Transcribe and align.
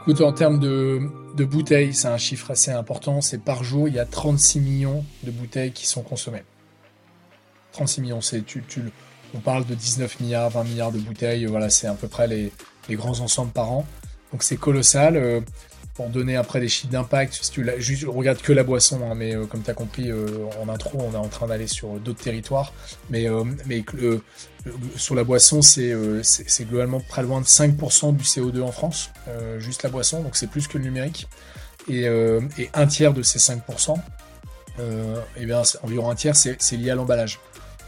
Écoute, 0.00 0.22
en 0.22 0.32
termes 0.32 0.58
de, 0.58 1.02
de 1.36 1.44
bouteilles, 1.44 1.92
c'est 1.92 2.08
un 2.08 2.16
chiffre 2.16 2.50
assez 2.50 2.70
important. 2.70 3.20
C'est 3.20 3.42
par 3.42 3.62
jour, 3.62 3.86
il 3.86 3.94
y 3.94 3.98
a 3.98 4.06
36 4.06 4.60
millions 4.60 5.04
de 5.24 5.30
bouteilles 5.30 5.72
qui 5.72 5.86
sont 5.86 6.02
consommées. 6.02 6.42
36 7.72 8.00
millions, 8.00 8.20
c'est 8.22 8.44
tu, 8.44 8.64
tu, 8.66 8.82
on 9.34 9.40
parle 9.40 9.66
de 9.66 9.74
19 9.74 10.20
milliards, 10.20 10.48
20 10.48 10.64
milliards 10.64 10.92
de 10.92 10.98
bouteilles. 10.98 11.44
Voilà, 11.44 11.68
c'est 11.68 11.86
à 11.86 11.92
peu 11.92 12.08
près 12.08 12.26
les, 12.26 12.50
les 12.88 12.94
grands 12.96 13.20
ensembles 13.20 13.52
par 13.52 13.70
an. 13.70 13.86
Donc 14.32 14.42
c'est 14.42 14.56
colossal. 14.56 15.42
Euh, 16.00 16.02
pour 16.02 16.08
donner 16.08 16.36
après 16.36 16.60
des 16.60 16.68
chiffres 16.68 16.92
d'impact, 16.92 17.34
si 17.42 17.50
tu 17.50 17.66
juste, 17.78 18.04
regardes 18.06 18.40
que 18.40 18.52
la 18.52 18.64
boisson, 18.64 19.00
hein, 19.04 19.14
mais 19.14 19.34
euh, 19.34 19.46
comme 19.46 19.62
tu 19.62 19.70
as 19.70 19.74
compris 19.74 20.10
euh, 20.10 20.26
en 20.60 20.68
intro, 20.68 20.98
on 21.00 21.12
est 21.12 21.16
en 21.16 21.28
train 21.28 21.46
d'aller 21.46 21.66
sur 21.66 21.98
d'autres 22.00 22.22
territoires. 22.22 22.72
Mais, 23.10 23.26
mais 23.66 23.84
sur 24.96 25.14
la 25.14 25.24
boisson, 25.24 25.62
c'est 25.62 25.94
globalement 26.62 27.00
près 27.00 27.22
loin 27.22 27.40
de 27.40 27.46
5% 27.46 28.16
du 28.16 28.24
CO2 28.24 28.62
en 28.62 28.72
France, 28.72 29.10
juste 29.58 29.82
la 29.82 29.90
boisson, 29.90 30.22
donc 30.22 30.36
c'est 30.36 30.46
plus 30.46 30.68
que 30.68 30.78
le 30.78 30.84
numérique. 30.84 31.28
Et, 31.88 32.06
un 32.74 32.86
tiers 32.86 33.12
de 33.12 33.22
ces 33.22 33.38
5%, 33.38 33.96
et 33.96 34.82
eh 35.36 35.46
bien, 35.46 35.62
environ 35.82 36.10
un 36.10 36.14
tiers, 36.14 36.36
c'est 36.36 36.76
lié 36.76 36.90
à 36.90 36.94
l'emballage. 36.94 37.40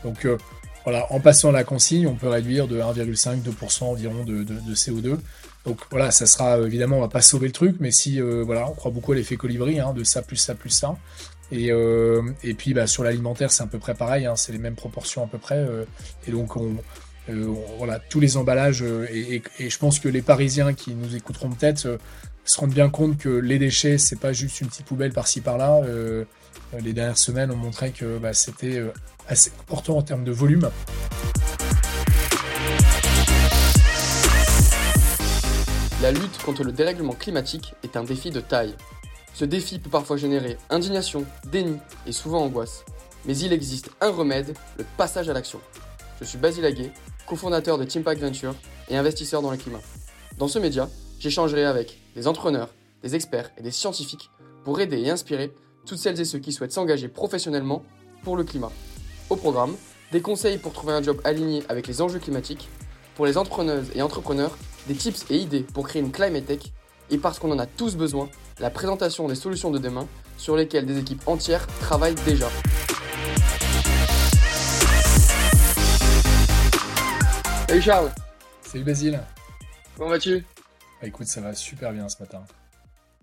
Donc 0.04 0.26
voilà, 0.84 1.06
en 1.10 1.20
passant 1.20 1.50
à 1.50 1.52
la 1.52 1.64
consigne, 1.64 2.06
on 2.06 2.14
peut 2.14 2.28
réduire 2.28 2.66
de 2.66 2.80
1,5-2% 2.80 3.84
environ 3.84 4.24
de, 4.24 4.44
CO2. 4.74 5.18
Donc 5.64 5.78
voilà, 5.90 6.10
ça 6.10 6.26
sera 6.26 6.58
évidemment, 6.58 6.98
on 6.98 7.00
va 7.00 7.08
pas 7.08 7.22
sauver 7.22 7.46
le 7.46 7.52
truc, 7.52 7.76
mais 7.78 7.90
si 7.90 8.20
euh, 8.20 8.42
voilà, 8.44 8.68
on 8.68 8.74
croit 8.74 8.90
beaucoup 8.90 9.12
à 9.12 9.14
l'effet 9.14 9.36
colibri, 9.36 9.78
hein, 9.78 9.92
de 9.92 10.02
ça 10.02 10.22
plus 10.22 10.36
ça 10.36 10.54
plus 10.54 10.70
ça. 10.70 10.96
Et, 11.52 11.70
euh, 11.70 12.22
et 12.42 12.54
puis 12.54 12.74
bah, 12.74 12.86
sur 12.86 13.04
l'alimentaire, 13.04 13.52
c'est 13.52 13.62
à 13.62 13.66
peu 13.66 13.78
près 13.78 13.94
pareil, 13.94 14.26
hein, 14.26 14.34
c'est 14.36 14.52
les 14.52 14.58
mêmes 14.58 14.74
proportions 14.74 15.22
à 15.22 15.26
peu 15.26 15.38
près. 15.38 15.58
Euh, 15.58 15.84
et 16.26 16.32
donc 16.32 16.56
on, 16.56 16.76
voilà, 17.78 18.00
tous 18.00 18.18
les 18.18 18.36
emballages, 18.36 18.82
et, 18.82 19.42
je 19.60 19.78
pense 19.78 20.00
que 20.00 20.08
les 20.08 20.22
Parisiens 20.22 20.74
qui 20.74 20.94
nous 20.94 21.14
écouteront 21.14 21.50
peut-être 21.50 21.98
se 22.44 22.58
rendent 22.58 22.74
bien 22.74 22.90
compte 22.90 23.16
que 23.16 23.28
les 23.28 23.60
déchets, 23.60 23.96
c'est 23.96 24.18
pas 24.18 24.32
juste 24.32 24.60
une 24.60 24.66
petite 24.66 24.86
poubelle 24.86 25.12
par-ci 25.12 25.40
par-là. 25.40 25.82
les 26.80 26.92
dernières 26.92 27.18
semaines 27.18 27.52
ont 27.52 27.56
montré 27.56 27.92
que 27.92 28.18
bah, 28.18 28.32
c'était 28.32 28.82
assez 29.28 29.52
important 29.60 29.98
en 29.98 30.02
termes 30.02 30.24
de 30.24 30.32
volume. 30.32 30.68
La 36.02 36.10
lutte 36.10 36.42
contre 36.42 36.64
le 36.64 36.72
dérèglement 36.72 37.12
climatique 37.12 37.74
est 37.84 37.96
un 37.96 38.02
défi 38.02 38.30
de 38.30 38.40
taille. 38.40 38.74
Ce 39.34 39.44
défi 39.44 39.78
peut 39.78 39.88
parfois 39.88 40.16
générer 40.16 40.58
indignation, 40.68 41.24
déni 41.52 41.76
et 42.08 42.12
souvent 42.12 42.42
angoisse. 42.42 42.84
Mais 43.24 43.38
il 43.38 43.52
existe 43.52 43.88
un 44.00 44.10
remède, 44.10 44.52
le 44.78 44.84
passage 44.96 45.28
à 45.28 45.32
l'action. 45.32 45.60
Je 46.18 46.24
suis 46.24 46.38
Basile 46.38 46.64
Aguet, 46.64 46.90
cofondateur 47.24 47.78
de 47.78 47.84
Teampact 47.84 48.20
Venture 48.20 48.56
et 48.88 48.96
investisseur 48.96 49.42
dans 49.42 49.52
le 49.52 49.56
climat. 49.56 49.78
Dans 50.38 50.48
ce 50.48 50.58
média, 50.58 50.88
j'échangerai 51.20 51.64
avec 51.64 52.00
des 52.16 52.26
entrepreneurs, 52.26 52.70
des 53.04 53.14
experts 53.14 53.52
et 53.56 53.62
des 53.62 53.70
scientifiques 53.70 54.28
pour 54.64 54.80
aider 54.80 55.00
et 55.02 55.10
inspirer 55.10 55.54
toutes 55.86 55.98
celles 55.98 56.20
et 56.20 56.24
ceux 56.24 56.40
qui 56.40 56.50
souhaitent 56.50 56.72
s'engager 56.72 57.06
professionnellement 57.06 57.84
pour 58.24 58.36
le 58.36 58.42
climat. 58.42 58.72
Au 59.30 59.36
programme, 59.36 59.76
des 60.10 60.20
conseils 60.20 60.58
pour 60.58 60.72
trouver 60.72 60.94
un 60.94 61.02
job 61.02 61.20
aligné 61.22 61.62
avec 61.68 61.86
les 61.86 62.02
enjeux 62.02 62.18
climatiques, 62.18 62.68
pour 63.14 63.26
les 63.26 63.36
entrepreneuses 63.36 63.90
et 63.94 64.02
entrepreneurs, 64.02 64.56
des 64.86 64.94
tips 64.94 65.30
et 65.30 65.36
idées 65.36 65.64
pour 65.74 65.86
créer 65.86 66.02
une 66.02 66.12
climate 66.12 66.46
tech, 66.46 66.60
et 67.10 67.18
parce 67.18 67.38
qu'on 67.38 67.50
en 67.50 67.58
a 67.58 67.66
tous 67.66 67.96
besoin, 67.96 68.28
la 68.58 68.70
présentation 68.70 69.28
des 69.28 69.34
solutions 69.34 69.70
de 69.70 69.78
demain 69.78 70.06
sur 70.36 70.56
lesquelles 70.56 70.86
des 70.86 70.98
équipes 70.98 71.22
entières 71.26 71.66
travaillent 71.80 72.14
déjà. 72.26 72.48
Salut 77.68 77.82
Charles 77.82 78.10
Salut 78.62 78.84
Basile 78.84 79.20
Comment 79.96 80.10
vas-tu? 80.10 80.44
Bah, 81.00 81.08
Écoute, 81.08 81.26
ça 81.26 81.40
va 81.40 81.54
super 81.54 81.92
bien 81.92 82.08
ce 82.08 82.20
matin. 82.22 82.42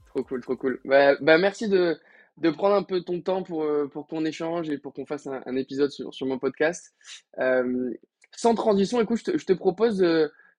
Trop 0.08 0.24
cool, 0.24 0.42
trop 0.42 0.56
cool. 0.56 0.80
Bah, 0.86 1.16
bah 1.22 1.38
merci 1.38 1.68
de, 1.68 2.00
de 2.38 2.50
prendre 2.50 2.76
un 2.76 2.84
peu 2.84 3.02
ton 3.02 3.22
temps 3.22 3.44
pour, 3.44 3.64
euh, 3.64 3.88
pour 3.88 4.08
ton 4.08 4.26
échange 4.26 4.70
et 4.70 4.78
pour 4.78 4.94
qu'on 4.94 5.06
fasse 5.06 5.28
un, 5.28 5.56
épisode 5.56 5.92
sur, 5.92 6.14
sur, 6.14 6.26
mon 6.26 6.40
podcast. 6.40 6.94
Euh, 7.40 7.94
sans 8.36 8.56
transition, 8.56 9.02
écoute, 9.02 9.20
je 9.26 9.46
te, 9.46 9.54
propose 9.54 10.06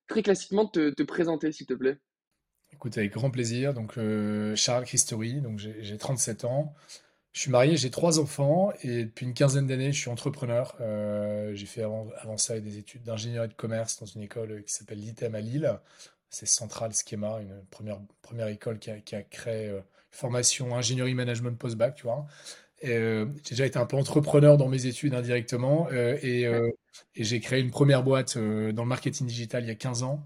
très 0.06 0.22
classiquement 0.22 0.64
de 0.64 0.70
te, 0.70 0.91
te 0.91 1.03
présenter, 1.03 1.53
s'il 1.53 1.66
te 1.66 1.75
plaît. 1.75 1.98
Écoute, 2.72 2.97
avec 2.98 3.12
grand 3.12 3.31
plaisir. 3.31 3.75
Donc, 3.75 3.98
euh, 3.98 4.54
Charles 4.56 4.84
Christori, 4.84 5.42
j'ai 5.56 5.98
37 5.98 6.44
ans. 6.44 6.75
Je 7.32 7.41
suis 7.41 7.50
marié, 7.50 7.76
j'ai 7.76 7.91
trois 7.91 8.19
enfants 8.19 8.72
et 8.82 9.04
depuis 9.04 9.25
une 9.25 9.34
quinzaine 9.34 9.66
d'années, 9.66 9.92
je 9.92 10.00
suis 10.00 10.10
entrepreneur. 10.10 10.75
j'ai 11.54 11.66
fait 11.66 11.82
avant, 11.82 12.36
ça 12.36 12.59
des 12.59 12.78
études 12.78 13.04
d'ingénierie 13.04 13.48
de 13.48 13.54
commerce 13.54 14.00
dans 14.00 14.06
une 14.06 14.22
école 14.22 14.64
qui 14.64 14.72
s'appelle 14.72 14.98
l'ITEM 14.98 15.34
à 15.36 15.41
Lille. 15.41 15.78
C'est 16.28 16.47
Central 16.47 16.92
Schema, 16.92 17.41
une 17.41 17.62
première, 17.70 18.48
école 18.48 18.80
qui 18.80 18.91
a, 18.91 19.22
créé 19.22 19.80
formation 20.10 20.75
ingénierie 20.76 21.14
management 21.14 21.56
post-bac, 21.56 21.94
tu 21.94 22.03
vois. 22.04 22.26
Euh, 22.84 23.26
j'ai 23.44 23.50
déjà 23.50 23.66
été 23.66 23.78
un 23.78 23.84
peu 23.84 23.96
entrepreneur 23.96 24.56
dans 24.56 24.68
mes 24.68 24.86
études 24.86 25.14
indirectement 25.14 25.88
euh, 25.92 26.16
et, 26.22 26.46
euh, 26.46 26.70
et 27.14 27.24
j'ai 27.24 27.38
créé 27.41 27.60
une 27.60 27.70
première 27.70 28.02
boîte 28.02 28.38
dans 28.38 28.82
le 28.82 28.88
marketing 28.88 29.26
digital 29.26 29.64
il 29.64 29.68
y 29.68 29.70
a 29.70 29.74
15 29.74 30.02
ans 30.02 30.24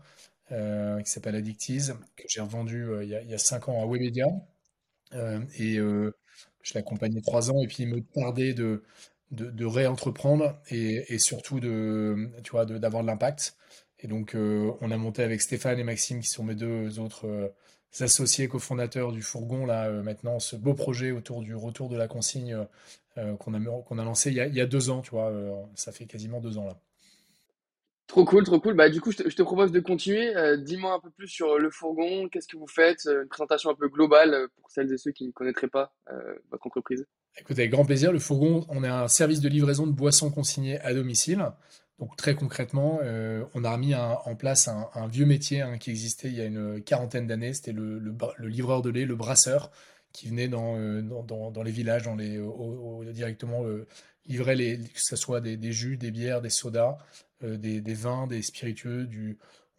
qui 0.49 1.11
s'appelle 1.11 1.35
Addictiz, 1.35 1.95
que 2.15 2.23
j'ai 2.29 2.41
revendu 2.41 2.87
il 3.03 3.09
y, 3.09 3.17
a, 3.17 3.23
il, 3.23 3.31
y 3.31 3.35
a, 3.35 3.39
5 3.39 3.69
ans 3.71 3.83
à 3.83 3.87
Webedia. 3.87 4.27
et 5.59 5.77
je 5.77 6.75
l'ai 6.75 6.79
accompagné 6.79 7.21
3 7.23 7.51
ans 7.51 7.61
et 7.61 7.67
puis 7.67 7.83
il 7.83 7.89
me 7.89 8.01
tardait 8.01 8.55
de, 8.55 8.85
de, 9.33 9.51
de 9.51 9.65
réentreprendre 9.65 10.61
et, 10.71 11.13
et, 11.13 11.19
surtout 11.19 11.59
de, 11.59 12.31
tu 12.45 12.53
vois, 12.53 12.67
d'avoir 12.67 13.03
de, 13.03 13.09
l'impact. 13.09 13.57
Et 13.99 14.07
donc, 14.07 14.37
on 14.37 14.91
a 14.93 14.97
monté 14.97 15.25
avec 15.25 15.41
Stéphane 15.41 15.79
et 15.81 15.85
Maxime, 15.85 16.21
qui 16.21 16.29
sont 16.29 16.45
mes 16.45 16.55
deux 16.55 17.01
autres 17.01 17.53
associés 18.03 18.49
cofondateurs 18.49 19.13
du 19.13 19.23
Fourgon, 19.23 19.67
là, 19.67 19.87
euh, 19.87 20.03
maintenant, 20.03 20.39
ce 20.39 20.57
beau 20.57 20.75
projet 20.75 21.11
autour 21.11 21.43
du 21.43 21.55
retour 21.55 21.89
de 21.89 21.97
la 21.97 22.09
consigne 22.09 22.55
euh, 22.55 22.65
euh, 23.19 23.37
qu'on 23.37 23.55
a, 23.55 23.83
qu'on 23.83 23.99
a 23.99 24.05
lancé 24.05 24.31
il 24.31 24.37
y 24.37 24.41
a, 24.41 24.47
il 24.47 24.55
y 24.55 24.61
a, 24.61 24.67
deux 24.67 24.91
ans, 24.91 25.01
tu 25.01 25.11
vois, 25.11 25.33
ça 25.75 25.93
fait 25.93 26.07
quasiment 26.07 26.41
deux 26.41 26.59
ans 26.59 26.67
là. 26.67 26.77
Trop 28.07 28.25
cool, 28.25 28.45
trop 28.45 28.61
cool. 28.61 28.75
Bah, 28.75 28.91
du 28.91 29.01
coup, 29.01 29.13
je 29.13 29.19
te, 29.19 29.31
je 29.31 29.35
te 29.35 29.43
propose 29.43 29.73
de 29.73 29.81
continuer. 29.81 30.35
Dis-moi 30.59 30.93
un 30.93 31.01
peu 31.01 31.11
plus 31.11 31.27
sur 31.27 31.59
le 31.59 31.71
fourgon, 31.71 32.29
qu'est-ce 32.29 32.49
que 32.49 32.59
vous 32.59 32.67
faites, 32.67 33.07
une 33.07 33.29
présentation 33.29 33.71
un 33.71 33.75
peu 33.75 33.89
globale 33.89 34.49
pour 34.57 34.71
celles 34.71 34.93
et 34.93 34.99
ceux 34.99 35.11
qui 35.11 35.27
ne 35.27 35.33
connaîtraient 35.33 35.69
pas 35.69 35.95
votre 36.51 36.67
entreprise. 36.67 37.07
Écoute, 37.39 37.59
avec 37.59 37.71
grand 37.71 37.85
plaisir. 37.85 38.13
Le 38.13 38.19
fourgon, 38.19 38.67
on 38.69 38.85
est 38.85 38.89
un 38.89 39.09
service 39.09 39.41
de 39.41 39.49
livraison 39.49 39.87
de 39.87 39.93
boissons 39.93 40.31
consignées 40.31 40.79
à 40.81 40.93
domicile. 40.93 41.47
Donc 42.01 42.17
très 42.17 42.35
concrètement, 42.35 42.99
euh, 43.03 43.45
on 43.55 43.63
a 43.63 43.71
remis 43.73 43.95
en 43.95 44.35
place 44.35 44.69
un, 44.69 45.07
vieux 45.07 45.27
métier 45.27 45.61
hein, 45.61 45.79
qui 45.79 45.91
existait 45.91 46.29
il 46.29 46.35
y 46.35 46.41
a 46.41 46.45
une 46.47 46.83
quarantaine 46.83 47.27
d'années. 47.27 47.55
C'était 47.55 47.73
le, 47.73 48.01
livreur 48.41 48.83
de 48.83 48.91
lait, 48.91 49.05
le 49.05 49.15
brasseur, 49.15 49.71
qui 50.13 50.29
venait 50.29 50.49
dans, 50.49 50.77
euh, 50.77 51.03
les 51.65 51.71
villages, 51.71 52.09
directement 53.13 53.65
euh, 53.65 53.87
livrer 54.27 54.57
les, 54.57 54.79
que 54.79 55.01
ce 55.01 55.15
soit 55.15 55.41
des, 55.41 55.73
jus, 55.73 55.97
des 55.97 56.11
bières, 56.11 56.43
des 56.43 56.51
sodas, 56.51 56.99
des, 57.43 57.81
vins, 57.95 58.27
des 58.27 58.43
spiritueux, 58.43 59.09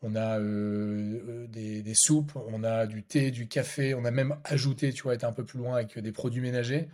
on 0.02 0.16
a 0.16 0.40
des, 0.40 1.94
soupes, 1.96 2.32
on 2.48 2.64
a 2.64 2.86
du 2.86 3.04
thé, 3.04 3.32
du 3.32 3.48
café, 3.48 3.94
on 3.94 4.06
a 4.06 4.12
même 4.12 4.38
ajouté, 4.46 4.94
tu 4.94 5.04
vois, 5.04 5.16
été 5.16 5.26
un 5.26 5.34
peu 5.34 5.44
plus 5.44 5.60
loin 5.60 5.76
avec 5.76 6.00
des 6.00 6.12
produits 6.14 6.42
ménagers. 6.42 6.88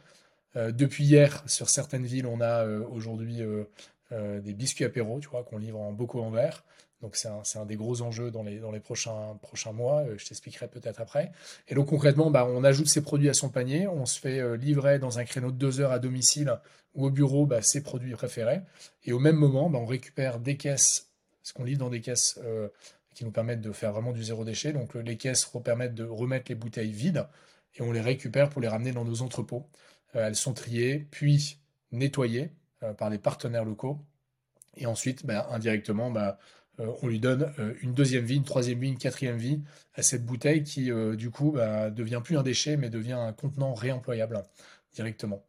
depuis 0.55 1.03
hier, 1.03 1.43
sur 1.45 1.69
certaines 1.69 2.05
villes, 2.05 2.25
on 2.25 2.41
a 2.41 2.65
aujourd'hui 2.65 3.41
euh, 3.41 3.65
des 4.11 4.53
biscuits 4.53 4.83
apéro, 4.85 5.19
tu 5.19 5.29
vois, 5.29 5.43
qu'on 5.43 5.57
livre 5.57 5.79
en 5.79 5.93
bocaux 5.93 6.21
en 6.21 6.31
verre. 6.31 6.63
Donc 7.01 7.15
c'est 7.15 7.27
un, 7.27 7.41
un, 7.55 7.65
des 7.65 7.75
gros 7.75 8.01
enjeux 8.01 8.31
dans 8.31 8.43
les, 8.43 8.59
dans 8.59 8.71
les 8.71 8.79
prochains, 8.79 9.37
prochains 9.41 9.71
mois, 9.71 10.01
euh, 10.01 10.17
je 10.17 10.25
t'expliquerai 10.25 10.67
peut-être 10.67 11.01
après. 11.01 11.31
Et 11.67 11.75
donc 11.75 11.87
concrètement, 11.87 12.29
bah, 12.29 12.45
on 12.47 12.63
ajoute 12.63 12.87
ces 12.87 13.01
produits 13.01 13.29
à 13.29 13.33
son 13.33 13.49
panier, 13.49 13.87
on 13.87 14.05
se 14.05 14.19
fait 14.19 14.39
euh, 14.39 14.55
livrer 14.55 14.99
dans 14.99 15.17
un 15.17 15.25
créneau 15.25 15.51
de 15.51 15.57
deux 15.57 15.79
heures 15.79 15.91
à 15.91 15.99
domicile 15.99 16.59
ou 16.93 17.05
au 17.05 17.09
bureau 17.09 17.45
bah, 17.45 17.61
ses 17.61 17.81
produits 17.81 18.13
préférés. 18.13 18.61
Et 19.03 19.13
au 19.13 19.19
même 19.19 19.35
moment, 19.35 19.69
bah, 19.69 19.79
on 19.79 19.85
récupère 19.85 20.39
des 20.39 20.57
caisses, 20.57 21.09
ce 21.41 21.53
qu'on 21.53 21.63
livre 21.63 21.79
dans 21.79 21.89
des 21.89 22.01
caisses 22.01 22.39
qui 23.15 23.25
nous 23.25 23.31
permettent 23.31 23.61
de 23.61 23.71
faire 23.71 23.91
vraiment 23.91 24.11
du 24.11 24.23
zéro 24.23 24.45
déchet. 24.45 24.71
Donc 24.73 24.93
les 24.93 25.17
caisses 25.17 25.49
permettent 25.63 25.95
de 25.95 26.03
remettre 26.03 26.45
les 26.49 26.55
bouteilles 26.55 26.91
vides 26.91 27.25
et 27.75 27.81
on 27.81 27.91
les 27.91 28.01
récupère 28.01 28.49
pour 28.49 28.61
les 28.61 28.67
ramener 28.67 28.91
dans 28.91 29.05
nos 29.05 29.21
entrepôts. 29.23 29.65
elles 30.13 30.35
sont 30.35 30.53
triées, 30.53 31.07
puis 31.09 31.57
nettoyées 31.91 32.51
euh, 32.51 32.60
par 32.97 33.09
les 33.09 33.17
partenaires 33.17 33.65
locaux. 33.65 33.99
Et 34.77 34.85
ensuite, 34.85 35.25
bah, 35.25 35.47
indirectement, 35.51 36.11
bah, 36.11 36.39
euh, 36.79 36.91
on 37.01 37.07
lui 37.07 37.19
donne 37.19 37.53
euh, 37.59 37.73
une 37.81 37.93
deuxième 37.93 38.25
vie, 38.25 38.37
une 38.37 38.43
troisième 38.43 38.79
vie, 38.79 38.89
une 38.89 38.97
quatrième 38.97 39.37
vie 39.37 39.61
à 39.93 40.01
cette 40.01 40.25
bouteille 40.25 40.63
qui, 40.63 40.89
du 41.17 41.29
coup, 41.29 41.51
bah, 41.51 41.89
devient 41.89 42.21
plus 42.23 42.37
un 42.37 42.43
déchet, 42.43 42.77
mais 42.77 42.89
devient 42.89 43.13
un 43.13 43.33
contenant 43.33 43.73
réemployable 43.73 44.43
directement. 44.93 45.45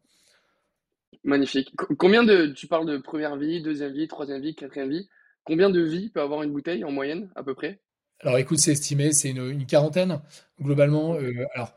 Magnifique. 1.23 1.73
Combien 1.97 2.23
de, 2.23 2.47
tu 2.47 2.67
parles 2.67 2.85
de 2.85 2.97
première 2.97 3.37
vie, 3.37 3.61
deuxième 3.61 3.93
vie, 3.93 4.07
troisième 4.07 4.41
vie, 4.41 4.55
quatrième 4.55 4.89
vie. 4.89 5.07
Combien 5.45 5.69
de 5.69 5.81
vies 5.81 6.09
peut 6.09 6.21
avoir 6.21 6.43
une 6.43 6.51
bouteille 6.51 6.83
en 6.83 6.91
moyenne, 6.91 7.29
à 7.35 7.43
peu 7.43 7.53
près? 7.53 7.79
Alors 8.19 8.37
écoute, 8.37 8.59
c'est 8.59 8.71
estimé, 8.71 9.11
c'est 9.13 9.29
une, 9.29 9.65
quarantaine 9.65 10.21
globalement. 10.61 11.17
alors, 11.53 11.73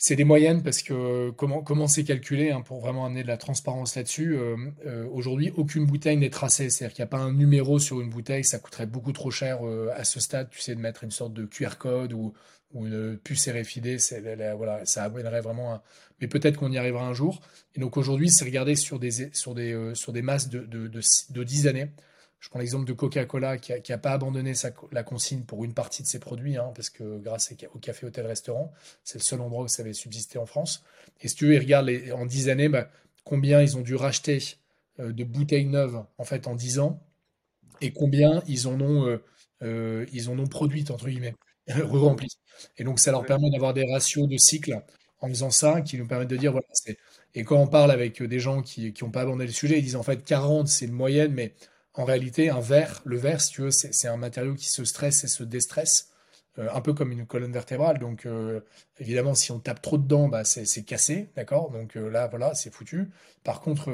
C'est 0.00 0.14
des 0.14 0.22
moyennes 0.22 0.62
parce 0.62 0.82
que 0.82 1.30
comment 1.30 1.60
comment 1.60 1.88
c'est 1.88 2.04
calculé 2.04 2.52
hein, 2.52 2.60
pour 2.60 2.80
vraiment 2.80 3.04
amener 3.04 3.24
de 3.24 3.28
la 3.28 3.36
transparence 3.36 3.96
là-dessus. 3.96 4.36
euh, 4.36 4.56
euh, 4.86 5.08
aujourd'hui, 5.10 5.52
aucune 5.56 5.86
bouteille 5.86 6.16
n'est 6.16 6.30
tracée, 6.30 6.70
c'est-à-dire 6.70 6.94
qu'il 6.94 7.02
n'y 7.02 7.08
a 7.08 7.10
pas 7.10 7.18
un 7.18 7.32
numéro 7.32 7.80
sur 7.80 8.00
une 8.00 8.08
bouteille, 8.08 8.44
ça 8.44 8.60
coûterait 8.60 8.86
beaucoup 8.86 9.12
trop 9.12 9.32
cher 9.32 9.66
euh, 9.66 9.90
à 9.96 10.04
ce 10.04 10.20
stade, 10.20 10.50
tu 10.50 10.60
sais, 10.60 10.76
de 10.76 10.80
mettre 10.80 11.02
une 11.02 11.10
sorte 11.10 11.34
de 11.34 11.44
QR 11.46 11.78
code 11.78 12.12
ou, 12.12 12.32
une 12.74 13.16
puce 13.16 13.48
RFID, 13.48 13.98
voilà, 14.56 14.84
ça 14.84 15.04
amènerait 15.04 15.40
vraiment. 15.40 15.82
Mais 16.20 16.28
peut-être 16.28 16.58
qu'on 16.58 16.70
y 16.70 16.78
arrivera 16.78 17.06
un 17.06 17.14
jour. 17.14 17.40
Et 17.74 17.80
donc 17.80 17.96
aujourd'hui, 17.96 18.30
c'est 18.30 18.44
regarder 18.44 18.76
sur 18.76 18.98
des 18.98 19.30
sur 19.32 19.54
des 19.54 19.72
euh, 19.72 19.94
sur 19.94 20.12
des 20.12 20.22
masses 20.22 20.48
de 20.48 20.60
de, 20.60 20.86
de, 20.86 21.00
de 21.30 21.44
10 21.44 21.66
années. 21.66 21.90
Je 22.40 22.48
prends 22.50 22.60
l'exemple 22.60 22.86
de 22.86 22.92
Coca-Cola 22.92 23.58
qui 23.58 23.72
a, 23.72 23.80
qui 23.80 23.92
a 23.92 23.98
pas 23.98 24.12
abandonné 24.12 24.54
sa, 24.54 24.70
la 24.92 25.02
consigne 25.02 25.42
pour 25.42 25.64
une 25.64 25.74
partie 25.74 26.02
de 26.02 26.08
ses 26.08 26.20
produits, 26.20 26.56
hein, 26.56 26.70
parce 26.74 26.88
que 26.88 27.18
grâce 27.18 27.52
au 27.74 27.78
café, 27.78 28.06
hôtel, 28.06 28.26
restaurant, 28.26 28.72
c'est 29.02 29.18
le 29.18 29.24
seul 29.24 29.40
endroit 29.40 29.64
où 29.64 29.68
ça 29.68 29.82
avait 29.82 29.92
subsisté 29.92 30.38
en 30.38 30.46
France. 30.46 30.84
Et 31.20 31.28
si 31.28 31.34
tu 31.34 31.46
veux, 31.46 31.54
ils 31.54 31.58
regardent 31.58 31.86
les, 31.86 32.12
en 32.12 32.26
10 32.26 32.48
années, 32.48 32.68
bah, 32.68 32.90
combien 33.24 33.60
ils 33.60 33.76
ont 33.76 33.80
dû 33.80 33.96
racheter 33.96 34.38
euh, 35.00 35.12
de 35.12 35.24
bouteilles 35.24 35.66
neuves 35.66 36.04
en 36.16 36.24
fait 36.24 36.46
en 36.46 36.54
10 36.54 36.78
ans 36.78 37.00
et 37.80 37.92
combien 37.92 38.42
ils 38.46 38.66
en 38.68 38.80
ont, 38.80 39.06
euh, 39.06 39.22
euh, 39.62 40.06
ils 40.12 40.30
en 40.30 40.38
ont 40.38 40.46
produites, 40.46 40.90
entre 40.90 41.08
guillemets, 41.08 41.34
re-remplies. 41.68 42.38
Et 42.76 42.84
donc, 42.84 42.98
ça 42.98 43.12
leur 43.12 43.24
permet 43.24 43.50
d'avoir 43.50 43.74
des 43.74 43.84
ratios 43.90 44.28
de 44.28 44.36
cycle 44.36 44.80
en 45.20 45.28
faisant 45.28 45.50
ça, 45.50 45.80
qui 45.82 45.98
nous 45.98 46.06
permettent 46.06 46.30
de 46.30 46.36
dire, 46.36 46.52
voilà, 46.52 46.66
c'est... 46.72 46.96
Et 47.34 47.44
quand 47.44 47.56
on 47.58 47.66
parle 47.66 47.90
avec 47.90 48.22
des 48.22 48.40
gens 48.40 48.62
qui 48.62 48.92
n'ont 49.02 49.10
pas 49.10 49.22
abordé 49.22 49.46
le 49.46 49.52
sujet, 49.52 49.78
ils 49.78 49.82
disent 49.82 49.96
en 49.96 50.02
fait 50.02 50.24
40, 50.24 50.66
c'est 50.66 50.86
une 50.86 50.92
moyenne, 50.92 51.32
mais 51.34 51.52
en 51.98 52.04
réalité, 52.04 52.48
un 52.48 52.60
verre, 52.60 53.02
le 53.04 53.18
verre, 53.18 53.40
si 53.40 53.50
tu 53.50 53.62
veux, 53.62 53.72
c'est 53.72 54.06
un 54.06 54.16
matériau 54.16 54.54
qui 54.54 54.68
se 54.68 54.84
stresse 54.84 55.24
et 55.24 55.26
se 55.26 55.42
déstresse, 55.42 56.10
euh, 56.58 56.68
un 56.72 56.80
peu 56.80 56.94
comme 56.94 57.10
une 57.10 57.26
colonne 57.26 57.52
vertébrale. 57.52 57.98
Donc, 57.98 58.24
euh, 58.24 58.60
évidemment, 58.98 59.34
si 59.34 59.50
on 59.50 59.58
tape 59.58 59.82
trop 59.82 59.98
dedans, 59.98 60.28
bah, 60.28 60.44
c'est 60.44 60.84
cassé, 60.84 61.30
d'accord? 61.34 61.72
Donc 61.72 61.96
euh, 61.96 62.08
là, 62.08 62.28
voilà, 62.28 62.54
c'est 62.54 62.72
foutu. 62.72 63.10
Par 63.42 63.60
contre, 63.60 63.90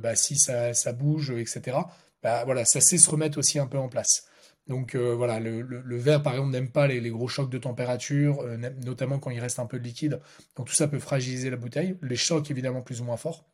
bah, 0.00 0.14
si 0.16 0.36
ça, 0.36 0.92
bouge, 0.92 1.30
etc., 1.30 1.78
bah, 2.22 2.44
voilà, 2.44 2.66
ça 2.66 2.82
sait 2.82 2.98
se 2.98 3.08
remettre 3.08 3.38
aussi 3.38 3.58
un 3.58 3.66
peu 3.66 3.78
en 3.78 3.88
place. 3.88 4.26
Donc 4.66 4.94
voilà, 4.94 5.40
le, 5.40 5.96
verre, 5.96 6.22
par 6.22 6.34
exemple, 6.34 6.50
n'aime 6.50 6.70
pas 6.70 6.86
les, 6.86 7.00
les 7.00 7.10
gros 7.10 7.28
chocs 7.28 7.50
de 7.50 7.58
température, 7.58 8.44
notamment 8.84 9.18
quand 9.18 9.30
il 9.30 9.40
reste 9.40 9.60
un 9.60 9.66
peu 9.66 9.78
de 9.78 9.84
liquide. 9.84 10.20
Donc 10.56 10.66
tout 10.66 10.74
ça 10.74 10.88
peut 10.88 10.98
fragiliser 10.98 11.48
la 11.48 11.56
bouteille. 11.56 11.96
Les 12.02 12.16
chocs, 12.16 12.50
évidemment, 12.50 12.82
plus 12.82 13.00
ou 13.00 13.04
moins 13.04 13.16
forts. 13.16 13.46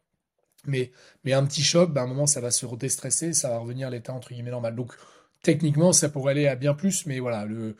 Mais, 0.66 0.92
mais 1.24 1.32
un 1.32 1.44
petit 1.46 1.62
choc, 1.62 1.92
bah, 1.92 2.02
à 2.02 2.04
un 2.04 2.06
moment, 2.06 2.26
ça 2.26 2.40
va 2.40 2.50
se 2.50 2.66
redéstresser, 2.66 3.32
ça 3.32 3.48
va 3.50 3.58
revenir 3.58 3.88
à 3.88 3.90
l'état 3.90 4.12
entre 4.12 4.28
guillemets 4.32 4.50
normal. 4.50 4.76
Donc 4.76 4.94
techniquement, 5.42 5.92
ça 5.92 6.08
pourrait 6.08 6.32
aller 6.32 6.46
à 6.46 6.56
bien 6.56 6.74
plus, 6.74 7.06
mais 7.06 7.18
voilà, 7.20 7.44
le, 7.46 7.76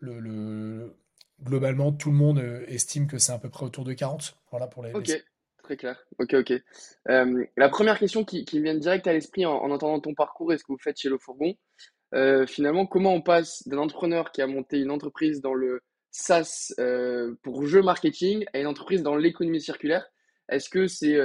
le, 0.00 0.20
le- 0.20 0.94
globalement, 1.42 1.92
tout 1.92 2.10
le 2.10 2.16
monde 2.16 2.38
euh, 2.38 2.64
estime 2.68 3.06
que 3.06 3.18
c'est 3.18 3.32
à 3.32 3.38
peu 3.38 3.48
près 3.50 3.64
autour 3.66 3.84
de 3.84 3.92
40. 3.94 4.36
Voilà 4.50 4.66
pour 4.66 4.82
les, 4.84 4.92
Ok, 4.94 5.10
très 5.62 5.76
clair. 5.76 6.04
Ok, 6.18 6.34
ok. 6.34 6.52
Euh, 7.08 7.44
la 7.56 7.68
première 7.68 7.98
question 7.98 8.24
qui, 8.24 8.44
qui 8.44 8.58
me 8.58 8.64
vient 8.64 8.74
direct 8.74 9.06
à 9.06 9.12
l'esprit 9.12 9.46
en, 9.46 9.52
en 9.54 9.70
entendant 9.70 10.00
ton 10.00 10.14
parcours 10.14 10.52
et 10.52 10.58
ce 10.58 10.64
que 10.64 10.72
vous 10.72 10.78
faites 10.78 10.98
chez 10.98 11.08
Le 11.08 11.18
Fourgon, 11.18 11.54
euh, 12.14 12.46
finalement, 12.46 12.86
comment 12.86 13.14
on 13.14 13.22
passe 13.22 13.66
d'un 13.68 13.78
entrepreneur 13.78 14.32
qui 14.32 14.42
a 14.42 14.46
monté 14.46 14.80
une 14.80 14.90
entreprise 14.92 15.40
dans 15.42 15.54
le 15.54 15.82
SaaS 16.10 16.72
pour 17.42 17.66
jeux 17.66 17.82
marketing 17.82 18.44
à 18.52 18.60
une 18.60 18.66
entreprise 18.66 19.02
dans 19.02 19.16
l'économie 19.16 19.60
circulaire? 19.60 20.06
Est-ce 20.48 20.68
que 20.70 20.86
c'est 20.86 21.16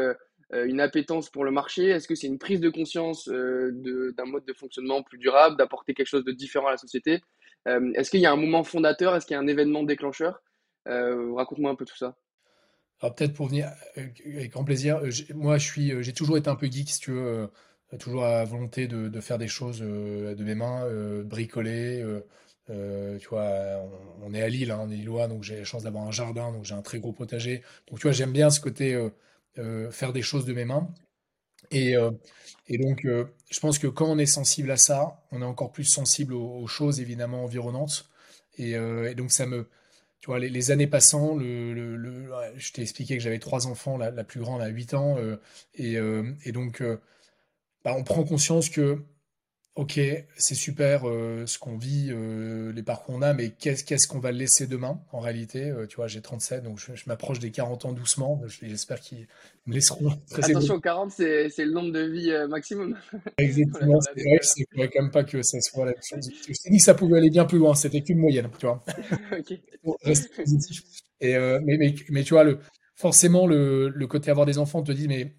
une 0.53 0.79
appétence 0.79 1.29
pour 1.29 1.43
le 1.43 1.51
marché? 1.51 1.87
Est-ce 1.89 2.07
que 2.07 2.15
c'est 2.15 2.27
une 2.27 2.39
prise 2.39 2.59
de 2.59 2.69
conscience 2.69 3.29
euh, 3.29 3.71
d'un 4.17 4.25
mode 4.25 4.45
de 4.45 4.53
fonctionnement 4.53 5.03
plus 5.03 5.17
durable, 5.17 5.57
d'apporter 5.57 5.93
quelque 5.93 6.07
chose 6.07 6.25
de 6.25 6.31
différent 6.31 6.67
à 6.67 6.71
la 6.71 6.77
société? 6.77 7.21
Euh, 7.67 7.91
est-ce 7.95 8.09
qu'il 8.09 8.21
y 8.21 8.25
a 8.25 8.31
un 8.31 8.37
moment 8.37 8.63
fondateur? 8.63 9.15
Est-ce 9.15 9.25
qu'il 9.25 9.35
y 9.35 9.37
a 9.37 9.41
un 9.41 9.47
événement 9.47 9.83
déclencheur? 9.83 10.41
Euh, 10.87 11.33
raconte-moi 11.33 11.71
un 11.71 11.75
peu 11.75 11.85
tout 11.85 11.97
ça. 11.97 12.15
Peut-être 12.99 13.33
pour 13.33 13.47
venir 13.47 13.71
euh, 13.97 14.07
avec 14.35 14.51
grand 14.51 14.63
plaisir, 14.63 14.97
euh, 14.97 15.09
moi 15.33 15.57
je 15.57 15.65
suis, 15.65 15.91
euh, 15.91 16.01
j'ai 16.01 16.13
toujours 16.13 16.37
été 16.37 16.49
un 16.49 16.55
peu 16.55 16.67
geek 16.67 16.89
si 16.89 16.99
tu 16.99 17.11
veux, 17.11 17.49
euh, 17.93 17.97
toujours 17.97 18.25
à 18.25 18.43
volonté 18.45 18.87
de, 18.87 19.07
de 19.09 19.21
faire 19.21 19.39
des 19.39 19.47
choses 19.47 19.81
euh, 19.81 20.35
de 20.35 20.43
mes 20.43 20.55
mains, 20.55 20.85
euh, 20.85 21.23
bricoler. 21.23 22.01
euh, 22.01 22.21
euh, 22.69 23.17
tu 23.17 23.27
vois, 23.29 23.49
on, 24.21 24.33
est 24.33 24.41
à 24.41 24.47
Lille, 24.49 24.71
hein, 24.71 24.79
on 24.81 24.89
est 24.91 24.95
lillois, 24.95 25.27
donc 25.27 25.43
j'ai 25.43 25.57
la 25.57 25.63
chance 25.65 25.83
d'avoir 25.83 26.05
un 26.05 26.11
jardin, 26.11 26.51
donc 26.51 26.63
j'ai 26.63 26.75
un 26.75 26.81
très 26.81 26.99
gros 26.99 27.11
potager. 27.11 27.63
Donc 27.87 27.99
tu 27.99 28.03
vois, 28.03 28.11
j'aime 28.11 28.31
bien 28.31 28.49
ce 28.49 28.61
côté 28.61 28.93
euh, 28.93 29.05
euh, 29.05 29.09
faire 29.91 30.13
des 30.13 30.21
choses 30.21 30.45
de 30.45 30.53
mes 30.53 30.65
mains. 30.65 30.87
Et, 31.69 31.95
euh, 31.95 32.11
et 32.67 32.77
donc, 32.77 33.05
euh, 33.05 33.25
je 33.49 33.59
pense 33.59 33.79
que 33.79 33.87
quand 33.87 34.07
on 34.07 34.17
est 34.17 34.25
sensible 34.25 34.71
à 34.71 34.77
ça, 34.77 35.23
on 35.31 35.41
est 35.41 35.45
encore 35.45 35.71
plus 35.71 35.85
sensible 35.85 36.33
aux, 36.33 36.67
choses 36.67 36.99
évidemment 36.99 37.43
environnantes. 37.43 38.09
Et, 38.57 38.75
euh, 38.75 39.13
donc, 39.13 39.31
ça 39.31 39.45
me, 39.45 39.69
tu 40.19 40.27
vois, 40.27 40.39
les, 40.39 40.71
années 40.71 40.87
passant, 40.87 41.35
le, 41.35 42.29
je 42.55 42.71
t'ai 42.71 42.81
expliqué 42.81 43.17
que 43.17 43.23
j'avais 43.23 43.39
trois 43.39 43.67
enfants, 43.67 43.97
la, 43.97 44.23
plus 44.23 44.39
grande 44.39 44.61
a 44.61 44.67
8 44.67 44.93
ans, 44.93 45.17
euh, 45.17 45.37
et, 45.75 45.97
euh, 45.97 46.33
et 46.45 46.51
donc, 46.51 46.81
euh, 46.81 46.97
bah, 47.83 47.95
on 47.97 48.03
prend 48.03 48.23
conscience 48.23 48.69
que 48.69 49.03
Ok, 49.75 49.97
c'est 50.35 50.53
super 50.55 51.07
euh, 51.07 51.45
ce 51.47 51.57
qu'on 51.57 51.77
vit, 51.77 52.09
euh, 52.11 52.73
les 52.73 52.83
parcours 52.83 53.15
qu'on 53.15 53.21
a, 53.21 53.33
mais 53.33 53.51
qu'est-ce 53.51 53.85
qu'est-ce 53.85 54.05
qu'on 54.05 54.19
va 54.19 54.33
laisser 54.33 54.67
demain 54.67 55.01
en 55.13 55.21
réalité? 55.21 55.69
Euh, 55.69 55.87
tu 55.87 55.95
vois, 55.95 56.07
j'ai 56.07 56.21
37, 56.21 56.63
donc 56.63 56.77
je, 56.77 56.93
je 56.93 57.03
m'approche 57.07 57.39
des 57.39 57.51
40 57.51 57.85
ans 57.85 57.93
doucement. 57.93 58.41
Je- 58.47 58.65
J'espère 58.67 58.99
qu'ils 58.99 59.27
me 59.67 59.73
laisseront 59.73 60.09
très 60.29 60.43
Attention, 60.51 60.79
40, 60.81 61.11
c'est, 61.11 61.49
c'est 61.49 61.63
le 61.63 61.71
nombre 61.71 61.93
de 61.93 62.01
vies 62.01 62.31
euh, 62.31 62.49
maximum 62.49 62.97
la, 63.13 63.19
Exactement, 63.37 64.01
c'est 64.01 64.11
vrai, 64.21 64.39
c'est 64.41 64.65
faudrait 64.73 64.89
quand 64.89 65.01
même 65.03 65.11
pas 65.11 65.23
que 65.23 65.41
ça 65.41 65.59
soit 65.61 65.85
la 65.85 65.91
même 65.93 66.01
chose. 66.03 66.29
Je 66.29 66.53
t'ai 66.61 66.69
dit 66.69 66.77
que 66.77 66.83
ça 66.83 66.93
pouvait 66.93 67.17
aller 67.19 67.29
bien 67.29 67.45
plus 67.45 67.57
loin, 67.57 67.73
c'était 67.73 68.01
qu'une 68.01 68.19
moyenne, 68.19 68.49
tu 68.59 68.65
vois. 68.65 68.83
Ok. 69.39 69.53
Positif. 70.03 70.83
Et, 71.21 71.35
euh, 71.35 71.59
mais, 71.63 71.77
mais, 71.77 71.95
mais 72.09 72.23
tu 72.23 72.33
vois, 72.33 72.43
le, 72.43 72.59
forcément, 72.95 73.47
le, 73.47 73.89
le 73.89 74.07
côté 74.07 74.31
avoir 74.31 74.45
des 74.45 74.57
enfants, 74.57 74.79
on 74.79 74.83
te 74.83 74.91
dit, 74.91 75.07
mais 75.07 75.33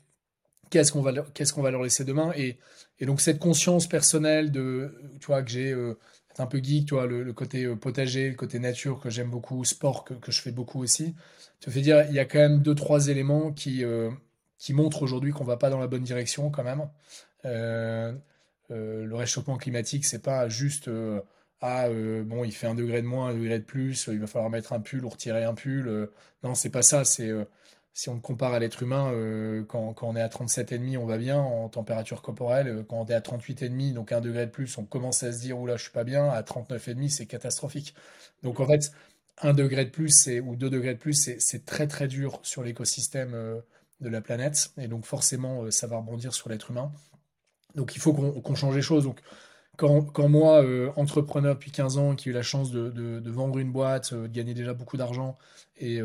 qu'est-ce 0.71 0.93
qu'on 0.93 1.03
va 1.03 1.13
leur, 1.13 1.33
qu'est-ce 1.33 1.53
qu'on 1.53 1.63
va 1.63 1.71
leur 1.71 1.83
laisser 1.83 2.05
demain? 2.05 2.33
Et, 2.37 2.59
et 3.03 3.07
donc, 3.07 3.21
cette 3.21 3.41
conscience 3.41 3.89
personnelle 3.89 4.53
de, 4.53 4.95
tu 5.21 5.27
vois, 5.27 5.43
que 5.43 5.51
j'ai, 5.51 5.73
euh, 5.73 5.99
un 6.39 6.47
peu 6.47 6.63
geek, 6.63 6.87
tu 6.87 6.95
vois, 6.95 7.07
le, 7.07 7.33
côté 7.33 7.65
euh, 7.65 7.75
potager, 7.75 8.29
le 8.31 8.37
côté 8.37 8.61
nature 8.61 9.01
que 9.01 9.11
j'aime 9.11 9.29
beaucoup, 9.29 9.65
sport 9.65 10.05
que, 10.05 10.15
je 10.31 10.41
fais 10.41 10.53
beaucoup 10.53 10.81
aussi, 10.81 11.17
te 11.59 11.69
fait 11.69 11.81
dire, 11.81 12.07
il 12.09 12.15
y 12.15 12.21
a 12.21 12.25
quand 12.25 12.39
même 12.39 12.63
deux, 12.63 12.77
trois 12.77 13.09
éléments 13.09 13.53
qui, 13.53 13.85
euh, 13.85 14.09
qui 14.57 14.73
montrent 14.73 15.03
aujourd'hui 15.03 15.33
qu'on 15.33 15.43
va 15.43 15.57
pas 15.57 15.69
dans 15.69 15.81
la 15.81 15.89
bonne 15.89 16.05
direction 16.05 16.51
quand 16.51 16.63
même. 16.63 16.89
Euh, 17.45 18.13
le 18.71 19.15
réchauffement 19.17 19.57
climatique, 19.57 20.05
c'est 20.05 20.23
pas 20.23 20.49
juste 20.49 20.89
ah 21.61 21.89
bon 21.91 22.45
il 22.45 22.53
fait 22.53 22.67
un 22.67 22.75
degré 22.75 23.03
de 23.03 23.07
moins, 23.07 23.29
un 23.29 23.35
degré 23.35 23.59
de 23.59 23.65
plus, 23.65 24.09
il 24.11 24.19
va 24.19 24.27
falloir 24.27 24.51
mettre 24.51 24.73
un 24.73 24.81
pull 24.81 25.05
ou 25.05 25.09
retirer 25.11 25.45
un 25.45 25.55
pull. 25.55 26.09
non, 26.43 26.55
c'est 26.55 26.71
pas 26.71 26.83
ça. 26.83 27.05
C'est 27.05 27.31
si 27.95 28.09
on 28.09 28.15
le 28.15 28.21
compare 28.21 28.55
à 28.55 28.59
l'être 28.59 28.83
humain, 28.83 29.13
euh, 29.13 29.65
quand, 29.65 29.95
on 30.03 30.17
est 30.17 30.21
à 30.21 30.29
37,5, 30.29 30.97
on 30.99 31.07
va 31.07 31.19
bien 31.19 31.39
en 31.39 31.69
température 31.69 32.23
corporelle. 32.23 32.69
euh, 32.69 32.83
Quand 32.89 32.97
on 33.03 33.07
est 33.07 33.15
à 33.15 33.21
38,5, 33.21 33.95
donc 33.95 34.13
un 34.13 34.21
degré 34.21 34.47
de 34.47 34.51
plus, 34.51 34.79
on 34.79 34.85
commence 34.85 35.23
à 35.23 35.33
se 35.33 35.41
dire 35.41 35.59
oula, 35.59 35.77
je 35.77 35.83
suis 35.85 35.93
pas 35.93 36.05
bien. 36.05 36.29
À 36.29 36.43
39,5, 36.43 37.09
c'est 37.11 37.27
catastrophique. 37.27 37.95
Donc 38.43 38.61
en 38.61 38.67
fait, 38.67 38.93
un 39.43 39.53
degré 39.55 39.85
de 39.85 39.91
plus 39.91 40.29
ou 40.45 40.57
deux 40.57 40.71
degrés 40.71 40.95
de 40.95 40.99
plus, 40.99 41.31
c'est 41.39 41.65
très 41.67 41.87
très 41.87 42.09
dur 42.09 42.41
sur 42.43 42.63
l'écosystème 42.63 43.35
euh, 43.35 43.61
de 44.01 44.09
la 44.09 44.21
planète. 44.21 44.73
Et 44.79 44.89
donc 44.89 45.05
forcément, 45.05 45.71
ça 45.71 45.87
va 45.87 45.99
rebondir 45.99 46.35
sur 46.35 46.49
l'être 46.49 46.71
humain. 46.71 46.93
Donc 47.75 47.97
il 47.97 48.01
faut 48.01 48.13
qu'on 48.13 48.55
change 48.55 48.75
les 48.77 48.83
choses. 48.83 49.05
Donc 49.05 49.21
quand, 49.77 50.29
moi, 50.29 50.65
entrepreneur 50.97 51.55
depuis 51.55 51.71
15 51.73 51.99
ans, 51.99 52.17
qui 52.17 52.29
ai 52.29 52.33
eu 52.33 52.35
la 52.35 52.43
chance 52.43 52.71
de, 52.73 52.91
de- 52.91 53.31
vendre 53.31 53.59
une 53.59 53.73
boîte, 53.73 54.15
de 54.15 54.27
gagner 54.29 54.55
déjà 54.55 54.75
beaucoup 54.75 54.97
d'argent 54.97 55.39
et, 55.79 56.01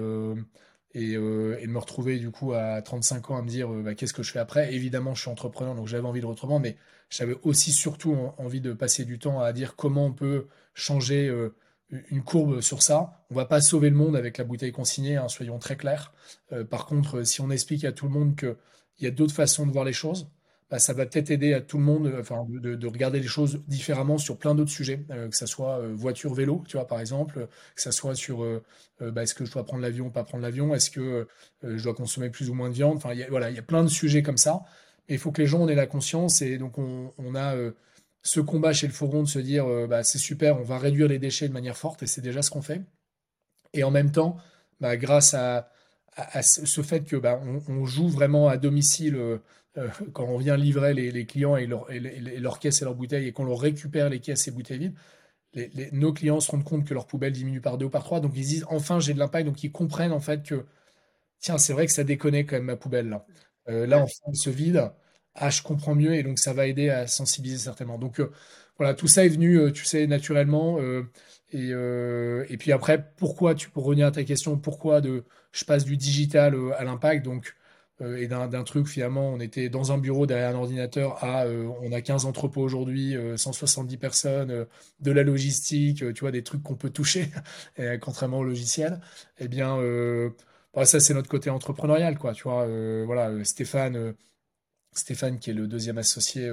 et, 0.93 1.15
euh, 1.15 1.57
et 1.59 1.67
de 1.67 1.71
me 1.71 1.77
retrouver 1.79 2.17
du 2.19 2.31
coup 2.31 2.53
à 2.53 2.81
35 2.81 3.29
ans 3.31 3.37
à 3.37 3.41
me 3.41 3.47
dire 3.49 3.71
euh, 3.73 3.83
bah, 3.83 3.95
qu'est-ce 3.95 4.13
que 4.13 4.23
je 4.23 4.31
fais 4.31 4.39
après? 4.39 4.73
Évidemment, 4.73 5.13
je 5.15 5.21
suis 5.21 5.29
entrepreneur, 5.29 5.75
donc 5.75 5.87
j'avais 5.87 6.07
envie 6.07 6.21
de 6.21 6.25
autrement, 6.25 6.59
mais 6.59 6.77
j'avais 7.09 7.35
aussi 7.43 7.71
surtout 7.71 8.13
en- 8.13 8.35
envie 8.37 8.61
de 8.61 8.73
passer 8.73 9.05
du 9.05 9.19
temps 9.19 9.39
à 9.41 9.53
dire 9.53 9.75
comment 9.75 10.05
on 10.07 10.13
peut 10.13 10.47
changer 10.73 11.27
euh, 11.27 11.55
une 11.89 12.23
courbe 12.23 12.61
sur 12.61 12.81
ça. 12.83 13.23
On 13.29 13.35
va 13.35 13.45
pas 13.45 13.61
sauver 13.61 13.89
le 13.89 13.95
monde 13.95 14.15
avec 14.15 14.37
la 14.37 14.43
bouteille 14.43 14.71
consignée, 14.73 15.15
hein, 15.17 15.27
soyons 15.29 15.57
très 15.59 15.77
clairs. 15.77 16.13
Par 16.69 16.85
contre, 16.85 17.23
si 17.23 17.39
on 17.41 17.49
explique 17.49 17.85
à 17.85 17.93
tout 17.93 18.05
le 18.07 18.11
monde 18.11 18.35
qu'il 18.35 18.55
y 18.99 19.07
a 19.07 19.11
d'autres 19.11 19.33
façons 19.33 19.65
de 19.65 19.71
voir 19.71 19.85
les 19.85 19.93
choses, 19.93 20.29
bah, 20.69 20.79
ça 20.79 20.93
va 20.93 21.05
peut-être 21.05 21.31
aider 21.31 21.53
à 21.53 21.61
tout 21.61 21.77
le 21.77 21.83
monde 21.83 22.07
euh, 22.07 22.19
enfin, 22.19 22.45
de, 22.49 22.75
de 22.75 22.87
regarder 22.87 23.19
les 23.19 23.27
choses 23.27 23.61
différemment 23.67 24.17
sur 24.17 24.37
plein 24.37 24.53
d'autres 24.53 24.71
sujets, 24.71 25.05
euh, 25.11 25.29
que 25.29 25.35
ça 25.35 25.47
soit 25.47 25.79
euh, 25.79 25.93
voiture, 25.95 26.33
vélo, 26.33 26.63
tu 26.67 26.75
vois, 26.75 26.87
par 26.87 26.99
exemple, 26.99 27.47
que 27.75 27.81
ça 27.81 27.91
soit 27.91 28.15
sur 28.15 28.45
bah, 28.99 29.23
est-ce 29.23 29.35
que 29.35 29.45
je 29.45 29.51
dois 29.51 29.65
prendre 29.65 29.83
l'avion 29.83 30.07
ou 30.07 30.09
pas 30.09 30.23
prendre 30.23 30.43
l'avion, 30.43 30.73
est-ce 30.73 30.89
que 30.89 31.27
je 31.63 31.81
dois 31.83 31.93
consommer 31.93 32.29
plus 32.29 32.49
ou 32.49 32.53
moins 32.53 32.69
de 32.69 32.73
viande, 32.73 32.97
enfin, 32.97 33.13
il 33.13 33.19
y 33.19 33.23
a, 33.23 33.29
voilà, 33.29 33.49
il 33.49 33.55
y 33.55 33.59
a 33.59 33.63
plein 33.63 33.83
de 33.83 33.89
sujets 33.89 34.23
comme 34.23 34.37
ça, 34.37 34.63
mais 35.07 35.15
il 35.15 35.17
faut 35.19 35.31
que 35.31 35.41
les 35.41 35.47
gens 35.47 35.61
en 35.61 35.67
aient 35.67 35.75
la 35.75 35.85
conscience, 35.85 36.41
et 36.41 36.57
donc 36.57 36.77
on, 36.77 37.35
a 37.35 37.55
ce 38.23 38.39
combat 38.39 38.73
chez 38.73 38.87
le 38.87 38.93
Fourgon 38.93 39.23
de 39.23 39.27
se 39.27 39.39
dire, 39.39 39.65
bah, 39.87 40.03
c'est 40.03 40.17
super, 40.17 40.59
on 40.59 40.63
va 40.63 40.79
réduire 40.79 41.07
les 41.07 41.19
déchets 41.19 41.47
de 41.47 41.53
manière 41.53 41.77
forte, 41.77 42.03
et 42.03 42.07
c'est 42.07 42.21
déjà 42.21 42.41
ce 42.41 42.49
qu'on 42.49 42.63
fait, 42.63 42.81
et 43.73 43.83
en 43.83 43.91
même 43.91 44.11
temps, 44.11 44.37
grâce 44.81 45.33
à, 45.35 45.69
à- 46.17 46.41
ce 46.41 46.81
fait 46.81 47.03
que 47.03 47.15
bah, 47.15 47.41
on, 47.67 47.85
joue 47.85 48.09
vraiment 48.09 48.47
à 48.47 48.57
domicile 48.57 49.15
euh, 49.15 49.37
euh, 49.77 49.89
quand 50.13 50.25
on 50.25 50.37
vient 50.37 50.57
livrer 50.57 50.93
les, 50.93 51.25
clients 51.25 51.55
et, 51.55 51.67
leur, 51.67 51.91
et, 51.91 51.99
leurs 52.39 52.59
caisses 52.59 52.81
et 52.81 52.85
leurs 52.85 52.95
bouteilles 52.95 53.27
et 53.27 53.31
qu'on 53.31 53.45
leur 53.45 53.59
récupère 53.59 54.09
les 54.09 54.19
caisses 54.19 54.47
et 54.47 54.51
bouteilles 54.51 54.79
vides, 54.79 54.95
nos 55.93 56.13
clients 56.13 56.39
se 56.39 56.51
rendent 56.51 56.63
compte 56.63 56.85
que 56.85 56.93
leur 56.93 57.07
poubelle 57.07 57.33
diminue 57.33 57.61
par 57.61 57.77
deux 57.77 57.85
ou 57.85 57.89
par 57.89 58.03
trois, 58.03 58.19
donc 58.19 58.33
ils 58.35 58.43
se 58.43 58.49
disent 58.49 58.65
enfin 58.69 58.99
j'ai 58.99 59.13
de 59.13 59.19
l'impact, 59.19 59.47
donc 59.47 59.63
ils 59.63 59.71
comprennent 59.71 60.11
en 60.11 60.19
fait 60.19 60.43
que 60.43 60.65
tiens, 61.39 61.57
c'est 61.57 61.73
vrai 61.73 61.87
que 61.87 61.93
ça 61.93 62.03
déconnait 62.03 62.45
quand 62.45 62.57
même 62.57 62.65
ma 62.65 62.77
poubelle 62.77 63.09
là. 63.09 63.25
Euh, 63.69 63.85
là, 63.87 63.99
enfin, 63.99 64.13
elle 64.27 64.35
se 64.37 64.49
vide. 64.49 64.91
Ah, 65.35 65.49
je 65.49 65.61
comprends 65.61 65.95
mieux 65.95 66.15
et 66.15 66.23
donc 66.23 66.39
ça 66.39 66.53
va 66.53 66.67
aider 66.67 66.89
à 66.89 67.07
sensibiliser 67.07 67.59
certainement. 67.65 67.99
Donc 67.99 68.19
euh, 68.19 68.31
voilà, 68.77 68.93
tout 68.93 69.07
ça 69.07 69.25
est 69.25 69.29
venu, 69.29 69.71
tu 69.73 69.85
sais, 69.85 70.07
naturellement. 70.07 70.79
Et, 71.51 71.69
et 71.69 72.57
puis 72.57 72.71
après, 72.71 73.11
pourquoi, 73.17 73.55
tu, 73.55 73.69
pour 73.69 73.85
revenir 73.85 74.07
à 74.07 74.11
ta 74.11 74.23
question, 74.23 74.57
pourquoi 74.57 75.01
de, 75.01 75.23
je 75.51 75.65
passe 75.65 75.85
du 75.85 75.97
digital 75.97 76.55
à 76.77 76.83
l'impact 76.83 77.23
donc, 77.25 77.55
et 78.01 78.27
d'un 78.27 78.63
truc, 78.63 78.87
finalement, 78.87 79.29
on 79.29 79.39
était 79.39 79.69
dans 79.69 79.91
un 79.91 79.97
bureau 79.97 80.27
derrière 80.27 80.49
un 80.49 80.59
ordinateur 80.59 81.23
à 81.23 81.47
on 81.47 81.91
a 81.91 82.01
15 82.01 82.25
entrepôts 82.25 82.61
aujourd'hui, 82.61 83.15
170 83.35 83.97
personnes, 83.97 84.67
de 84.99 85.11
la 85.11 85.23
logistique, 85.23 86.13
tu 86.13 86.19
vois, 86.19 86.31
des 86.31 86.43
trucs 86.43 86.61
qu'on 86.61 86.75
peut 86.75 86.91
toucher, 86.91 87.31
contrairement 88.01 88.39
au 88.39 88.43
logiciel. 88.43 88.99
Eh 89.39 89.47
bien, 89.47 89.79
ça, 90.85 90.99
c'est 90.99 91.13
notre 91.13 91.29
côté 91.29 91.49
entrepreneurial, 91.49 92.17
quoi. 92.17 92.33
Tu 92.33 92.43
vois, 92.43 92.63
euh, 92.63 93.03
voilà, 93.05 93.29
euh, 93.29 93.43
Stéphane, 93.43 93.95
euh, 93.95 94.13
Stéphane, 94.97 95.39
qui 95.39 95.49
est 95.49 95.53
le 95.53 95.67
deuxième 95.67 95.97
associé, 95.97 96.49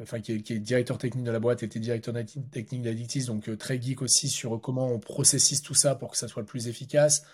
enfin, 0.00 0.20
qui 0.20 0.32
est, 0.32 0.58
directeur 0.58 0.98
technique 0.98 1.24
de 1.24 1.30
la 1.30 1.40
boîte, 1.40 1.62
était 1.62 1.80
directeur 1.80 2.14
technique 2.50 2.82
d'Addictis, 2.82 3.24
donc 3.26 3.56
très 3.58 3.80
geek 3.80 4.02
aussi 4.02 4.28
sur 4.28 4.60
comment 4.60 4.88
on 4.88 4.98
processise 4.98 5.62
tout 5.62 5.74
ça 5.74 5.94
pour 5.94 6.10
que 6.10 6.16
ça 6.16 6.28
soit 6.28 6.42
le 6.42 6.46
plus 6.46 6.68
efficace. 6.68 7.24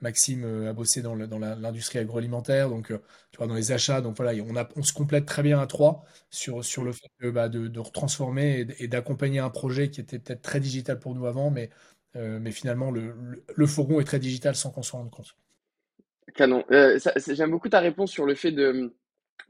Maxime 0.00 0.44
a 0.68 0.72
bossé 0.72 1.02
dans 1.02 1.14
l'industrie 1.14 1.98
agroalimentaire, 1.98 2.68
donc 2.68 2.88
tu 2.88 3.38
vois, 3.38 3.46
dans 3.46 3.54
les 3.54 3.72
achats. 3.72 4.00
Donc 4.00 4.16
voilà, 4.16 4.32
on, 4.42 4.54
on 4.76 4.82
se 4.82 4.92
complète 4.92 5.24
très 5.24 5.42
bien 5.42 5.58
à 5.60 5.66
trois 5.66 6.04
sur, 6.30 6.64
sur 6.64 6.84
le 6.84 6.92
fait 6.92 7.08
de, 7.20 7.30
bah, 7.30 7.48
de, 7.48 7.78
retransformer 7.78 8.66
et, 8.78 8.88
d'accompagner 8.88 9.38
un 9.38 9.50
projet 9.50 9.90
qui 9.90 10.00
était 10.00 10.18
peut-être 10.18 10.42
très 10.42 10.60
digital 10.60 10.98
pour 10.98 11.14
nous 11.14 11.26
avant, 11.26 11.50
mais 11.50 11.70
euh, 12.16 12.38
mais 12.40 12.52
finalement, 12.52 12.90
le, 12.90 13.66
fourgon 13.66 14.00
est 14.00 14.04
très 14.04 14.18
digital 14.18 14.54
sans 14.54 14.70
qu'on 14.70 14.82
s'en 14.82 14.98
rende 14.98 15.10
compte. 15.10 15.36
Canon. 16.34 16.64
Euh, 16.70 16.98
j'aime 17.28 17.50
beaucoup 17.50 17.68
ta 17.68 17.80
réponse 17.80 18.10
sur 18.10 18.26
le 18.26 18.34
fait 18.34 18.52
de, 18.52 18.94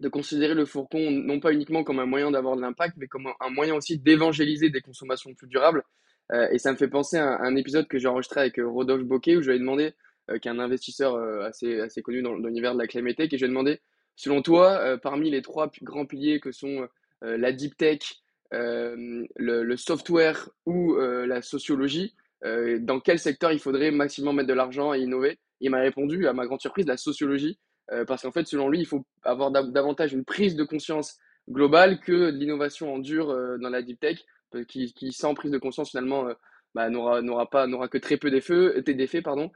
de 0.01 0.09
considérer 0.09 0.55
le 0.55 0.65
fourgon 0.65 1.11
non 1.11 1.41
pas 1.41 1.53
uniquement 1.53 1.85
comme 1.85 2.01
un 2.01 2.07
moyen 2.07 2.31
d'avoir 2.31 2.57
de 2.57 2.61
l'impact, 2.61 2.97
mais 2.97 3.07
comme 3.07 3.29
un, 3.41 3.51
moyen 3.51 3.75
aussi 3.75 3.99
d'évangéliser 3.99 4.71
des 4.71 4.81
consommations 4.81 5.35
plus 5.35 5.47
durables. 5.47 5.85
Euh, 6.33 6.49
et 6.51 6.59
ça 6.59 6.73
me 6.73 6.77
fait 6.77 6.89
penser 6.89 7.19
à 7.19 7.41
un, 7.41 7.55
épisode 7.57 7.87
que 7.87 7.99
j'ai 7.99 8.09
enregistré 8.09 8.41
avec 8.41 8.59
Rodolphe 8.59 9.05
Bocquet 9.05 9.37
où 9.37 9.43
je 9.43 9.51
lui 9.51 9.57
ai 9.57 9.61
demandé, 9.61 9.93
qui 10.41 10.49
est 10.49 10.51
un 10.51 10.59
investisseur 10.59 11.17
assez, 11.43 11.81
assez 11.81 12.01
connu 12.01 12.23
dans, 12.23 12.35
l'univers 12.35 12.73
de 12.73 12.79
la 12.79 12.87
clémétech, 12.87 13.33
et 13.33 13.37
je 13.37 13.45
lui 13.45 13.51
ai 13.51 13.53
demandé, 13.53 13.81
selon 14.17 14.41
toi, 14.41 14.97
parmi 15.03 15.31
les 15.31 15.43
trois 15.43 15.71
grands 15.83 16.07
piliers 16.07 16.41
que 16.41 16.51
sont 16.51 16.89
la 17.21 17.53
deep 17.53 17.77
tech, 17.77 18.23
le, 18.51 19.77
software 19.77 20.49
ou 20.65 20.97
la 20.97 21.43
sociologie, 21.43 22.15
euh, 22.45 22.79
dans 22.79 23.01
quel 23.01 23.19
secteur 23.19 23.53
il 23.53 23.59
faudrait 23.59 23.91
maximum 23.91 24.37
mettre 24.37 24.49
de 24.49 24.55
l'argent 24.55 24.93
et 24.93 25.01
innover? 25.01 25.39
Il 25.61 25.71
m'a 25.71 25.81
répondu, 25.81 26.27
à 26.27 26.33
ma 26.33 26.47
grande 26.47 26.61
surprise, 26.61 26.87
la 26.87 26.97
sociologie, 26.97 27.59
euh, 27.93 28.05
parce 28.05 28.23
qu'en 28.23 28.33
fait, 28.33 28.47
selon 28.47 28.69
lui, 28.69 28.81
il 28.81 28.87
faut 28.87 29.05
avoir 29.23 29.51
davantage 29.51 30.13
une 30.13 30.25
prise 30.25 30.57
de 30.57 30.65
conscience 30.65 31.19
globale 31.49 32.01
que 32.01 32.31
de 32.31 32.37
l'innovation 32.37 32.93
en 32.95 32.99
dur 32.99 33.31
euh, 33.31 33.59
dans 33.59 33.71
la 33.71 33.83
deep 33.83 34.01
tech, 34.01 34.25
qui, 34.69 34.93
qui, 34.95 35.13
sans 35.13 35.35
prise 35.35 35.51
de 35.51 35.59
conscience, 35.59 35.91
finalement, 35.91 36.29
bah, 36.77 36.91
n'aura 36.91 37.51
pas 37.51 37.67
n'aura 37.67 37.89
que 37.89 37.99
très 37.99 38.17
peu 38.17 38.31
d'effets 38.31 39.21
pardon 39.21 39.51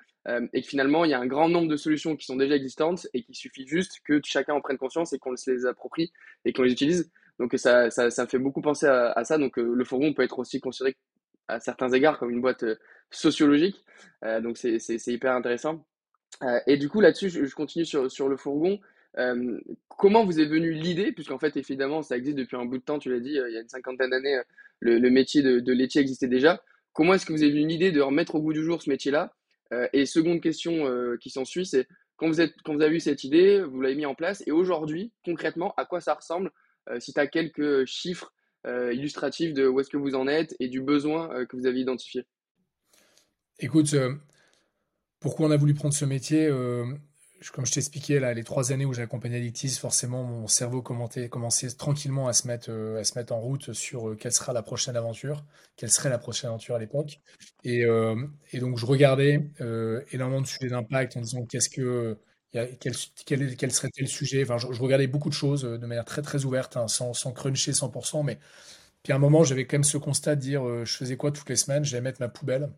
et 0.52 0.60
que 0.60 0.66
finalement 0.66 1.04
il 1.04 1.12
y 1.12 1.14
a 1.14 1.20
un 1.20 1.26
grand 1.26 1.48
nombre 1.48 1.68
de 1.68 1.76
solutions 1.76 2.16
qui 2.16 2.26
sont 2.26 2.34
déjà 2.34 2.56
existantes 2.56 3.06
et 3.14 3.22
qu'il 3.22 3.36
suffit 3.36 3.66
juste 3.66 4.00
que 4.04 4.20
chacun 4.24 4.54
en 4.54 4.60
prenne 4.60 4.76
conscience 4.76 5.12
et 5.12 5.18
qu'on 5.20 5.36
se 5.36 5.50
les 5.52 5.66
approprie 5.66 6.12
et 6.44 6.52
qu'on 6.52 6.64
les 6.64 6.72
utilise 6.72 7.10
donc 7.38 7.54
ça, 7.56 7.90
ça, 7.90 8.10
ça 8.10 8.24
me 8.24 8.28
fait 8.28 8.40
beaucoup 8.40 8.60
penser 8.60 8.86
à, 8.86 9.12
à 9.12 9.24
ça 9.24 9.38
donc 9.38 9.56
le 9.56 9.84
fourgon 9.84 10.12
peut 10.14 10.22
être 10.22 10.40
aussi 10.40 10.60
considéré 10.60 10.96
à 11.48 11.60
certains 11.60 11.90
égards 11.92 12.18
comme 12.18 12.30
une 12.30 12.40
boîte 12.40 12.62
euh, 12.62 12.76
sociologique. 13.10 13.82
Euh, 14.24 14.40
donc 14.40 14.58
c'est 14.58 14.78
hyper 15.06 15.34
intéressant. 15.34 15.84
Euh, 16.42 16.60
et 16.66 16.76
du 16.76 16.88
coup, 16.88 17.00
là-dessus, 17.00 17.30
je, 17.30 17.54
continue 17.54 17.84
sur, 17.84 18.10
sur 18.10 18.28
le 18.28 18.36
fourgon. 18.36 18.80
comment 19.88 20.24
vous 20.24 20.40
est 20.40 20.46
venue 20.46 20.72
l'idée, 20.72 21.12
puisqu'en 21.12 21.38
fait, 21.38 21.56
évidemment, 21.56 22.02
ça 22.02 22.16
existe 22.16 22.36
depuis 22.36 22.56
un 22.56 22.64
bout 22.64 22.78
de 22.78 22.82
temps, 22.82 22.98
tu 22.98 23.10
l'as 23.10 23.20
dit, 23.20 23.30
il 23.30 23.52
y 23.52 23.56
a 23.56 23.60
une 23.60 23.68
cinquantaine 23.68 24.10
d'années, 24.10 24.40
le, 24.80 25.10
métier 25.10 25.42
de, 25.42 25.72
laitier 25.72 26.00
existait 26.00 26.28
déjà. 26.28 26.62
Comment 26.92 27.14
est-ce 27.14 27.26
que 27.26 27.32
vous 27.32 27.42
avez 27.42 27.52
venu 27.52 27.66
l'idée 27.66 27.92
de 27.92 28.00
remettre 28.00 28.34
au 28.36 28.40
goût 28.40 28.52
du 28.52 28.62
jour 28.62 28.82
ce 28.82 28.90
métier-là? 28.90 29.34
Et 29.92 30.06
seconde 30.06 30.40
question 30.40 30.86
qui 31.20 31.30
s'ensuit, 31.30 31.66
c'est 31.66 31.88
quand 32.16 32.28
vous, 32.28 32.40
avez 32.40 32.96
eu 32.96 33.00
cette 33.00 33.24
idée, 33.24 33.60
vous 33.62 33.80
l'avez 33.80 33.96
mis 33.96 34.06
en 34.06 34.14
place, 34.14 34.42
et 34.46 34.52
aujourd'hui, 34.52 35.12
concrètement, 35.24 35.74
à 35.76 35.84
quoi 35.84 36.00
ça 36.00 36.14
ressemble? 36.14 36.52
Si 37.00 37.12
tu 37.12 37.20
as 37.20 37.26
quelques 37.26 37.84
chiffres 37.86 38.32
euh, 38.66 38.92
illustratif 38.92 39.54
de 39.54 39.68
où 39.68 39.78
est-ce 39.78 39.88
que 39.88 39.96
vous 39.96 40.16
en 40.16 40.26
êtes 40.26 40.56
et 40.58 40.68
du 40.68 40.80
besoin 40.80 41.32
euh, 41.32 41.46
que 41.46 41.56
vous 41.56 41.66
avez 41.66 41.78
identifié 41.78 42.26
Écoute, 43.60 43.94
euh, 43.94 44.14
pourquoi 45.20 45.48
on 45.48 45.50
a 45.50 45.56
voulu 45.56 45.74
prendre 45.74 45.94
ce 45.94 46.04
métier 46.04 46.50
comme 47.52 47.64
je 47.64 47.70
t'expliquais, 47.70 48.34
les 48.34 48.42
trois 48.42 48.72
années 48.72 48.84
où 48.84 48.92
j'ai 48.92 49.02
accompagné 49.02 49.36
Addictis, 49.36 49.68
forcément, 49.78 50.24
mon 50.24 50.48
cerveau 50.48 50.82
commençait, 50.82 51.28
tranquillement 51.76 52.26
à 52.26 52.32
se, 52.32 52.48
mettre, 52.48 52.68
à 52.98 53.04
se 53.04 53.16
mettre 53.16 53.32
en 53.32 53.40
route 53.40 53.72
sur 53.72 54.16
quelle 54.18 54.32
sera 54.32 54.52
la 54.52 54.62
prochaine 54.62 54.96
aventure, 54.96 55.44
quelle 55.76 55.90
serait 55.90 56.08
la 56.10 56.18
prochaine 56.18 56.48
aventure 56.48 56.74
à 56.74 56.80
l'époque. 56.80 57.20
Et, 57.62 57.84
donc, 58.54 58.76
je 58.78 58.86
regardais 58.86 59.50
énormément 60.10 60.40
de 60.40 60.48
sujets 60.48 60.68
d'impact 60.68 61.16
en 61.16 61.20
disant 61.20 61.44
qu'est-ce 61.46 61.68
que, 61.68 62.18
quel, 62.52 62.66
quel, 63.56 63.72
serait 63.72 63.90
le 63.98 64.06
sujet. 64.06 64.42
Enfin, 64.42 64.58
je, 64.58 64.80
regardais 64.80 65.06
beaucoup 65.06 65.28
de 65.28 65.34
choses 65.34 65.64
euh, 65.64 65.78
de 65.78 65.86
manière 65.86 66.04
très 66.04 66.22
très 66.22 66.44
ouverte, 66.44 66.76
hein, 66.76 66.88
sans, 66.88 67.12
sans, 67.12 67.32
cruncher 67.32 67.72
100%, 67.72 68.24
mais 68.24 68.38
puis 69.02 69.12
à 69.12 69.16
un 69.16 69.18
moment, 69.18 69.44
j'avais 69.44 69.66
quand 69.66 69.76
même 69.76 69.84
ce 69.84 69.98
constat 69.98 70.36
de 70.36 70.40
dire 70.40 70.66
euh, 70.66 70.84
je 70.84 70.96
faisais 70.96 71.16
quoi 71.16 71.30
toutes 71.32 71.48
les 71.48 71.56
semaines? 71.56 71.84
J'allais 71.84 72.02
mettre 72.02 72.20
ma 72.20 72.28
poubelle. 72.28 72.70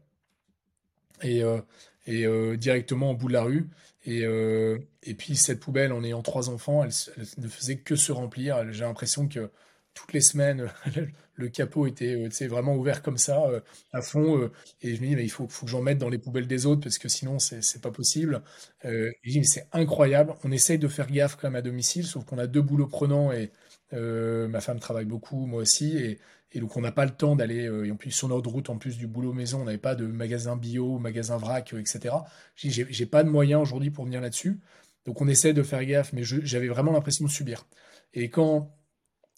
Et, 1.23 1.43
euh, 1.43 1.61
et 2.07 2.27
directement 2.57 3.13
au 3.13 3.15
bout 3.15 3.29
de 3.29 3.33
la 3.35 3.43
rue. 3.43 3.69
Et, 4.05 4.23
et 4.23 5.15
puis 5.15 5.37
cette 5.37 5.61
poubelle, 5.61 5.93
en 5.93 6.03
ayant 6.03 6.23
trois 6.23 6.49
enfants, 6.49 6.83
elle, 6.83 6.93
ne 7.39 7.49
faisait 7.49 7.79
que 7.79 7.97
se 7.97 8.13
remplir. 8.13 8.73
J'ai 8.73 8.85
l'impression 8.85 9.29
que 9.29 9.51
toutes 9.95 10.13
les 10.13 10.21
semaines, 10.21 10.71
le 11.35 11.49
capot 11.49 11.87
était 11.87 12.15
euh, 12.15 12.49
vraiment 12.49 12.75
ouvert 12.77 13.03
comme 13.03 13.19
ça, 13.19 13.45
euh, 13.47 13.61
à 13.93 14.03
fond. 14.03 14.39
Euh, 14.39 14.53
et 14.83 14.95
je 14.95 15.01
me 15.01 15.09
dis, 15.09 15.17
mais 15.17 15.25
il 15.25 15.31
faut, 15.31 15.49
faut 15.49 15.67
que 15.67 15.73
j'en 15.73 15.83
mette 15.83 15.99
dans 15.99 16.09
les 16.09 16.19
poubelles 16.19 16.47
des 16.47 16.67
autres 16.67 16.83
parce 16.83 16.99
que 16.99 17.09
sinon, 17.09 17.39
c'est 17.39 17.81
pas 17.81 17.91
possible. 17.91 18.43
et 18.85 19.11
je 19.25 19.31
dis, 19.31 19.45
c'est 19.45 19.67
incroyable. 19.73 20.35
On 20.45 20.53
essaye 20.53 20.79
de 20.79 20.89
faire 20.89 21.11
gaffe 21.11 21.37
quand 21.37 21.49
même 21.49 21.57
à 21.57 21.63
domicile, 21.63 22.07
sauf 22.07 22.25
qu'on 22.25 22.39
a 22.39 22.47
deux 22.47 22.63
boulots 22.63 22.89
prenants 22.89 23.33
et 23.33 23.51
ma 23.93 24.61
femme 24.61 24.79
travaille 24.79 25.07
beaucoup, 25.07 25.47
moi 25.47 25.63
aussi. 25.63 25.97
Et, 25.99 26.19
et 26.53 26.61
donc, 26.61 26.77
on 26.77 26.81
n'a 26.81 26.93
pas 26.93 27.05
le 27.05 27.13
temps 27.13 27.37
d'aller. 27.37 27.65
et 27.85 27.91
en 27.91 27.97
plus, 27.97 28.11
sur 28.11 28.29
notre 28.29 28.51
route, 28.51 28.71
en 28.71 28.79
plus 28.79 28.99
du 28.99 29.07
boulot 29.07 29.33
maison, 29.33 29.61
on 29.63 29.65
n'avait 29.65 29.79
pas 29.79 29.95
de 29.95 30.07
magasin 30.07 30.57
bio, 30.57 30.99
magasin 30.99 31.37
vrac, 31.37 31.73
etc. 31.75 32.15
J'ai 32.57 33.07
pas 33.07 33.23
de 33.23 33.29
moyens 33.29 33.63
aujourd'hui 33.63 33.91
pour 33.91 34.05
venir 34.05 34.21
là-dessus. 34.21 34.61
Donc, 35.05 35.21
on 35.21 35.29
essaie 35.29 35.53
de 35.53 35.63
faire 35.63 35.85
gaffe, 35.85 36.13
mais 36.13 36.23
j'avais 36.25 36.69
vraiment 36.69 36.93
l'impression 36.93 37.25
de 37.25 37.31
subir. 37.31 37.67
Et 38.15 38.31
quand 38.31 38.75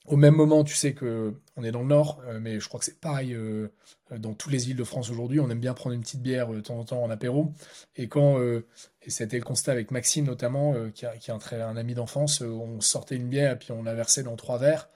au 0.07 0.17
même 0.17 0.35
moment, 0.35 0.65
tu 0.65 0.75
sais 0.75 0.95
que 0.95 1.35
on 1.57 1.63
est 1.63 1.71
dans 1.71 1.83
le 1.83 1.87
nord, 1.87 2.21
euh, 2.27 2.41
mais 2.41 2.59
je 2.59 2.67
crois 2.67 2.81
que 2.81 2.87
c'est 2.87 3.01
pareil 3.01 3.35
euh, 3.35 3.69
dans 4.11 4.35
toutes 4.35 4.53
les 4.53 4.59
villes 4.59 4.77
de 4.77 4.85
France 4.85 5.11
aujourd'hui. 5.11 5.39
On 5.39 5.49
aime 5.49 5.61
bien 5.61 5.75
prendre 5.75 5.95
une 5.95 6.01
petite 6.01 6.23
bière 6.23 6.53
euh, 6.53 6.57
de 6.57 6.61
temps 6.61 6.79
en 6.79 6.85
temps 6.85 7.03
en 7.03 7.11
apéro. 7.11 7.53
Et 7.97 8.09
quand, 8.09 8.41
et 8.43 9.11
c'était 9.11 9.39
le 9.39 9.45
constat 9.45 9.73
avec 9.73 9.91
Maxime 9.91 10.27
notamment, 10.27 10.75
qui, 10.91 11.05
est 11.05 11.31
un, 11.31 11.39
un 11.61 11.77
ami 11.77 11.95
d'enfance, 11.95 12.41
on 12.41 12.81
sortait 12.81 13.17
une 13.17 13.29
bière 13.29 13.53
et 13.53 13.59
puis 13.59 13.73
on 13.73 13.83
la 13.83 13.95
versait 13.95 14.23
dans 14.23 14.37
trois 14.37 14.59
verres. 14.59 14.89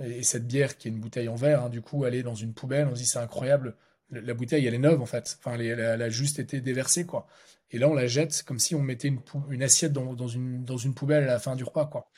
Et, 0.00 0.22
cette 0.22 0.46
bière, 0.46 0.76
qui 0.76 0.88
est 0.88 0.90
une 0.90 1.00
bouteille 1.00 1.28
en 1.28 1.34
verre, 1.34 1.64
hein, 1.64 1.68
du 1.68 1.82
coup, 1.82 2.04
elle 2.04 2.14
est 2.14 2.22
dans 2.22 2.34
une 2.34 2.54
poubelle. 2.54 2.88
On 2.88 2.94
se 2.94 3.00
dit 3.00 3.06
c'est 3.06 3.18
incroyable. 3.18 3.76
La, 4.10 4.34
bouteille, 4.34 4.66
elle 4.66 4.74
est 4.74 4.78
neuve 4.78 5.00
en 5.00 5.06
fait. 5.06 5.38
Enfin, 5.38 5.58
elle, 5.58 5.80
a 5.80 6.08
juste 6.10 6.38
été 6.38 6.60
déversée 6.60 7.06
quoi. 7.06 7.26
Et 7.70 7.78
là, 7.78 7.88
on 7.88 7.94
la 7.94 8.06
jette 8.06 8.42
comme 8.42 8.58
si 8.58 8.74
on 8.74 8.82
mettait 8.82 9.08
une, 9.08 9.20
une 9.50 9.62
assiette 9.62 9.92
dans, 9.92 10.12
dans, 10.12 10.28
une, 10.28 10.64
dans 10.64 10.76
une 10.76 10.94
poubelle 10.94 11.24
à 11.24 11.28
la 11.28 11.38
fin 11.38 11.56
du 11.56 11.64
repas 11.64 11.86
quoi. 11.86 12.10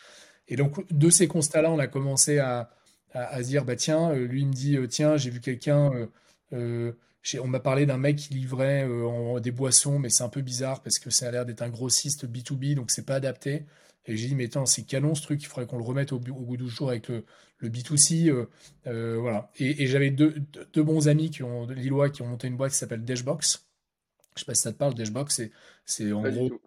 Et 0.49 0.57
donc, 0.57 0.93
de 0.93 1.11
ces 1.11 1.28
constats-là, 1.28 1.71
on 1.71 1.78
a 1.78 1.87
commencé 1.87 2.38
à, 2.38 2.71
à, 3.14 3.43
se 3.43 3.49
dire, 3.49 3.64
bah 3.64 3.76
tiens, 3.76 4.11
euh, 4.11 4.26
lui 4.26 4.43
il 4.43 4.49
me 4.49 4.52
dit, 4.52 4.76
euh, 4.76 4.87
tiens, 4.87 5.16
j'ai 5.16 5.31
vu 5.31 5.40
quelqu'un, 5.40 5.90
euh, 6.52 6.93
on 7.40 7.47
m'a 7.47 7.61
parlé 7.61 7.87
d'un 7.87 7.97
mec 7.97 8.16
qui 8.16 8.35
livrait 8.35 8.87
des 9.40 9.50
boissons, 9.50 9.99
mais 9.99 10.11
c'est 10.11 10.25
un 10.25 10.28
peu 10.28 10.43
bizarre 10.43 10.83
parce 10.83 10.99
que 10.99 11.09
ça 11.09 11.28
a 11.28 11.31
l'air 11.31 11.47
d'être 11.47 11.62
un 11.62 11.71
grossiste 11.71 12.26
B2B, 12.26 12.75
donc 12.75 12.90
c'est 12.90 13.07
pas 13.07 13.14
adapté. 13.14 13.64
Et 14.06 14.16
j'ai 14.16 14.28
dit, 14.28 14.34
mais 14.34 14.46
attends, 14.46 14.66
c'est 14.66 14.82
canon 14.82 15.14
ce 15.14 15.23
truc, 15.23 15.42
il 15.42 15.46
faudrait 15.46 15.66
qu'on 15.66 15.78
le 15.78 15.84
remette 15.84 16.12
au, 16.12 16.18
bout 16.18 16.56
du 16.56 16.68
jour 16.68 16.90
avec 16.90 17.08
le, 17.08 17.25
le 17.58 17.68
B2C. 17.70 18.46
voilà. 18.84 19.50
Et, 19.58 19.87
j'avais 19.87 20.11
deux, 20.11 20.34
deux, 20.73 20.82
bons 20.82 21.08
amis 21.08 21.30
qui 21.30 21.42
ont, 21.42 21.66
lillois 21.66 22.11
qui 22.11 22.23
ont 22.23 22.26
monté 22.26 22.49
une 22.49 22.56
boîte 22.56 22.73
qui 22.73 22.78
s'appelle 22.78 23.04
Dashbox. 23.04 23.66
Je 24.34 24.40
sais 24.40 24.46
pas 24.46 24.54
si 24.54 24.62
ça 24.62 24.73
te 24.73 24.78
parle, 24.78 24.94
Dashbox, 24.94 25.42
c'est 25.87 26.12
en 26.12 26.23
gros 26.23 26.61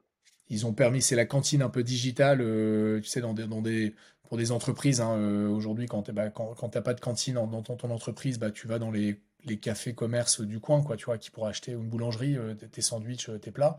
ils 0.49 0.65
ont 0.65 0.73
permis, 0.73 1.01
c'est 1.01 1.15
la 1.15 1.25
cantine 1.25 1.61
un 1.61 1.69
peu 1.69 1.83
digitale, 1.83 2.39
euh, 2.41 3.01
tu 3.01 3.09
sais, 3.09 3.21
dans 3.21 3.33
des, 3.33 3.47
dans 3.47 3.61
des, 3.61 3.95
pour 4.23 4.37
des 4.37 4.51
entreprises. 4.51 5.01
Hein, 5.01 5.17
euh, 5.17 5.49
Aujourd'hui, 5.49 5.87
quand 5.87 6.03
tu 6.03 6.11
bah, 6.11 6.29
quand, 6.29 6.53
quand 6.55 6.69
pas 6.81 6.93
de 6.93 7.01
cantine 7.01 7.35
dans, 7.35 7.61
ton, 7.61 7.91
entreprise, 7.91 8.39
bah, 8.39 8.51
tu 8.51 8.67
vas 8.67 8.79
dans 8.79 8.91
les, 8.91 9.19
les 9.45 9.57
cafés 9.57 9.93
commerces 9.93 10.41
du 10.41 10.59
coin, 10.59 10.81
quoi, 10.83 10.95
tu 10.95 11.05
vois, 11.05 11.17
qui 11.17 11.31
pourraient 11.31 11.49
acheter 11.49 11.73
une 11.73 11.89
boulangerie, 11.89 12.37
euh, 12.37 12.53
tes 12.55 12.81
sandwichs, 12.81 13.29
tes 13.41 13.51
plats. 13.51 13.77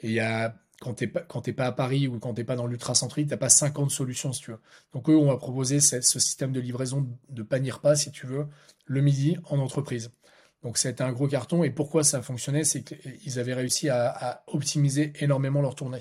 Et 0.00 0.08
il 0.08 0.12
y 0.12 0.20
a, 0.20 0.54
quand 0.80 0.94
tu 0.94 1.04
n'es 1.04 1.10
pas, 1.10 1.22
pas 1.22 1.66
à 1.66 1.72
Paris 1.72 2.06
ou 2.06 2.18
quand 2.18 2.34
tu 2.34 2.40
n'es 2.40 2.44
pas 2.44 2.56
dans 2.56 2.66
l'ultra-centrique, 2.66 3.28
tu 3.28 3.30
n'as 3.32 3.38
pas 3.38 3.48
50 3.48 3.90
solutions, 3.90 4.32
si 4.32 4.42
tu 4.42 4.50
veux. 4.50 4.60
Donc, 4.92 5.08
eux, 5.08 5.16
on 5.16 5.26
va 5.26 5.36
proposer 5.36 5.80
ce, 5.80 6.00
système 6.00 6.52
de 6.52 6.60
livraison 6.60 7.06
de 7.28 7.42
panier 7.42 7.70
repas, 7.70 7.96
si 7.96 8.10
tu 8.10 8.26
veux, 8.26 8.46
le 8.84 9.00
midi 9.00 9.36
en 9.44 9.58
entreprise. 9.58 10.10
Donc 10.62 10.78
ça 10.78 10.88
a 10.88 10.90
été 10.90 11.04
un 11.04 11.12
gros 11.12 11.28
carton. 11.28 11.62
Et 11.62 11.70
pourquoi 11.70 12.02
ça 12.02 12.22
fonctionnait, 12.22 12.64
c'est 12.64 12.82
qu'ils 12.82 13.38
avaient 13.38 13.54
réussi 13.54 13.88
à, 13.88 14.42
optimiser 14.48 15.12
énormément 15.20 15.62
leur 15.62 15.76
tournée. 15.76 16.00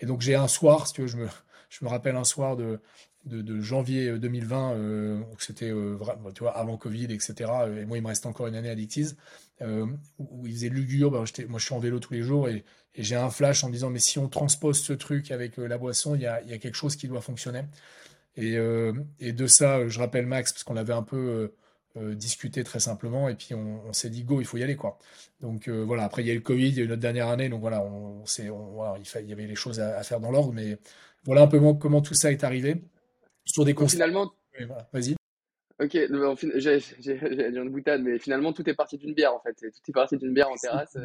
Et 0.00 0.06
donc 0.06 0.20
j'ai 0.20 0.34
un 0.34 0.48
soir, 0.48 0.86
si 0.86 0.94
tu 0.94 1.00
veux, 1.02 1.06
je 1.06 1.16
me, 1.16 1.28
je 1.70 1.84
me 1.84 1.88
rappelle 1.88 2.16
un 2.16 2.24
soir 2.24 2.56
de, 2.56 2.80
de, 3.26 3.60
janvier 3.60 4.18
2020, 4.18 4.72
euh, 4.72 4.76
euh, 4.76 5.22
c'était 5.38 5.70
euh, 5.70 5.98
avant 6.54 6.76
Covid, 6.76 7.12
etc. 7.12 7.34
Et 7.80 7.84
moi, 7.84 7.98
il 7.98 8.02
me 8.02 8.08
reste 8.08 8.26
encore 8.26 8.46
une 8.46 8.54
année 8.54 8.70
à 8.70 8.74
Dictise, 8.74 9.16
où 9.60 10.46
il 10.46 10.52
faisait 10.52 10.68
lugubre. 10.68 11.24
moi, 11.48 11.58
je 11.58 11.64
suis 11.64 11.74
en 11.74 11.78
vélo 11.78 11.98
tous 11.98 12.12
les 12.12 12.22
jours 12.22 12.48
et, 12.48 12.64
j'ai 12.98 13.16
un 13.16 13.28
flash 13.28 13.62
en 13.62 13.68
disant, 13.68 13.90
mais 13.90 13.98
si 13.98 14.18
on 14.18 14.26
transpose 14.26 14.80
ce 14.80 14.94
truc 14.94 15.30
avec 15.30 15.58
la 15.58 15.76
boisson, 15.76 16.14
il 16.14 16.22
y 16.22 16.26
a, 16.26 16.40
quelque 16.58 16.76
chose 16.76 16.96
qui 16.96 17.08
doit 17.08 17.20
fonctionner. 17.20 17.60
Et, 18.36 18.52
de 18.56 19.46
ça, 19.46 19.86
je 19.86 19.98
rappelle 19.98 20.24
Max, 20.24 20.52
parce 20.52 20.64
qu'on 20.64 20.72
l'avait 20.72 20.94
un 20.94 21.02
peu 21.02 21.52
discuté 21.94 22.64
très 22.64 22.80
simplement, 22.80 23.28
et 23.28 23.34
puis 23.34 23.54
on, 23.54 23.92
s'est 23.92 24.08
dit, 24.08 24.24
go, 24.24 24.40
il 24.40 24.46
faut 24.46 24.56
y 24.56 24.62
aller. 24.62 24.76
quoi. 24.76 24.98
Donc 25.42 25.68
voilà, 25.68 26.04
après, 26.04 26.22
il 26.22 26.28
y 26.28 26.30
a 26.30 26.32
eu 26.32 26.36
le 26.36 26.42
Covid, 26.42 26.68
il 26.68 26.74
y 26.74 26.80
a 26.80 26.84
eu 26.84 26.88
notre 26.88 27.02
dernière 27.02 27.28
année, 27.28 27.50
donc 27.50 27.60
voilà, 27.60 27.82
on, 27.82 28.24
voilà 28.72 28.96
il, 28.98 29.28
y 29.28 29.32
avait 29.32 29.46
les 29.46 29.54
choses 29.54 29.78
à, 29.78 29.98
à 29.98 30.02
faire 30.02 30.20
dans 30.20 30.30
l'ordre, 30.30 30.54
mais 30.54 30.78
voilà 31.26 31.42
un 31.42 31.48
peu 31.48 31.60
comment 31.74 32.00
tout 32.00 32.14
ça 32.14 32.32
est 32.32 32.44
arrivé 32.44 32.82
sur 33.46 33.64
des 33.64 33.74
Donc, 33.74 33.90
finalement, 33.90 34.32
vas-y. 34.92 35.16
Ok, 35.80 35.98
j'ai 36.56 36.80
une 37.12 37.70
boutade, 37.70 38.02
mais 38.02 38.18
finalement 38.18 38.52
tout 38.52 38.68
est 38.68 38.74
parti 38.74 38.98
d'une 38.98 39.14
bière 39.14 39.34
en 39.34 39.40
fait. 39.40 39.54
Tout 39.54 39.90
est 39.90 39.92
parti 39.92 40.16
d'une 40.16 40.32
bière 40.32 40.50
en 40.50 40.56
terrasse 40.56 40.96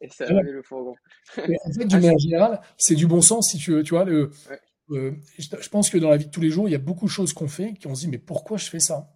et 0.00 0.08
ça 0.08 0.24
a 0.24 0.28
donné 0.28 0.52
le 0.52 0.62
fourgon. 0.62 0.94
en 1.36 1.42
fait, 1.42 1.56
d'une 1.86 2.00
manière 2.00 2.18
générale, 2.18 2.60
c'est 2.78 2.94
du 2.94 3.06
bon 3.06 3.20
sens 3.20 3.50
si 3.50 3.58
tu 3.58 3.72
veux. 3.72 3.82
Tu 3.82 3.90
vois, 3.90 4.04
le, 4.04 4.30
euh, 4.90 5.12
je 5.38 5.68
pense 5.68 5.90
que 5.90 5.98
dans 5.98 6.10
la 6.10 6.16
vie 6.16 6.26
de 6.26 6.30
tous 6.30 6.40
les 6.40 6.50
jours, 6.50 6.68
il 6.68 6.72
y 6.72 6.76
a 6.76 6.78
beaucoup 6.78 7.06
de 7.06 7.10
choses 7.10 7.32
qu'on 7.32 7.48
fait 7.48 7.74
qui 7.74 7.86
on 7.86 7.94
se 7.94 8.02
dit 8.02 8.08
mais 8.08 8.18
pourquoi 8.18 8.56
je 8.56 8.68
fais 8.68 8.80
ça? 8.80 9.10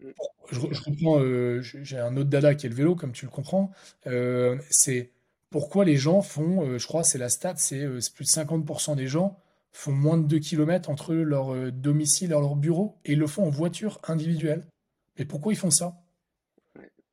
Mm. 0.00 0.10
je, 0.50 0.82
comprends, 0.82 1.20
euh, 1.20 1.60
j'ai 1.62 1.98
un 1.98 2.16
autre 2.16 2.30
dada 2.30 2.54
qui 2.54 2.66
est 2.66 2.68
le 2.68 2.74
vélo, 2.74 2.94
comme 2.94 3.12
tu 3.12 3.24
le 3.24 3.30
comprends. 3.30 3.70
Euh, 4.06 4.56
c'est 4.70 5.12
pourquoi 5.50 5.84
les 5.84 5.96
gens 5.96 6.20
font, 6.20 6.78
je 6.78 6.86
crois, 6.86 7.04
c'est 7.04 7.18
la 7.18 7.30
stat, 7.30 7.54
c'est 7.56 7.86
plus 8.14 8.24
de 8.24 8.30
50% 8.30 8.96
des 8.96 9.06
gens 9.06 9.38
font 9.72 9.92
moins 9.92 10.18
de 10.18 10.26
2 10.26 10.38
km 10.38 10.90
entre 10.90 11.14
leur 11.14 11.54
euh, 11.54 11.70
domicile 11.70 12.26
et 12.26 12.30
leur 12.30 12.56
bureau 12.56 12.98
et 13.04 13.12
ils 13.12 13.18
le 13.18 13.26
font 13.26 13.44
en 13.44 13.50
voiture 13.50 14.00
individuelle. 14.08 14.66
Mais 15.18 15.24
pourquoi 15.24 15.52
ils 15.52 15.56
font 15.56 15.70
ça? 15.70 16.00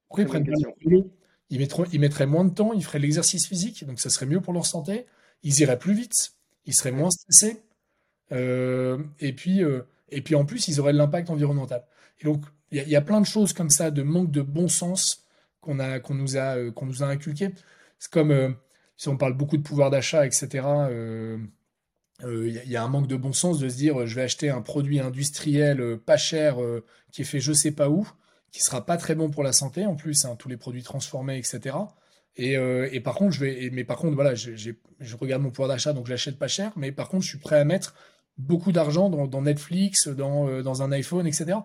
Pourquoi 0.08 0.24
ils 0.24 0.28
prennent 0.28 0.46
pas 0.46 0.70
vélo? 0.84 1.12
Ils, 1.50 1.68
ils 1.92 2.00
mettraient 2.00 2.26
moins 2.26 2.46
de 2.46 2.54
temps, 2.54 2.74
ils 2.74 2.84
feraient 2.84 3.00
l'exercice 3.00 3.48
physique, 3.48 3.86
donc 3.86 4.00
ça 4.00 4.10
serait 4.10 4.26
mieux 4.26 4.42
pour 4.42 4.54
leur 4.54 4.66
santé. 4.66 5.06
Ils 5.44 5.60
iraient 5.60 5.78
plus 5.78 5.94
vite, 5.94 6.34
ils 6.66 6.74
seraient 6.74 6.92
moins 6.92 7.12
stressés. 7.12 7.62
Euh, 8.32 9.04
et, 9.20 9.34
puis, 9.34 9.64
euh, 9.64 9.84
et 10.10 10.22
puis 10.22 10.34
en 10.34 10.46
plus, 10.46 10.68
ils 10.68 10.80
auraient 10.80 10.94
de 10.94 10.98
l'impact 10.98 11.30
environnemental. 11.30 11.84
Et 12.20 12.26
donc, 12.26 12.46
il 12.72 12.88
y, 12.88 12.96
a 12.96 13.02
plein 13.02 13.22
de 13.22 13.26
choses 13.26 13.54
comme 13.54 13.70
ça, 13.70 13.92
de 13.92 14.02
manque 14.02 14.32
de 14.32 14.42
bon 14.42 14.68
sens 14.68 15.28
qu'on 15.62 15.78
qu'on 16.00 16.16
nous, 16.16 16.36
a, 16.36 16.72
qu'on 16.72 16.88
nous 16.88 17.04
a 17.04 17.08
inculqué. 17.08 17.54
C'est 18.00 18.12
comme 18.12 18.56
si 18.98 19.08
on 19.08 19.18
parle 19.18 19.34
beaucoup 19.34 19.56
de 19.56 19.62
pouvoir 19.62 19.92
d'achat, 19.92 20.26
etc 20.26 20.64
il 22.22 22.26
euh, 22.28 22.50
y, 22.66 22.76
a 22.76 22.84
un 22.84 22.88
manque 22.88 23.08
de 23.08 23.18
bon 23.18 23.34
sens 23.34 23.60
de 23.60 23.68
se 23.68 23.76
dire 23.76 24.06
je 24.08 24.16
vais 24.16 24.22
acheter 24.22 24.50
un 24.50 24.62
produit 24.62 25.00
industriel 25.00 25.82
euh, 25.82 25.98
pas 25.98 26.18
cher 26.18 26.62
euh, 26.62 26.86
qui 27.12 27.24
est 27.24 27.26
fait 27.26 27.42
je 27.42 27.52
sais 27.52 27.72
pas 27.72 27.90
où, 27.90 28.08
qui 28.52 28.64
sera 28.64 28.86
pas 28.86 28.98
très 28.98 29.16
bon 29.16 29.30
pour 29.30 29.44
la 29.44 29.52
santé 29.52 29.86
en 29.86 29.96
plus, 29.96 30.24
hein, 30.26 30.36
tous 30.38 30.48
les 30.48 30.58
produits 30.58 30.84
transformés, 30.84 31.38
etc. 31.38 31.76
Et, 32.38 33.00
par 33.00 33.16
contre, 33.16 33.32
je 33.32 33.40
vais, 33.40 33.70
mais 33.72 33.86
par 33.86 33.98
contre, 33.98 34.16
voilà, 34.16 34.36
je 34.36 34.74
regarde 35.16 35.42
mon 35.42 35.52
pouvoir 35.52 35.70
d'achat, 35.70 35.94
donc 35.94 36.06
je 36.06 36.12
l'achète 36.12 36.38
pas 36.38 36.50
cher, 36.50 36.74
mais 36.76 36.92
par 36.92 37.08
contre, 37.08 37.24
je 37.24 37.30
suis 37.30 37.38
prêt 37.38 37.58
à 37.58 37.64
mettre 37.64 37.96
beaucoup 38.38 38.74
d'argent 38.74 39.10
dans, 39.10 39.42
Netflix, 39.42 40.10
dans, 40.10 40.62
dans, 40.62 40.84
un 40.84 40.92
iPhone, 40.92 41.26
etc. 41.28 41.60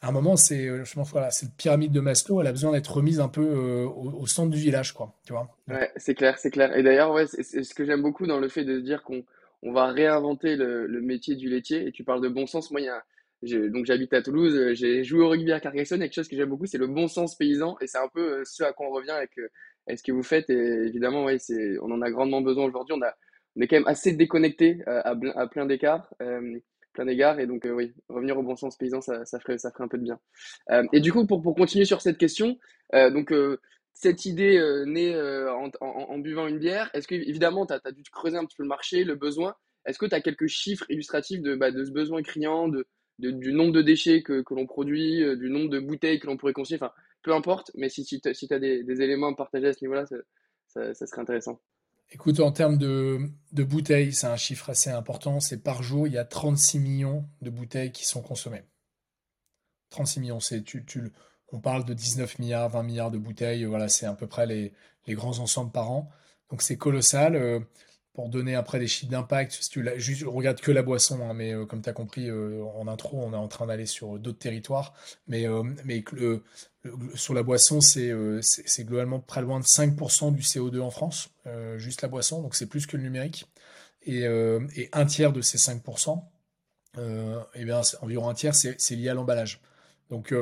À 0.00 0.08
un 0.08 0.12
moment, 0.12 0.36
c'est, 0.36 0.68
pense, 0.94 1.10
voilà, 1.10 1.30
cette 1.30 1.54
pyramide 1.56 1.90
de 1.90 2.00
Maslow, 2.00 2.40
elle 2.40 2.46
a 2.46 2.52
besoin 2.52 2.70
d'être 2.70 2.94
remise 2.94 3.18
un 3.18 3.28
peu 3.28 3.84
au, 3.84 4.26
centre 4.26 4.50
du 4.50 4.58
village, 4.58 4.92
quoi. 4.92 5.14
Tu 5.26 5.32
vois 5.32 5.48
ouais, 5.68 5.90
c'est 5.96 6.14
clair, 6.14 6.38
c'est 6.38 6.50
clair. 6.50 6.76
Et 6.76 6.84
d'ailleurs, 6.84 7.12
ouais, 7.12 7.26
c'est 7.26 7.64
ce 7.64 7.74
que 7.74 7.84
j'aime 7.84 8.02
beaucoup 8.02 8.26
dans 8.26 8.38
le 8.38 8.48
fait 8.48 8.64
de 8.64 8.78
dire 8.78 9.02
qu'on 9.02 9.24
on 9.62 9.72
va 9.72 9.86
réinventer 9.86 10.54
le, 10.54 11.00
métier 11.00 11.34
du 11.34 11.48
laitier. 11.48 11.88
Et 11.88 11.92
tu 11.92 12.04
parles 12.04 12.20
de 12.20 12.28
bon 12.28 12.46
sens. 12.46 12.70
Moi, 12.70 12.80
il 12.80 12.84
y 12.84 12.88
a, 12.88 13.68
donc 13.70 13.86
j'habite 13.86 14.12
à 14.12 14.22
Toulouse, 14.22 14.72
j'ai 14.74 15.02
joué 15.02 15.20
au 15.20 15.28
rugby 15.30 15.50
à 15.50 15.58
Carcassonne. 15.58 16.00
Et 16.02 16.06
quelque 16.06 16.14
chose 16.14 16.28
que 16.28 16.36
j'aime 16.36 16.48
beaucoup, 16.48 16.66
c'est 16.66 16.78
le 16.78 16.86
bon 16.86 17.08
sens 17.08 17.34
paysan. 17.34 17.76
Et 17.80 17.88
c'est 17.88 17.98
un 17.98 18.08
peu 18.08 18.44
ce 18.44 18.62
à 18.62 18.72
quoi 18.72 18.86
on 18.86 18.90
revient 18.90 19.10
avec, 19.10 19.32
ce 19.34 20.02
que 20.04 20.12
vous 20.12 20.22
faites. 20.22 20.48
Et 20.48 20.86
évidemment, 20.86 21.24
ouais, 21.24 21.38
c'est, 21.40 21.76
on 21.82 21.90
en 21.90 22.02
a 22.02 22.10
grandement 22.12 22.40
besoin 22.40 22.66
aujourd'hui. 22.66 22.94
On, 22.94 23.00
on 23.00 23.60
est 23.60 23.66
quand 23.66 23.76
même 23.76 23.88
assez 23.88 24.12
déconnecté 24.12 24.78
à, 24.86 25.12
à 25.34 25.46
plein 25.48 25.66
d'écarts 25.66 26.08
plein 26.98 27.06
d'égards. 27.06 27.38
Et 27.38 27.46
donc, 27.46 27.64
euh, 27.64 27.70
oui, 27.70 27.92
revenir 28.08 28.36
au 28.36 28.42
bon 28.42 28.56
sens 28.56 28.76
paysan, 28.76 29.00
ça, 29.00 29.24
ça, 29.24 29.38
ferait, 29.38 29.58
ça 29.58 29.70
ferait 29.70 29.84
un 29.84 29.88
peu 29.88 29.98
de 29.98 30.02
bien. 30.02 30.18
Euh, 30.70 30.82
et 30.92 31.00
du 31.00 31.12
coup, 31.12 31.26
pour, 31.26 31.42
pour 31.42 31.54
continuer 31.54 31.84
sur 31.84 32.00
cette 32.00 32.18
question, 32.18 32.58
euh, 32.94 33.10
donc, 33.10 33.32
cette 33.94 34.26
idée 34.26 34.60
née 34.86 35.16
en, 35.80 36.18
buvant 36.18 36.46
une 36.46 36.58
bière, 36.58 36.90
est-ce 36.94 37.06
que, 37.08 37.14
évidemment, 37.14 37.66
tu 37.66 37.74
as, 37.74 37.92
dû 37.92 38.02
creuser 38.10 38.36
un 38.36 38.44
petit 38.44 38.56
peu 38.56 38.62
le 38.64 38.68
marché, 38.68 39.04
le 39.04 39.14
besoin 39.14 39.54
Est-ce 39.86 39.98
que 39.98 40.06
tu 40.06 40.14
as 40.14 40.20
quelques 40.20 40.46
chiffres 40.46 40.86
illustratifs 40.88 41.40
de, 41.40 41.54
bah, 41.54 41.70
de 41.70 41.84
ce 41.84 41.90
besoin 41.90 42.22
criant, 42.22 42.68
de, 42.68 42.86
du 43.18 43.52
nombre 43.52 43.72
de 43.72 43.82
déchets 43.82 44.22
que, 44.22 44.42
que 44.42 44.54
l'on 44.54 44.66
produit, 44.66 45.24
du 45.36 45.50
nombre 45.50 45.70
de 45.70 45.80
bouteilles 45.80 46.20
que 46.20 46.26
l'on 46.26 46.36
pourrait 46.36 46.52
consommer 46.52 46.78
Enfin, 46.80 46.92
peu 47.22 47.32
importe, 47.32 47.72
mais 47.74 47.88
si, 47.88 48.04
si 48.04 48.20
tu 48.20 48.28
as, 48.28 48.58
des, 48.58 48.84
des, 48.84 49.02
éléments 49.02 49.32
à 49.32 49.34
partager 49.34 49.66
à 49.66 49.72
ce 49.72 49.84
niveau-là, 49.84 50.04
ça 50.66 50.94
serait 50.94 51.22
intéressant. 51.22 51.60
Écoute, 52.10 52.40
en 52.40 52.52
termes 52.52 52.78
de, 52.78 53.30
bouteilles, 53.52 54.14
c'est 54.14 54.26
un 54.26 54.36
chiffre 54.36 54.70
assez 54.70 54.88
important. 54.90 55.40
C'est 55.40 55.62
par 55.62 55.82
jour, 55.82 56.06
il 56.06 56.14
y 56.14 56.18
a 56.18 56.24
36 56.24 56.78
millions 56.78 57.28
de 57.42 57.50
bouteilles 57.50 57.92
qui 57.92 58.06
sont 58.06 58.22
consommées. 58.22 58.64
36 59.90 60.20
millions, 60.20 60.40
c'est 60.40 60.62
tu, 60.62 60.84
tu, 60.86 61.12
on 61.52 61.60
parle 61.60 61.84
de 61.84 61.92
19 61.92 62.38
milliards, 62.38 62.70
20 62.70 62.82
milliards 62.82 63.10
de 63.10 63.18
bouteilles. 63.18 63.64
Voilà, 63.64 63.88
c'est 63.88 64.06
à 64.06 64.14
peu 64.14 64.26
près 64.26 64.46
les, 64.46 64.72
grands 65.08 65.38
ensembles 65.38 65.70
par 65.70 65.90
an. 65.90 66.10
Donc 66.50 66.62
c'est 66.62 66.76
colossal. 66.76 67.36
Euh, 67.36 67.60
pour 68.14 68.30
donner 68.30 68.56
après 68.56 68.80
des 68.80 68.88
chiffres 68.88 69.12
d'impact, 69.12 69.52
si 69.52 69.70
tu 69.70 70.26
regarde 70.26 70.60
que 70.60 70.72
la 70.72 70.82
boisson, 70.82 71.20
hein, 71.22 71.34
mais 71.34 71.54
euh, 71.54 71.66
comme 71.66 71.82
tu 71.82 71.88
as 71.88 71.92
compris 71.92 72.28
euh, 72.28 72.64
en 72.74 72.88
intro, 72.88 73.20
on 73.22 73.32
est 73.32 73.36
en 73.36 73.46
train 73.46 73.66
d'aller 73.66 73.86
sur 73.86 74.18
d'autres 74.18 74.40
territoires. 74.40 74.94
Mais, 75.28 75.46
mais 75.84 76.02
sur 77.14 77.34
la 77.34 77.42
boisson, 77.42 77.80
c'est 77.80 78.12
globalement 78.80 79.20
près 79.20 79.42
loin 79.42 79.60
de 79.60 79.64
5% 79.64 80.34
du 80.34 80.42
CO2 80.42 80.80
en 80.80 80.90
France, 80.90 81.30
juste 81.76 82.02
la 82.02 82.08
boisson, 82.08 82.42
donc 82.42 82.54
c'est 82.54 82.66
plus 82.66 82.86
que 82.86 82.96
le 82.96 83.02
numérique. 83.02 83.46
Et, 84.02 84.22
et 84.22 84.88
un 84.92 85.06
tiers 85.06 85.32
de 85.32 85.40
ces 85.40 85.58
5%, 85.58 86.22
eh 86.96 87.64
bien, 87.64 87.80
environ 88.02 88.28
un 88.28 88.34
tiers, 88.34 88.54
c'est 88.54 88.96
lié 88.96 89.08
à 89.08 89.14
l'emballage. 89.14 89.60
Donc 90.10 90.32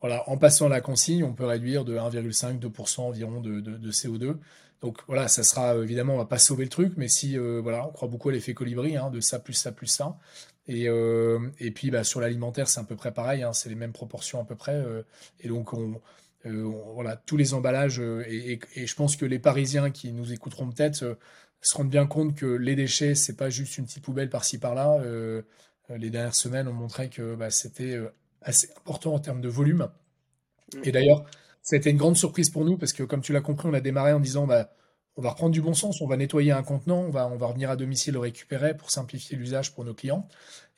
voilà, 0.00 0.28
en 0.28 0.36
passant 0.36 0.68
la 0.68 0.80
consigne, 0.80 1.24
on 1.24 1.32
peut 1.32 1.46
réduire 1.46 1.84
de 1.84 1.96
1,5-2% 1.96 3.00
environ 3.00 3.40
de, 3.40 3.90
CO2. 3.90 4.36
Donc 4.82 4.98
voilà, 5.06 5.28
ça 5.28 5.42
sera 5.42 5.76
évidemment, 5.76 6.14
on 6.14 6.18
va 6.18 6.24
pas 6.24 6.38
sauver 6.38 6.64
le 6.64 6.70
truc, 6.70 6.92
mais 6.96 7.08
si 7.08 7.36
voilà, 7.36 7.86
on 7.86 7.90
croit 7.90 8.08
beaucoup 8.08 8.28
à 8.28 8.32
l'effet 8.32 8.54
colibri, 8.54 8.96
hein, 8.96 9.10
de 9.10 9.20
ça 9.20 9.38
plus 9.38 9.54
ça 9.54 9.72
plus 9.72 9.88
ça. 9.88 10.16
Et, 10.68 10.84
et 10.84 11.70
puis 11.72 11.90
bah, 11.90 12.04
sur 12.04 12.20
l'alimentaire, 12.20 12.68
c'est 12.68 12.80
à 12.80 12.84
peu 12.84 12.94
près 12.94 13.12
pareil, 13.12 13.42
hein, 13.42 13.52
c'est 13.52 13.68
les 13.68 13.74
mêmes 13.74 13.92
proportions 13.92 14.40
à 14.40 14.44
peu 14.44 14.54
près. 14.54 14.80
et 15.40 15.48
donc 15.48 15.72
on, 15.72 16.00
voilà, 16.44 17.16
tous 17.16 17.36
les 17.36 17.54
emballages, 17.54 17.98
et, 17.98 18.60
et, 18.76 18.86
je 18.86 18.94
pense 18.94 19.16
que 19.16 19.26
les 19.26 19.40
Parisiens 19.40 19.90
qui 19.90 20.12
nous 20.12 20.32
écouteront 20.32 20.70
peut-être 20.70 21.18
se 21.60 21.76
rendent 21.76 21.90
bien 21.90 22.06
compte 22.06 22.36
que 22.36 22.46
les 22.46 22.76
déchets, 22.76 23.14
c'est 23.14 23.36
pas 23.36 23.50
juste 23.50 23.78
une 23.78 23.86
petite 23.86 24.04
poubelle 24.04 24.30
par-ci 24.30 24.58
par-là. 24.58 25.00
les 25.90 26.10
dernières 26.10 26.36
semaines 26.36 26.68
ont 26.68 26.72
montré 26.72 27.08
que 27.08 27.34
bah, 27.34 27.50
c'était 27.50 27.98
assez 28.42 28.68
important 28.76 29.14
en 29.14 29.18
termes 29.18 29.40
de 29.40 29.48
volume. 29.48 29.88
Mm. 30.74 30.80
Et 30.84 30.92
d'ailleurs, 30.92 31.24
ça 31.62 31.76
a 31.76 31.78
été 31.78 31.90
une 31.90 31.96
grande 31.96 32.16
surprise 32.16 32.50
pour 32.50 32.64
nous 32.64 32.76
parce 32.76 32.92
que, 32.92 33.02
comme 33.02 33.20
tu 33.20 33.32
l'as 33.32 33.40
compris, 33.40 33.68
on 33.68 33.74
a 33.74 33.80
démarré 33.80 34.12
en 34.12 34.20
disant 34.20 34.46
bah, 34.46 34.70
on 35.16 35.22
va 35.22 35.30
reprendre 35.30 35.52
du 35.52 35.60
bon 35.60 35.74
sens, 35.74 36.00
on 36.00 36.06
va 36.06 36.16
nettoyer 36.16 36.52
un 36.52 36.62
contenant, 36.62 37.00
on 37.00 37.10
va, 37.10 37.28
on 37.28 37.36
va 37.36 37.46
revenir 37.46 37.70
à 37.70 37.76
domicile 37.76 38.14
le 38.14 38.20
récupérer 38.20 38.76
pour 38.76 38.90
simplifier 38.90 39.36
l'usage 39.36 39.74
pour 39.74 39.84
nos 39.84 39.94
clients. 39.94 40.28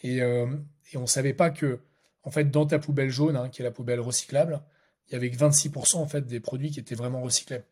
Et, 0.02 0.22
euh, 0.22 0.46
et 0.92 0.96
on 0.96 1.02
ne 1.02 1.06
savait 1.06 1.34
pas 1.34 1.50
que, 1.50 1.80
en 2.22 2.30
fait, 2.30 2.50
dans 2.50 2.66
ta 2.66 2.78
poubelle 2.78 3.10
jaune, 3.10 3.36
hein, 3.36 3.48
qui 3.50 3.62
est 3.62 3.64
la 3.64 3.70
poubelle 3.70 4.00
recyclable, 4.00 4.62
il 5.08 5.12
y 5.12 5.16
avait 5.16 5.30
que 5.30 5.36
26% 5.36 5.96
en 5.96 6.06
fait, 6.06 6.26
des 6.26 6.40
produits 6.40 6.70
qui 6.70 6.80
étaient 6.80 6.94
vraiment 6.94 7.20
recyclés. 7.20 7.62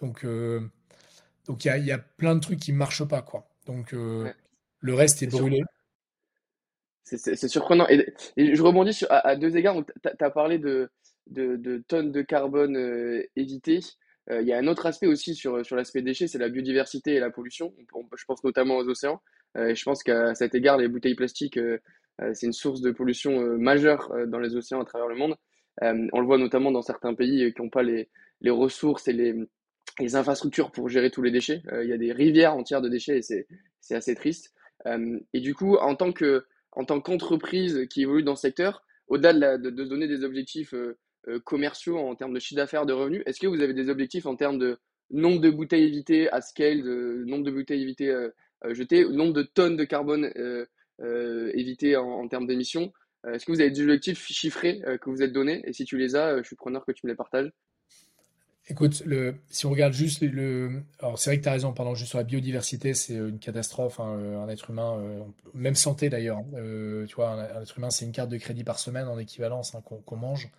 Donc, 0.00 0.24
euh, 0.24 0.60
donc 1.46 1.64
il 1.64 1.68
y, 1.68 1.70
a, 1.70 1.78
y, 1.78 1.92
a, 1.92 1.98
plein 1.98 2.34
de 2.34 2.40
trucs 2.40 2.58
qui 2.58 2.72
ne 2.72 2.78
marchent 2.78 3.04
pas. 3.04 3.22
Quoi. 3.22 3.46
Donc, 3.66 3.94
euh, 3.94 4.32
le 4.80 4.94
reste 4.94 5.22
est, 5.22 5.26
brûlé. 5.26 5.62
C'est 7.02 7.48
surprenant. 7.48 7.86
Et, 7.88 8.06
je 8.36 8.62
rebondis 8.62 8.94
sur, 8.94 9.08
à, 9.10 9.36
deux 9.36 9.56
égards. 9.56 9.76
Tu 10.02 10.24
as, 10.24 10.30
parlé 10.30 10.58
de, 10.58 10.90
de, 11.28 11.82
tonnes 11.88 12.12
de 12.12 12.22
carbone 12.22 12.76
euh, 12.76 13.22
évitées. 13.36 13.80
Euh, 14.30 14.40
il 14.40 14.48
y 14.48 14.52
a 14.52 14.58
un 14.58 14.66
autre 14.66 14.86
aspect 14.86 15.06
aussi 15.06 15.34
sur, 15.34 15.64
sur 15.64 15.76
l'aspect 15.76 16.02
déchets, 16.02 16.28
c'est 16.28 16.38
la 16.38 16.48
biodiversité 16.48 17.14
et 17.14 17.20
la 17.20 17.30
pollution. 17.30 17.74
je 17.78 18.24
pense 18.24 18.42
notamment 18.44 18.76
aux 18.76 18.88
océans. 18.88 19.20
Euh, 19.56 19.68
et 19.68 19.74
je 19.74 19.84
pense 19.84 20.02
qu'à 20.02 20.34
cet 20.34 20.54
égard, 20.54 20.78
les 20.78 20.88
bouteilles 20.88 21.14
plastiques, 21.14 21.58
c'est 22.32 22.46
une 22.46 22.52
source 22.52 22.80
de 22.80 22.92
pollution 22.92 23.58
majeure 23.58 24.12
dans 24.28 24.38
les 24.38 24.54
océans 24.54 24.80
à 24.80 24.84
travers 24.84 25.08
le 25.08 25.16
monde. 25.16 25.34
on 25.82 26.20
le 26.20 26.26
voit 26.26 26.38
notamment 26.38 26.70
dans 26.70 26.82
certains 26.82 27.12
pays 27.12 27.52
qui 27.52 27.60
n'ont 27.60 27.70
pas 27.70 27.82
les, 27.82 28.08
les, 28.40 28.50
ressources 28.50 29.08
et 29.08 29.12
les, 29.12 29.34
les, 29.98 30.14
infrastructures 30.14 30.70
pour 30.70 30.88
gérer 30.88 31.10
tous 31.10 31.22
les 31.22 31.32
déchets. 31.32 31.62
il 31.82 31.88
y 31.88 31.92
a 31.92 31.98
des 31.98 32.12
rivières 32.12 32.54
entières 32.54 32.82
de 32.82 32.88
déchets 32.88 33.18
et 33.18 33.22
c'est 33.80 33.94
assez 33.96 34.14
triste. 34.14 34.54
et 34.86 35.40
du 35.40 35.56
coup, 35.56 35.74
en 35.76 35.96
tant 35.96 36.12
que 36.12 36.46
en 36.70 36.84
qu'entreprise 36.84 37.84
qui 37.90 38.02
évolue 38.02 38.22
dans 38.22 38.36
ce 38.36 38.42
secteur, 38.42 38.84
au-delà 39.08 39.58
de, 39.58 39.70
de, 39.70 39.84
donner 39.84 40.06
des 40.06 40.22
objectifs 40.22 40.72
commerciaux 41.44 41.98
en 41.98 42.14
termes 42.14 42.34
de 42.34 42.40
chiffre 42.40 42.56
d'affaires, 42.56 42.86
de 42.86 42.92
revenus. 42.92 43.22
Est-ce 43.26 43.40
que 43.40 43.46
vous 43.46 43.60
avez 43.60 43.74
des 43.74 43.88
objectifs 43.88 44.26
en 44.26 44.36
termes 44.36 44.58
de 44.58 44.78
nombre 45.10 45.40
de 45.40 45.50
bouteilles 45.50 45.84
évitées 45.84 46.30
à 46.30 46.40
scale, 46.40 46.82
de 46.82 47.24
nombre 47.26 47.44
de 47.44 47.50
bouteilles 47.50 47.82
évitées 47.82 48.14
jetées, 48.70 49.06
nombre 49.08 49.32
de 49.32 49.42
tonnes 49.42 49.76
de 49.76 49.84
carbone 49.84 50.30
évitées 51.54 51.96
en, 51.96 52.28
termes 52.28 52.46
d'émissions? 52.46 52.92
Est-ce 53.26 53.46
que 53.46 53.52
vous 53.52 53.60
avez 53.60 53.70
des 53.70 53.82
objectifs 53.82 54.26
chiffrés 54.26 54.82
que 55.00 55.10
vous 55.10 55.22
êtes 55.22 55.32
donnés? 55.32 55.62
Et 55.66 55.72
si 55.72 55.84
tu 55.84 55.96
les 55.96 56.14
as, 56.16 56.38
je 56.38 56.42
suis 56.42 56.56
preneur 56.56 56.84
que 56.84 56.92
tu 56.92 57.06
me 57.06 57.10
les 57.10 57.16
partages. 57.16 57.50
Écoute, 58.66 59.02
si 59.50 59.66
on 59.66 59.70
regarde 59.70 59.92
juste 59.92 60.22
le, 60.22 60.82
alors 60.98 61.18
c'est 61.18 61.28
vrai 61.28 61.38
que 61.38 61.42
tu 61.42 61.48
as 61.50 61.52
raison, 61.52 61.74
pendant 61.74 61.94
juste 61.94 62.08
sur 62.10 62.18
la 62.18 62.24
biodiversité, 62.24 62.94
c'est 62.94 63.14
une 63.14 63.38
catastrophe. 63.38 64.00
Hein, 64.00 64.18
un 64.42 64.48
être 64.48 64.70
humain, 64.70 64.98
euh, 65.00 65.22
même 65.52 65.74
santé 65.74 66.08
d'ailleurs. 66.08 66.38
Hein, 66.38 66.46
euh, 66.54 67.04
tu 67.04 67.14
vois, 67.14 67.32
un, 67.32 67.62
être 67.62 67.76
humain, 67.76 67.90
c'est 67.90 68.06
une 68.06 68.12
carte 68.12 68.30
de 68.30 68.38
crédit 68.38 68.64
par 68.64 68.78
semaine 68.78 69.06
en 69.06 69.18
équivalence 69.18 69.74
hein, 69.74 69.82
qu'on 69.82 70.16
mange. 70.16 70.50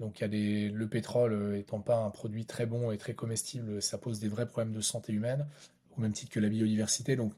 Donc 0.00 0.20
le 0.20 0.86
pétrole 0.86 1.32
euh, 1.32 1.58
étant 1.58 1.80
pas 1.80 1.96
un 1.96 2.10
produit 2.10 2.46
très 2.46 2.66
bon 2.66 2.92
et 2.92 2.98
très 2.98 3.14
comestible, 3.14 3.82
ça 3.82 3.98
pose 3.98 4.20
des 4.20 4.28
vrais 4.28 4.46
problèmes 4.46 4.74
de 4.74 4.80
santé 4.80 5.12
humaine, 5.12 5.46
au 5.96 6.00
même 6.00 6.12
titre 6.12 6.32
que 6.32 6.40
la 6.40 6.48
biodiversité. 6.48 7.16
Donc 7.16 7.32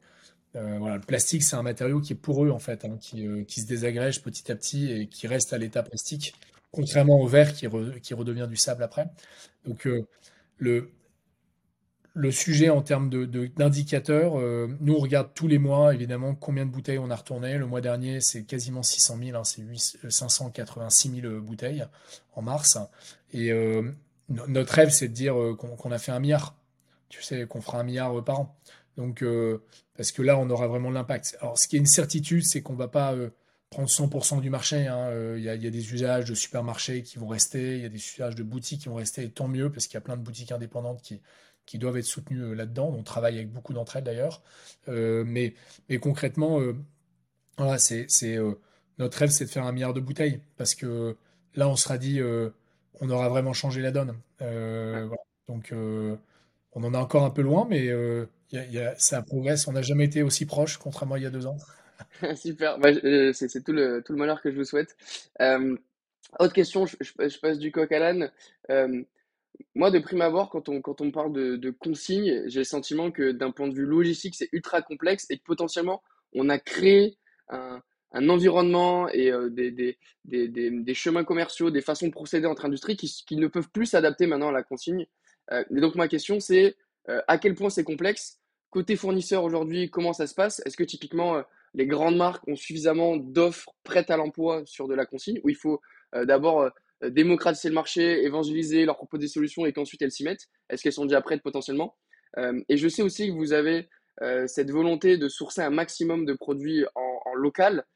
voilà, 0.53 0.97
le 0.97 1.03
plastique, 1.03 1.45
c'est 1.45 1.55
un 1.55 1.63
matériau 1.63 2.01
qui 2.01 2.13
est 2.13 2.17
poreux 2.17 2.51
en 2.51 2.59
fait, 2.59 2.85
qui, 2.99 3.25
qui 3.47 3.61
se 3.61 3.69
désagrège 3.69 4.21
petit 4.21 4.51
à 4.51 4.57
petit 4.57 4.91
et 4.91 5.07
qui 5.07 5.29
reste 5.29 5.53
à 5.53 5.59
l'état 5.59 5.85
plastique 5.85 6.35
contrairement 6.73 7.21
au 7.21 7.27
verre 7.27 7.53
qui, 7.53 7.67
qui 8.03 8.15
redevient 8.15 8.47
du 8.49 8.57
sable 8.57 8.83
après. 8.83 9.07
Donc 9.65 9.87
euh, 9.87 10.07
le, 10.59 10.91
le 12.15 12.33
sujet 12.33 12.71
en 12.71 12.83
termes 12.83 13.09
d'indicateurs, 13.09 14.35
de, 14.35 14.41
euh, 14.41 14.67
nous 14.81 14.95
on 14.95 14.99
regarde 14.99 15.31
tous 15.35 15.47
les 15.47 15.59
mois 15.59 15.95
évidemment 15.95 16.35
combien 16.35 16.67
de 16.67 16.71
bouteilles 16.71 16.99
on 16.99 17.11
a 17.11 17.17
retourné. 17.17 17.57
Le 17.59 17.67
mois 17.67 17.81
dernier 17.81 18.21
c'est 18.21 18.45
quasiment 18.45 18.83
600 18.83 19.19
000, 19.23 19.39
hein, 19.39 19.45
c'est 19.45 19.63
586 20.11 21.21
000 21.23 21.41
bouteilles 21.41 21.85
en 22.35 22.43
mars. 22.43 22.79
Et 23.33 23.53
euh, 23.53 23.93
notre 24.29 24.73
rêve 24.73 24.91
c'est 24.91 25.09
de 25.09 25.15
dire 25.15 25.35
qu'on 25.59 25.93
a 25.93 25.99
fait 25.99 26.13
un 26.13 26.21
milliard. 26.21 26.57
Tu 27.09 27.23
sais 27.23 27.47
qu'on 27.47 27.61
fera 27.61 27.81
un 27.81 27.85
milliard 27.85 28.25
par 28.25 28.41
an. 28.41 28.57
Donc 28.97 29.25
parce 29.97 30.13
que 30.13 30.23
là 30.23 30.37
on 30.39 30.51
aura 30.51 30.67
vraiment 30.67 30.91
l'impact. 30.91 31.37
Alors 31.41 31.59
ce 31.59 31.69
qui 31.69 31.77
est 31.77 31.81
une 31.81 31.87
certitude 31.87 32.45
c'est 32.45 32.63
qu'on 32.63 32.75
va 32.75 32.89
pas 32.89 33.15
prendre 33.71 33.89
100% 33.89 34.41
du 34.41 34.51
marché. 34.51 34.89
Hein. 34.89 35.07
Euh, 35.11 35.37
il 35.39 35.45
y, 35.45 35.49
a, 35.49 35.57
des 35.57 35.93
usages 35.93 36.25
de 36.25 36.35
supermarchés 36.35 37.03
qui 37.03 37.19
vont 37.19 37.29
rester, 37.29 37.77
il 37.77 37.83
y 37.83 37.87
a 37.87 37.89
des 37.89 37.99
usages 37.99 38.35
de 38.35 38.43
boutiques 38.43 38.83
qui 38.83 38.89
vont 38.89 38.97
rester, 38.97 39.23
et 39.23 39.31
tant 39.31 39.49
mieux, 39.49 39.71
parce 39.71 39.87
qu'il 39.87 39.95
y 39.95 39.99
a 39.99 40.01
plein 40.01 40.17
de 40.17 40.23
boutiques 40.23 40.51
indépendantes 40.53 41.01
qui, 41.01 41.23
qui 41.71 41.79
doivent 41.79 41.97
être 41.99 42.05
soutenues 42.05 42.43
euh, 42.43 42.55
là-dedans. 42.55 42.93
On 42.97 43.03
travaille 43.03 43.37
avec 43.37 43.53
beaucoup 43.53 43.73
d'entre 43.73 43.97
elles 43.97 44.05
d'ailleurs. 44.05 44.43
Euh, 44.89 45.23
mais, 45.25 45.55
mais 45.89 45.99
concrètement, 45.99 46.61
voilà, 47.57 47.79
c'est, 47.79 48.07
notre 48.99 49.19
rêve, 49.19 49.31
c'est 49.31 49.45
de 49.45 49.51
faire 49.51 49.65
un 49.65 49.73
milliard 49.73 49.95
de 49.95 50.01
bouteilles, 50.01 50.41
parce 50.57 50.75
que 50.75 51.17
là, 51.55 51.69
on 51.69 51.77
sera 51.77 51.99
dit, 51.99 52.21
on 53.01 53.11
aura 53.11 53.29
vraiment 53.29 53.53
changé 53.53 53.83
la 53.83 53.93
donne. 53.93 54.17
Donc, 55.49 55.73
on 55.73 56.85
en 56.85 56.95
est 56.95 56.97
encore 56.97 57.25
un 57.25 57.31
peu 57.31 57.43
loin, 57.43 57.67
mais 57.69 57.87
y 58.51 58.79
a, 58.79 58.95
ça 58.97 59.23
progresse. 59.23 59.69
On 59.69 59.73
n'a 59.73 59.83
jamais 59.83 60.07
été 60.07 60.23
aussi 60.23 60.47
proche, 60.47 60.79
contrairement 60.79 61.15
à 61.15 61.19
il 61.19 61.23
y 61.23 61.27
a 61.27 61.31
deux 61.31 61.47
ans. 61.47 61.57
Super, 62.37 62.79
bah, 62.79 62.91
euh, 63.05 63.33
c'est 63.33 63.63
tout 63.63 63.73
le, 63.73 64.03
tout 64.03 64.13
le 64.13 64.19
malheur 64.19 64.41
que 64.43 64.51
je 64.51 64.57
vous 64.57 64.65
souhaite. 64.65 64.97
Euh, 65.41 65.77
autre 66.39 66.53
question, 66.53 66.87
je, 66.87 66.97
je, 67.01 67.39
passe 67.39 67.59
du 67.59 67.73
coq 67.73 67.91
à 67.93 67.99
l'âne. 67.99 68.31
Euh, 68.71 69.03
moi, 69.75 69.91
de 69.91 69.99
prime 69.99 70.21
abord, 70.23 70.51
quand 70.51 70.69
on, 70.69 70.81
quand 70.81 71.01
on 71.01 71.11
parle 71.11 71.33
de, 71.33 71.57
de 71.57 71.71
consignes, 71.71 72.43
j'ai 72.47 72.61
le 72.61 72.65
sentiment 72.65 73.11
que 73.11 73.33
d'un 73.33 73.51
point 73.51 73.69
de 73.69 73.75
vue 73.75 73.87
logistique, 73.87 74.35
c'est 74.35 74.49
ultra 74.53 74.83
complexe 74.83 75.27
et 75.31 75.39
que 75.39 75.45
potentiellement, 75.45 76.03
on 76.35 76.49
a 76.49 76.59
créé 76.59 77.19
un, 77.49 77.81
un 78.13 78.29
environnement 78.29 79.09
et 79.09 79.33
des, 79.51 79.71
des, 79.71 79.99
des, 80.25 80.49
des, 80.49 80.95
chemins 80.95 81.25
commerciaux, 81.25 81.71
des 81.71 81.81
façons 81.81 82.07
de 82.07 82.13
procéder 82.13 82.47
entre 82.47 82.65
industries 82.65 82.97
qui, 82.97 83.09
qui 83.27 83.37
ne 83.37 83.49
peuvent 83.49 83.71
plus 83.71 83.87
s'adapter 83.87 84.27
maintenant 84.27 84.49
à 84.49 84.53
la 84.53 84.63
consigne. 84.63 85.07
et 85.51 85.81
donc, 85.81 85.95
ma 85.97 86.09
question, 86.09 86.41
c'est 86.41 86.77
à 87.27 87.39
quel 87.39 87.55
point 87.55 87.71
c'est 87.71 87.85
complexe? 87.85 88.39
Côté 88.71 88.95
fournisseur 88.95 89.43
aujourd'hui, 89.43 89.91
comment 89.91 90.13
ça 90.13 90.27
se 90.27 90.35
passe? 90.35 90.63
Est-ce 90.65 90.77
que 90.77 90.85
typiquement 90.85 91.43
les 91.75 91.87
grandes 91.87 92.17
marques 92.17 92.47
ont 92.49 92.57
suffisamment 92.57 93.17
d'offres 93.17 93.75
prêtes 93.85 94.11
à 94.11 94.17
l'emploi 94.17 94.63
sur 94.67 94.89
de 94.89 94.95
la 94.95 95.07
consigne, 95.07 95.41
où 95.45 95.49
il 95.49 95.57
faut 95.57 95.81
euh, 96.15 96.25
d'abord 96.25 96.63
euh, 96.63 96.71
démocratiser 97.03 97.69
le 97.69 97.75
marché, 97.75 98.25
évangéliser, 98.25 98.85
leur 98.85 98.97
proposer 98.97 99.23
des 99.23 99.29
solutions 99.29 99.67
et 99.67 99.73
qu'ensuite 99.73 100.03
elles 100.03 100.13
s'y 100.13 100.25
mettent 100.25 100.49
Est-ce 100.69 100.83
qu'elles 100.83 100.93
sont 100.93 101.07
déjà 101.07 101.21
prêtes 101.21 101.43
potentiellement? 101.43 101.97
Euh, 102.39 102.61
Et 102.69 102.77
je 102.77 102.89
sais 102.89 103.03
aussi 103.03 103.29
que 103.29 103.33
vous 103.33 103.53
avez 103.53 103.89
cette 104.47 104.71
volonté 104.71 105.17
de 105.17 105.29
sourcer 105.31 105.63
un 105.63 105.71
maximum 105.71 106.27
de 106.27 106.35
produits 106.35 106.85
en, 106.95 107.35
local. 107.35 107.87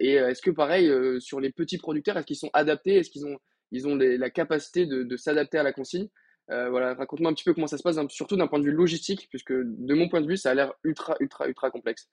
et 0.00 0.14
est-ce 0.14 0.42
que 0.42 0.50
pareil, 0.50 0.90
sur 1.20 1.38
les 1.38 1.52
petits 1.52 1.78
producteurs, 1.78 2.16
est-ce 2.16 2.26
qu'ils 2.26 2.34
sont 2.36 2.50
adaptés? 2.52 2.96
Est-ce 2.96 3.10
qu'ils 3.10 3.26
ont, 3.26 3.38
ils 3.70 3.86
ont 3.86 3.94
la 3.94 4.30
capacité 4.30 4.86
de, 4.86 5.04
de 5.04 5.16
s'adapter 5.16 5.58
à 5.58 5.62
la 5.62 5.72
consigne? 5.72 6.08
Voilà, 6.48 6.94
raconte-moi 6.94 7.30
un 7.30 7.34
petit 7.34 7.44
peu 7.44 7.54
comment 7.54 7.68
ça 7.68 7.78
se 7.78 7.84
passe, 7.84 7.96
surtout 8.08 8.36
d'un 8.36 8.48
point 8.48 8.58
de 8.58 8.64
vue 8.64 8.72
logistique, 8.72 9.28
puisque 9.30 9.52
de 9.52 9.94
mon 9.94 10.08
point 10.08 10.20
de 10.20 10.26
vue, 10.26 10.36
ça 10.36 10.50
a 10.50 10.54
l'air 10.54 10.72
ultra, 10.82 11.14
ultra, 11.20 11.46
ultra 11.46 11.70
complexe. 11.70 12.08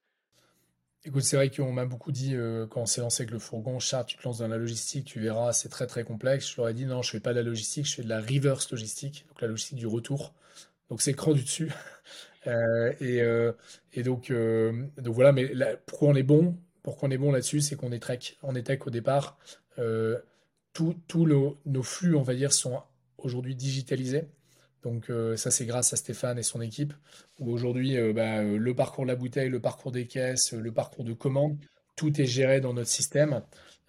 Écoute, 1.05 1.23
c'est 1.23 1.38
vrai 1.38 1.49
qu'on 1.49 1.71
m'a 1.71 1.85
beaucoup 1.85 2.12
dit 2.12 2.35
euh, 2.35 2.67
quand 2.67 2.81
on 2.81 2.85
s'est 2.85 2.99
lancé 2.99 3.23
avec 3.23 3.31
le 3.31 3.39
fourgon, 3.39 3.79
Charles, 3.79 4.05
tu 4.05 4.17
te 4.17 4.23
lances 4.23 4.39
dans 4.39 4.49
la 4.49 4.57
logistique, 4.57 5.05
tu 5.05 5.21
verras, 5.21 5.53
c'est 5.53 5.69
très 5.69 5.88
très 5.88 6.03
complexe. 6.03 6.51
Je 6.51 6.57
leur 6.57 6.67
ai 6.67 6.73
dit 6.73 6.85
non, 6.85 7.01
je 7.01 7.12
fais 7.12 7.21
pas 7.21 7.31
de 7.31 7.38
la 7.38 7.43
logistique, 7.43 7.85
je 7.85 7.95
fais 7.95 8.03
de 8.03 8.09
la 8.09 8.19
reverse 8.19 8.69
logistique, 8.69 9.25
donc 9.29 9.41
la 9.41 9.47
logistique 9.47 9.77
du 9.77 9.88
retour. 9.88 10.33
Donc 10.89 11.01
c'est 11.01 11.13
cran 11.13 11.33
du 11.33 11.43
dessus. 11.43 11.71
Euh, 12.47 12.93
et, 13.01 13.21
euh, 13.21 13.51
donc 13.97 14.31
voilà, 14.31 15.33
mais 15.33 15.51
pourquoi 15.85 16.07
on 16.07 16.15
est 16.15 16.23
bon? 16.23 16.57
Pourquoi 16.83 17.09
on 17.09 17.12
est 17.12 17.17
bon 17.17 17.33
là-dessus? 17.33 17.59
C'est 17.59 17.75
qu'on 17.75 17.91
est 17.91 18.01
tech. 18.01 18.38
On 18.43 18.55
est 18.55 18.63
tech 18.63 18.79
au 18.88 18.89
départ. 18.89 19.38
Tous 20.73 20.95
nos 21.65 21.83
flux, 21.83 22.15
on 22.15 22.21
va 22.21 22.33
dire, 22.33 22.53
sont 22.53 22.81
aujourd'hui 23.17 23.55
digitalisés. 23.55 24.29
Donc 24.83 25.09
euh, 25.09 25.35
ça, 25.35 25.51
c'est 25.51 25.65
grâce 25.65 25.93
à 25.93 25.97
Stéphane 25.97 26.37
et 26.39 26.43
son 26.43 26.61
équipe, 26.61 26.93
où 27.39 27.51
aujourd'hui, 27.51 27.97
euh, 27.97 28.13
bah, 28.13 28.39
euh, 28.39 28.57
le 28.57 28.73
parcours 28.73 29.03
de 29.03 29.09
la 29.09 29.15
bouteille, 29.15 29.49
le 29.49 29.59
parcours 29.59 29.91
des 29.91 30.07
caisses, 30.07 30.53
le 30.53 30.71
parcours 30.71 31.03
de 31.03 31.13
commande, 31.13 31.57
tout 31.95 32.19
est 32.21 32.25
géré 32.25 32.61
dans 32.61 32.73
notre 32.73 32.89
système. 32.89 33.41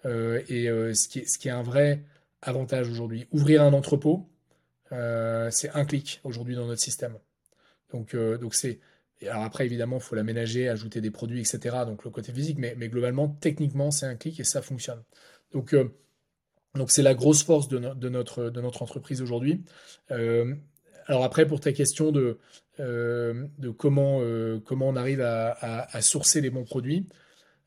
et 0.05 0.65
ce, 0.67 1.07
qui 1.07 1.47
est, 1.47 1.51
un 1.51 1.63
vrai 1.63 2.03
avantage 2.41 2.89
aujourd'hui. 2.89 3.27
Ouvrir 3.31 3.63
un 3.63 3.73
entrepôt, 3.73 4.27
c'est 4.89 5.69
un 5.73 5.85
clic 5.85 6.19
aujourd'hui 6.25 6.55
dans 6.55 6.65
notre 6.65 6.81
système. 6.81 7.17
Donc 7.93 8.15
c'est 8.51 8.79
alors 9.29 9.43
après, 9.43 9.65
évidemment, 9.65 9.97
il 9.97 10.01
faut 10.01 10.15
l'aménager, 10.15 10.67
ajouter 10.67 10.99
des 10.99 11.11
produits, 11.11 11.39
etc. 11.39 11.85
Donc 11.85 12.03
le 12.03 12.09
côté 12.09 12.33
physique, 12.33 12.57
mais, 12.57 12.75
mais 12.77 12.89
globalement, 12.89 13.29
techniquement, 13.29 13.91
c'est 13.91 14.07
un 14.07 14.15
clic 14.15 14.39
et 14.39 14.43
ça 14.43 14.61
fonctionne. 14.61 15.03
Donc 15.53 15.73
c'est 16.89 17.03
la 17.03 17.13
grosse 17.13 17.43
force 17.43 17.67
de, 17.67 17.77
notre, 18.09 18.49
de 18.49 18.61
notre 18.61 18.81
entreprise 18.81 19.21
aujourd'hui. 19.21 19.63
Alors 21.07 21.23
après, 21.23 21.45
pour 21.45 21.59
ta 21.59 21.73
question 21.73 22.11
de, 22.11 22.37
euh, 22.79 23.45
de 23.59 23.69
comment, 23.69 24.19
euh, 24.21 24.59
comment 24.63 24.87
on 24.87 24.95
arrive 24.95 25.21
à, 25.21 26.01
sourcer 26.01 26.41
les 26.41 26.49
bons 26.49 26.63
produits, 26.63 27.07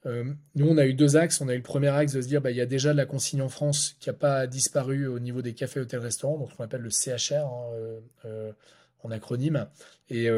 euh, 0.07 0.33
nous, 0.55 0.69
on 0.69 0.77
a 0.77 0.87
eu 0.87 0.95
deux 0.95 1.17
axes. 1.17 1.41
On 1.41 1.49
a 1.49 1.55
eu 1.55 1.59
le 1.59 1.63
premier 1.63 1.89
axe 1.89 2.13
de 2.13 2.21
se 2.21 2.29
dire, 2.29 2.41
bah, 2.41 2.51
il 2.51 2.57
y 2.57 2.61
a 2.61 2.67
déjà 2.67 2.93
de 2.93 2.97
la 2.97 3.07
consigne 3.07 3.43
en 3.43 3.49
France 3.49 3.97
qui 4.01 4.09
n'a 4.09 4.15
pas 4.15 4.47
disparu 4.47 5.07
au 5.07 5.19
niveau 5.19 5.41
des 5.41 5.55
cafés, 5.55 5.81
hôtels, 5.81 6.01
restaurants, 6.01 6.39
donc 6.39 6.55
qu'on 6.55 6.65
appelle 6.65 6.83
le 6.83 6.91
CHR 6.91 7.47
hein, 7.47 8.55
en 9.03 9.11
acronyme. 9.11 9.67
Et, 10.11 10.29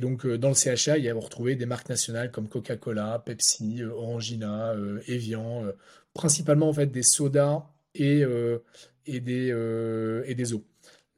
donc, 0.00 0.26
dans 0.26 0.48
le 0.48 0.54
CHR, 0.54 0.96
il 0.96 1.04
y 1.04 1.10
a 1.10 1.14
retrouvé 1.14 1.56
des 1.56 1.66
marques 1.66 1.88
nationales 1.88 2.30
comme 2.30 2.48
Coca-Cola, 2.48 3.22
Pepsi, 3.24 3.84
Orangina, 3.84 4.74
Evian, 5.06 5.66
principalement 6.14 6.68
en 6.68 6.72
fait 6.72 6.86
des 6.86 7.02
sodas 7.02 7.62
et, 7.94 8.24
et, 9.06 9.20
des, 9.20 10.22
et 10.26 10.34
des 10.34 10.54
eaux. 10.54 10.64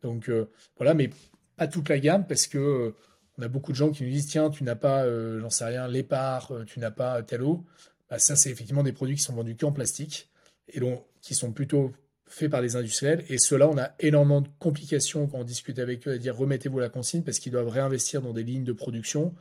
Donc 0.03 0.29
euh, 0.29 0.51
voilà, 0.77 0.95
mais 0.95 1.11
pas 1.57 1.67
toute 1.67 1.89
la 1.89 1.99
gamme 1.99 2.27
parce 2.27 2.47
que 2.47 2.59
euh, 2.59 2.95
on 3.39 3.43
a 3.43 3.49
beaucoup 3.49 3.73
de 3.73 3.77
gens 3.77 3.91
qui 3.91 4.05
nous 4.05 4.11
disent 4.11 4.27
tiens, 4.27 4.51
tu 4.51 4.65
n'as 4.65 4.77
pas, 4.77 5.05
euh, 5.05 5.41
j'en 5.41 5.51
sais 5.51 5.65
rien, 5.65 5.89
l'épar, 5.89 6.53
tu 6.67 6.81
n'as 6.81 6.91
pas 6.91 7.23
telle 7.23 7.43
eau. 7.43 7.65
Bah, 8.11 8.19
ça, 8.19 8.37
c'est 8.37 8.51
effectivement 8.51 8.83
des 8.83 8.93
produits 8.93 9.17
qui 9.17 9.23
sont 9.23 9.35
vendus 9.35 9.57
qu'en 9.57 9.73
plastique 9.73 10.31
et 10.69 10.81
donc 10.81 11.05
qui 11.21 11.35
sont 11.35 11.53
plutôt 11.53 11.93
faits 12.27 12.51
par 12.51 12.63
des 12.63 12.77
industriels. 12.77 13.25
Et 13.29 13.39
ceux-là, 13.39 13.69
on 13.69 13.79
a 13.79 13.93
énormément 14.01 14.41
de 14.41 14.49
complications 14.59 15.27
quand 15.27 15.39
on 15.39 15.45
discute 15.45 15.79
avec 15.79 16.07
eux 16.07 16.13
à 16.13 16.19
dire 16.19 16.37
remettez-vous 16.37 16.79
la 16.79 16.89
consigne 16.89 17.23
parce 17.23 17.39
qu'ils 17.39 17.53
doivent 17.53 17.69
réinvestir 17.69 18.23
dans 18.23 18.33
des 18.33 18.45
lignes 18.45 18.65
de 18.65 18.73
production, 18.73 19.35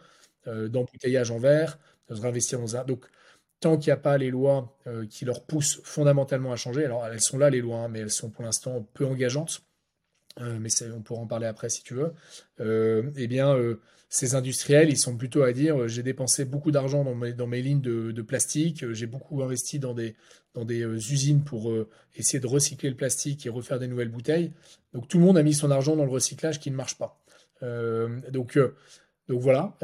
d'embouteillage 0.45 1.29
en 1.29 1.39
verre, 1.39 1.77
doivent 2.07 2.21
réinvestir 2.21 2.59
dans 2.59 2.77
un. 2.77 2.85
Donc, 2.85 3.05
tant 3.59 3.77
qu'il 3.77 3.89
n'y 3.89 3.93
a 3.93 3.97
pas 3.97 4.17
les 4.17 4.29
lois 4.29 4.77
qui 5.09 5.25
leur 5.25 5.43
poussent 5.43 5.81
fondamentalement 5.83 6.53
à 6.53 6.55
changer, 6.55 6.85
alors 6.85 7.05
elles 7.05 7.19
sont 7.19 7.37
là 7.37 7.49
les 7.49 7.59
lois, 7.59 7.79
hein, 7.79 7.87
mais 7.89 7.99
elles 7.99 8.11
sont 8.11 8.29
pour 8.29 8.43
l'instant 8.43 8.87
peu 8.93 9.05
engageantes. 9.05 9.66
Euh, 10.41 10.57
mais 10.59 10.69
on 10.95 11.01
pourra 11.01 11.21
en 11.21 11.27
parler 11.27 11.47
après 11.47 11.69
si 11.69 11.83
tu 11.83 11.93
veux, 11.93 12.13
euh, 12.59 13.11
eh 13.15 13.27
bien, 13.27 13.55
euh, 13.55 13.79
ces 14.09 14.35
industriels, 14.35 14.89
ils 14.89 14.97
sont 14.97 15.17
plutôt 15.17 15.43
à 15.43 15.51
dire 15.51 15.87
j'ai 15.87 16.03
dépensé 16.03 16.45
beaucoup 16.45 16.71
d'argent 16.71 17.03
dans 17.03 17.15
mes, 17.15 17.61
lignes 17.61 17.81
de, 17.81 18.21
plastique, 18.21 18.91
j'ai 18.93 19.07
beaucoup 19.07 19.43
investi 19.43 19.79
dans 19.79 19.93
des, 19.93 20.15
usines 21.11 21.43
pour 21.43 21.73
essayer 22.15 22.39
de 22.39 22.47
recycler 22.47 22.89
le 22.89 22.95
plastique 22.95 23.45
et 23.45 23.49
refaire 23.49 23.79
des 23.79 23.87
nouvelles 23.87 24.09
bouteilles. 24.09 24.53
Donc 24.93 25.07
tout 25.07 25.17
le 25.17 25.25
monde 25.25 25.37
a 25.37 25.43
mis 25.43 25.53
son 25.53 25.71
argent 25.71 25.95
dans 25.95 26.05
le 26.05 26.11
recyclage 26.11 26.59
qui 26.59 26.71
ne 26.71 26.75
marche 26.77 26.97
pas. 26.97 27.19
donc 28.31 28.57
voilà. 29.27 29.75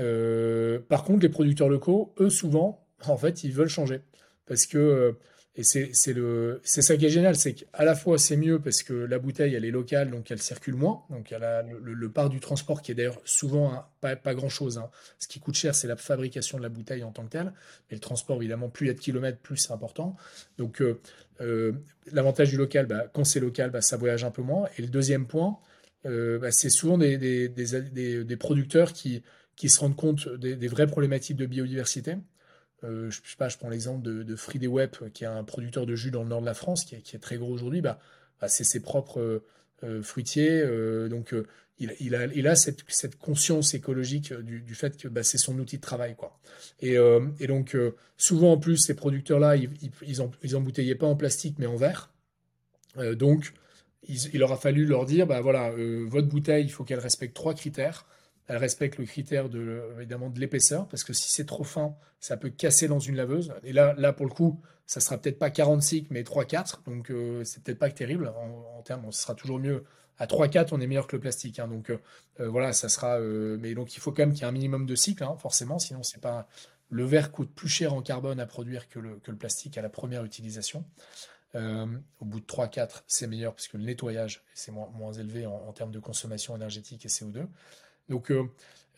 par 0.87 1.03
contre, 1.03 1.23
les 1.23 1.29
producteurs 1.29 1.67
locaux, 1.67 2.13
eux, 2.19 2.29
souvent, 2.29 2.87
en 3.05 3.17
fait, 3.17 3.43
ils 3.43 3.51
veulent 3.51 3.67
changer. 3.67 3.99
Parce 4.45 4.65
que 4.65 5.17
et 5.55 5.63
c'est 5.63 5.93
ça 6.63 6.97
qui 6.97 7.05
est 7.05 7.09
génial, 7.09 7.35
c'est 7.35 7.53
qu'à 7.53 7.85
la 7.85 7.93
fois 7.93 8.17
c'est 8.17 8.37
mieux 8.37 8.59
parce 8.59 8.81
que 8.81 8.93
la 8.93 9.19
bouteille 9.19 9.53
elle 9.53 9.65
est 9.65 9.71
locale 9.71 10.09
donc 10.09 10.31
elle 10.31 10.41
circule 10.41 10.73
moins, 10.73 11.03
donc 11.11 11.31
elle 11.31 11.43
a 11.43 11.61
le, 11.61 12.09
part 12.09 12.29
du 12.29 12.39
transport 12.39 12.81
qui 12.81 12.91
est 12.91 12.95
d'ailleurs 12.95 13.21
souvent 13.23 13.85
pas, 14.01 14.15
pas 14.15 14.33
grand 14.33 14.49
chose. 14.49 14.79
Hein. 14.79 14.89
Ce 15.19 15.27
qui 15.27 15.39
coûte 15.39 15.53
cher 15.53 15.75
c'est 15.75 15.87
la 15.87 15.95
fabrication 15.95 16.57
de 16.57 16.63
la 16.63 16.69
bouteille 16.69 17.03
en 17.03 17.11
tant 17.11 17.23
que 17.23 17.29
telle, 17.29 17.53
mais 17.89 17.95
le 17.95 17.99
transport 17.99 18.37
évidemment 18.37 18.69
plus 18.69 18.87
il 18.87 18.87
y 18.87 18.91
a 18.91 18.95
de 18.95 18.99
kilomètres 18.99 19.37
plus 19.37 19.57
c'est 19.57 19.71
important. 19.71 20.15
Donc 20.57 20.81
euh, 20.81 20.99
euh, 21.41 21.73
l'avantage 22.11 22.49
du 22.49 22.57
local, 22.57 22.85
bah, 22.87 23.05
quand 23.13 23.23
c'est 23.23 23.39
local, 23.39 23.69
bah, 23.69 23.81
ça 23.81 23.97
voyage 23.97 24.23
un 24.23 24.31
peu 24.31 24.41
moins. 24.41 24.67
Et 24.77 24.81
le 24.81 24.87
deuxième 24.87 25.27
point, 25.27 25.57
euh, 26.05 26.39
bah, 26.39 26.51
c'est 26.51 26.69
souvent 26.69 26.97
des, 26.97 27.17
des, 27.17 27.49
des, 27.49 28.23
des, 28.23 28.37
producteurs 28.37 28.93
qui 28.93 29.23
qui 29.55 29.69
se 29.69 29.79
rendent 29.79 29.95
compte 29.95 30.27
des, 30.29 30.67
vraies 30.67 30.87
problématiques 30.87 31.37
de 31.37 31.45
biodiversité 31.45 32.15
euh, 32.83 33.09
je, 33.09 33.17
sais 33.17 33.37
pas, 33.37 33.49
je 33.49 33.57
prends 33.57 33.69
l'exemple 33.69 34.03
de, 34.03 34.23
de 34.23 34.35
Friday 34.35 34.67
Web, 34.67 34.91
qui 35.13 35.23
est 35.23 35.27
un 35.27 35.43
producteur 35.43 35.85
de 35.85 35.95
jus 35.95 36.11
dans 36.11 36.23
le 36.23 36.29
nord 36.29 36.41
de 36.41 36.45
la 36.45 36.53
France, 36.53 36.85
qui 36.85 36.95
est, 36.95 37.21
très 37.21 37.37
gros 37.37 37.51
aujourd'hui. 37.51 37.81
Bah, 37.81 37.99
bah, 38.41 38.47
c'est 38.47 38.63
ses 38.63 38.81
propres 38.81 39.19
euh, 39.19 39.45
euh, 39.83 40.03
fruitiers. 40.03 40.63
donc, 41.09 41.35
il, 41.79 42.15
a, 42.15 42.55
cette, 42.55 43.15
conscience 43.17 43.73
écologique 43.73 44.33
du, 44.33 44.75
fait 44.75 44.97
que 44.97 45.07
bah, 45.07 45.23
c'est 45.23 45.37
son 45.37 45.57
outil 45.59 45.77
de 45.77 45.81
travail. 45.81 46.15
Quoi. 46.15 46.39
Et, 46.79 46.97
donc, 47.47 47.75
souvent 48.17 48.53
en 48.53 48.57
plus, 48.57 48.77
ces 48.77 48.95
producteurs-là, 48.95 49.57
ils, 49.57 49.69
ils, 50.41 50.55
embouteillaient 50.55 50.95
pas 50.95 51.07
en 51.07 51.15
plastique, 51.15 51.57
mais 51.59 51.65
en 51.65 51.75
verre. 51.75 52.11
donc, 53.15 53.53
il, 54.07 54.39
leur 54.39 54.51
a 54.51 54.57
fallu 54.57 54.85
leur 54.85 55.05
dire, 55.05 55.27
bah 55.27 55.41
voilà, 55.41 55.73
votre 56.05 56.27
bouteille, 56.27 56.65
il 56.65 56.71
faut 56.71 56.83
qu'elle 56.83 56.99
respecte 56.99 57.35
trois 57.35 57.53
critères. 57.53 58.05
Elle 58.47 58.57
respecte 58.57 58.97
le 58.97 59.05
critère 59.05 59.49
de, 59.49 59.95
l'épaisseur, 60.35 60.87
parce 60.87 61.03
que 61.03 61.13
si 61.13 61.29
c'est 61.29 61.45
trop 61.45 61.63
fin, 61.63 61.95
ça 62.19 62.37
peut 62.37 62.49
casser 62.49 62.87
dans 62.87 62.99
une 62.99 63.15
laveuse. 63.15 63.53
Et 63.63 63.71
là, 63.71 63.93
là 63.97 64.11
pour 64.11 64.25
le 64.25 64.31
coup, 64.31 64.59
ça 64.85 64.99
sera 64.99 65.17
peut-être 65.17 65.39
pas 65.39 65.49
46, 65.49 66.07
mais 66.09 66.23
3-4. 66.23 66.83
Donc, 66.85 67.09
euh, 67.09 67.43
c'est 67.43 67.63
peut-être 67.63 67.79
pas 67.79 67.89
terrible. 67.89 68.27
En, 68.27 68.81
termes, 68.81 69.11
ce 69.11 69.21
sera 69.21 69.35
toujours 69.35 69.59
mieux. 69.59 69.83
À 70.17 70.27
3-4, 70.27 70.69
on 70.71 70.81
est 70.81 70.87
meilleur 70.87 71.07
que 71.07 71.15
le 71.15 71.21
plastique. 71.21 71.59
Hein. 71.59 71.67
donc, 71.67 71.89
euh, 71.89 71.99
euh, 72.39 72.49
voilà, 72.49 72.73
ça 72.73 72.89
sera. 72.89 73.19
mais 73.19 73.73
donc, 73.73 73.95
il 73.95 73.99
faut 73.99 74.11
quand 74.11 74.23
même 74.23 74.33
qu'il 74.33 74.41
y 74.41 74.45
ait 74.45 74.49
un 74.49 74.51
minimum 74.51 74.85
de 74.85 74.95
cycle, 74.95 75.23
hein, 75.23 75.35
forcément. 75.39 75.79
Sinon, 75.79 76.03
c'est 76.03 76.21
pas. 76.21 76.47
Le 76.89 77.05
verre 77.05 77.31
coûte 77.31 77.51
plus 77.55 77.69
cher 77.69 77.93
en 77.93 78.01
carbone 78.01 78.39
à 78.39 78.45
produire 78.45 78.87
que 78.87 78.99
le, 78.99 79.15
que 79.19 79.31
le 79.31 79.37
plastique 79.37 79.77
à 79.77 79.81
la 79.81 79.89
première 79.89 80.23
utilisation. 80.25 80.85
au 81.55 82.25
bout 82.25 82.39
de 82.39 82.45
3-4, 82.45 83.03
c'est 83.07 83.25
meilleur 83.25 83.55
parce 83.55 83.67
que 83.67 83.77
le 83.77 83.83
nettoyage, 83.83 84.43
c'est 84.53 84.71
moins, 84.71 85.13
élevé 85.13 85.47
en, 85.47 85.71
termes 85.73 85.91
de 85.91 85.99
consommation 85.99 86.55
énergétique 86.55 87.05
et 87.05 87.09
CO2. 87.09 87.47
Donc 88.09 88.31
euh, 88.31 88.43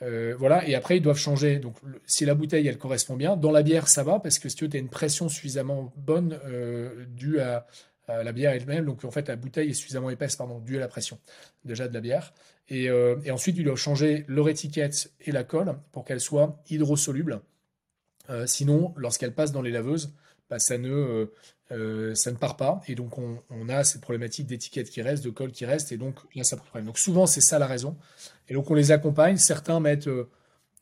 euh, 0.02 0.36
voilà, 0.38 0.68
et 0.68 0.76
après 0.76 0.98
ils 0.98 1.02
doivent 1.02 1.18
changer. 1.18 1.60
Donc 1.60 1.76
si 2.06 2.26
la 2.26 2.36
bouteille 2.36 2.68
elle 2.68 2.78
correspond 2.78 3.16
bien, 3.16 3.38
dans 3.38 3.52
la 3.52 3.64
bière 3.64 3.88
ça 3.88 4.04
va 4.04 4.20
parce 4.20 4.40
que 4.40 4.50
si 4.50 4.56
tu 4.56 4.70
as 4.72 4.78
une 4.78 4.90
pression 4.90 5.30
suffisamment 5.30 5.94
bonne 5.96 6.40
euh, 6.46 7.06
due 7.08 7.40
à, 7.40 7.66
la 8.08 8.32
bière 8.34 8.52
elle-même, 8.52 8.86
donc 8.86 9.04
en 9.04 9.10
fait 9.10 9.28
la 9.28 9.36
bouteille 9.36 9.72
est 9.72 9.74
suffisamment 9.74 10.12
épaisse, 10.12 10.36
pardon, 10.36 10.60
due 10.60 10.78
à 10.78 10.80
la 10.80 10.88
pression 10.88 11.18
déjà 11.64 11.88
de 11.88 11.94
la 11.94 12.02
bière. 12.02 12.34
Et, 12.70 12.90
ensuite 13.32 13.58
ils 13.58 13.64
doivent 13.64 13.78
changer 13.78 14.26
leur 14.28 14.48
étiquette 14.48 15.12
et 15.22 15.32
la 15.32 15.44
colle 15.44 15.76
pour 15.92 16.06
qu'elle 16.06 16.20
soit 16.20 16.62
hydrosoluble. 16.70 17.42
sinon, 18.46 18.94
lorsqu'elle 18.96 19.34
passe 19.34 19.52
dans 19.52 19.64
les 19.64 19.72
laveuses, 19.72 20.14
bah, 20.50 20.60
ça 20.60 20.78
ne 20.78 21.30
euh, 21.72 22.14
ça 22.14 22.32
ne 22.32 22.38
part 22.38 22.58
pas. 22.58 22.82
Et 22.88 22.96
donc, 22.96 23.18
on, 23.18 23.70
a 23.70 23.84
cette 23.84 24.02
problématique 24.02 24.48
d'étiquette 24.48 24.90
qui 24.90 25.02
reste, 25.02 25.24
de 25.24 25.30
colle 25.30 25.52
qui 25.52 25.66
reste. 25.66 25.92
Et 25.92 25.98
donc, 25.98 26.20
là, 26.36 26.44
ça 26.44 26.58
problème. 26.58 26.86
Donc, 26.86 27.00
souvent, 27.00 27.26
c'est 27.26 27.42
ça 27.42 27.60
la 27.60 27.68
raison. 27.68 27.98
Et 28.50 28.54
donc, 28.54 28.70
on 28.70 28.76
les 28.76 28.92
accompagne. 28.92 29.38
Certains 29.38 29.80
mettent 29.80 30.08
euh, 30.08 30.30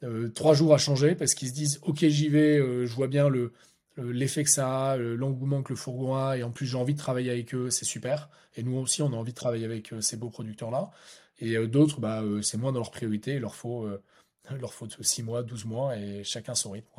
euh, 0.03 0.29
trois 0.29 0.53
jours 0.53 0.73
à 0.73 0.77
changer 0.77 1.15
parce 1.15 1.33
qu'ils 1.33 1.49
se 1.49 1.53
disent 1.53 1.79
Ok, 1.83 2.05
j'y 2.05 2.27
vais, 2.29 2.57
je 2.57 2.93
vois 2.93 3.07
bien 3.07 3.29
le, 3.29 3.53
l'effet 3.97 4.43
que 4.43 4.49
ça 4.49 4.91
a, 4.91 4.97
l'engouement 4.97 5.63
que 5.63 5.71
le 5.71 5.77
fourgon 5.77 6.15
a. 6.15 6.37
Et 6.37 6.43
en 6.43 6.51
plus, 6.51 6.65
j'ai 6.65 6.77
envie 6.77 6.93
de 6.93 6.99
travailler 6.99 7.31
avec 7.31 7.53
eux. 7.55 7.69
C'est 7.69 7.85
super. 7.85 8.29
Et 8.55 8.63
nous 8.63 8.77
aussi, 8.77 9.01
on 9.01 9.13
a 9.13 9.15
envie 9.15 9.31
de 9.31 9.37
travailler 9.37 9.65
avec 9.65 9.93
ces 10.01 10.17
beaux 10.17 10.29
producteurs-là. 10.29 10.91
Et 11.39 11.57
d'autres, 11.67 11.99
bah, 11.99 12.23
c'est 12.41 12.57
moins 12.57 12.71
dans 12.71 12.79
leur 12.79 12.91
priorité. 12.91 13.35
Il 13.35 13.39
leur 13.39 13.55
faut, 13.55 13.87
leur 14.59 14.73
faut 14.73 14.87
6 14.99 15.23
mois, 15.23 15.43
12 15.43 15.65
mois 15.65 15.97
et 15.97 16.23
chacun 16.23 16.55
son 16.55 16.71
rythme. 16.71 16.89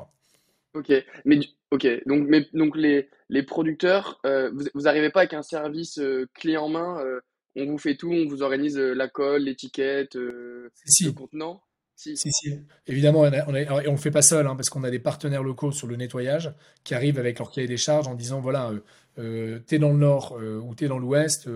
Ok, 0.75 0.93
mais 1.25 1.39
ok, 1.71 1.87
donc 2.07 2.27
mais 2.29 2.49
donc 2.53 2.77
les 2.77 3.09
les 3.29 3.43
producteurs, 3.45 4.21
euh, 4.27 4.51
vous 4.53 4.65
vous 4.75 4.89
arrivez 4.89 5.11
pas 5.11 5.21
avec 5.21 5.33
un 5.33 5.43
service 5.43 5.99
euh, 5.99 6.27
clé 6.35 6.57
en 6.57 6.69
main, 6.69 6.99
euh, 7.01 7.21
on 7.55 7.65
vous 7.67 7.79
fait 7.79 7.97
tout, 7.97 8.11
on 8.11 8.27
vous 8.29 8.43
organise 8.43 8.77
la 8.77 9.09
colle, 9.09 9.43
l'étiquette, 9.43 10.17
le 10.17 10.71
contenant? 11.15 11.63
Si. 11.97 12.17
Si, 12.17 12.29
si. 12.33 12.59
Évidemment, 12.89 13.21
on, 13.21 13.33
on, 13.33 13.83
on 13.87 13.91
le 13.93 13.97
fait 13.97 14.11
pas 14.11 14.21
seul, 14.21 14.49
hein, 14.49 14.57
parce 14.57 14.69
qu'on 14.69 14.83
a 14.83 14.91
des 14.91 14.99
partenaires 14.99 15.45
locaux 15.45 15.71
sur 15.71 15.87
le 15.87 15.95
nettoyage 15.95 16.53
qui 16.83 16.93
arrivent 16.93 17.21
avec 17.21 17.39
leur 17.39 17.53
cahier 17.53 17.69
des 17.69 17.77
charges 17.77 18.09
en 18.09 18.17
disant 18.17 18.41
voilà, 18.41 18.73
euh, 19.19 19.61
t'es 19.69 19.79
dans 19.79 19.93
le 19.93 19.99
nord 19.99 20.37
ou 20.65 20.75
t'es 20.75 20.89
dans 20.89 20.99
l'ouest, 20.99 21.49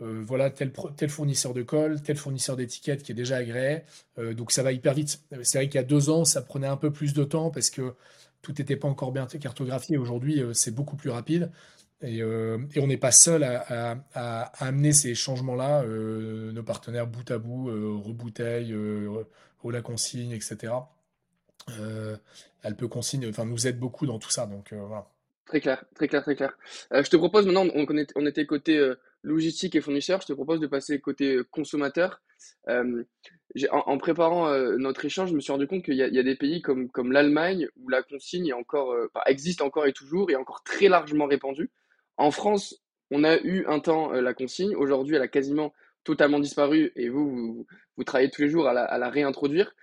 voilà 0.00 0.50
tel, 0.50 0.72
tel 0.96 1.08
fournisseur 1.08 1.54
de 1.54 1.62
colle, 1.62 2.02
tel 2.02 2.16
fournisseur 2.16 2.56
d'étiquette 2.56 3.04
qui 3.04 3.12
est 3.12 3.14
déjà 3.14 3.36
agréé. 3.36 3.82
donc 4.18 4.50
ça 4.50 4.64
va 4.64 4.72
hyper 4.72 4.92
vite. 4.92 5.20
C'est 5.44 5.58
vrai 5.58 5.68
qu'il 5.68 5.76
y 5.76 5.84
a 5.84 5.86
deux 5.86 6.10
ans, 6.10 6.24
ça 6.24 6.42
prenait 6.42 6.66
un 6.66 6.76
peu 6.76 6.90
plus 6.90 7.14
de 7.14 7.22
temps 7.22 7.50
parce 7.52 7.70
que 7.70 7.94
tout 8.46 8.54
n'était 8.58 8.76
pas 8.76 8.86
encore 8.86 9.10
bien 9.10 9.26
cartographié. 9.26 9.98
Aujourd'hui, 9.98 10.40
euh, 10.40 10.52
c'est 10.54 10.70
beaucoup 10.70 10.94
plus 10.94 11.10
rapide. 11.10 11.50
Et, 12.00 12.22
euh, 12.22 12.58
on 12.76 12.86
n'est 12.86 12.96
pas 12.96 13.10
seul 13.10 13.42
à, 13.42 13.96
amener 14.64 14.92
ces 14.92 15.16
changements-là. 15.16 15.82
Euh, 15.82 16.52
nos 16.52 16.62
partenaires 16.62 17.08
bout 17.08 17.28
à 17.28 17.38
bout, 17.38 17.64
rebouteille, 17.66 18.72
au 18.74 19.70
la 19.72 19.82
consigne, 19.82 20.30
etc. 20.30 20.74
elle 22.62 22.76
peut 22.76 22.86
consigne, 22.86 23.28
enfin 23.28 23.44
nous 23.44 23.66
aide 23.66 23.80
beaucoup 23.80 24.06
dans 24.06 24.20
tout 24.20 24.30
ça. 24.30 24.46
Donc 24.46 24.72
voilà. 24.72 25.08
Très 25.46 25.60
clair, 25.60 25.84
très 25.96 26.06
clair, 26.06 26.22
très 26.22 26.36
clair. 26.36 26.56
je 26.92 27.10
te 27.10 27.16
propose 27.16 27.46
maintenant, 27.46 27.66
on, 27.74 27.84
on 28.14 28.26
était 28.26 28.46
côté 28.46 28.92
logistique 29.26 29.74
et 29.74 29.80
fournisseur, 29.80 30.20
je 30.20 30.26
te 30.26 30.32
propose 30.32 30.60
de 30.60 30.66
passer 30.66 31.00
côté 31.00 31.40
consommateur 31.50 32.22
en, 33.70 33.98
préparant 33.98 34.48
euh, 34.48 34.76
notre 34.76 35.04
échange, 35.04 35.30
je 35.30 35.34
me 35.34 35.40
suis 35.40 35.52
rendu 35.52 35.66
compte 35.66 35.82
qu'il 35.82 35.94
y, 35.94 36.02
a 36.02 36.22
des 36.22 36.36
pays 36.36 36.60
comme, 36.62 36.90
comme 36.90 37.12
l'Allemagne 37.12 37.68
où 37.76 37.88
la 37.88 38.02
consigne 38.02 38.48
est 38.48 38.52
encore, 38.52 38.92
euh, 38.92 39.10
existe 39.26 39.62
encore 39.62 39.86
et 39.86 39.92
toujours 39.92 40.30
et 40.30 40.36
encore 40.36 40.62
très 40.62 40.88
largement 40.88 41.26
répandue. 41.26 41.70
En 42.16 42.30
France, 42.30 42.82
on 43.10 43.24
a 43.24 43.38
eu 43.38 43.64
un 43.66 43.80
temps 43.80 44.12
euh, 44.12 44.20
la 44.20 44.34
consigne. 44.34 44.74
Aujourd'hui, 44.76 45.16
elle 45.16 45.22
a 45.22 45.28
quasiment 45.28 45.72
totalement 46.04 46.38
disparu 46.38 46.92
et 46.96 47.08
vous, 47.08 47.66
vous, 47.96 48.04
travaillez 48.04 48.30
tous 48.30 48.42
les 48.42 48.48
jours 48.48 48.68
à 48.68 48.72
la, 48.72 49.10
réintroduire. 49.10 49.74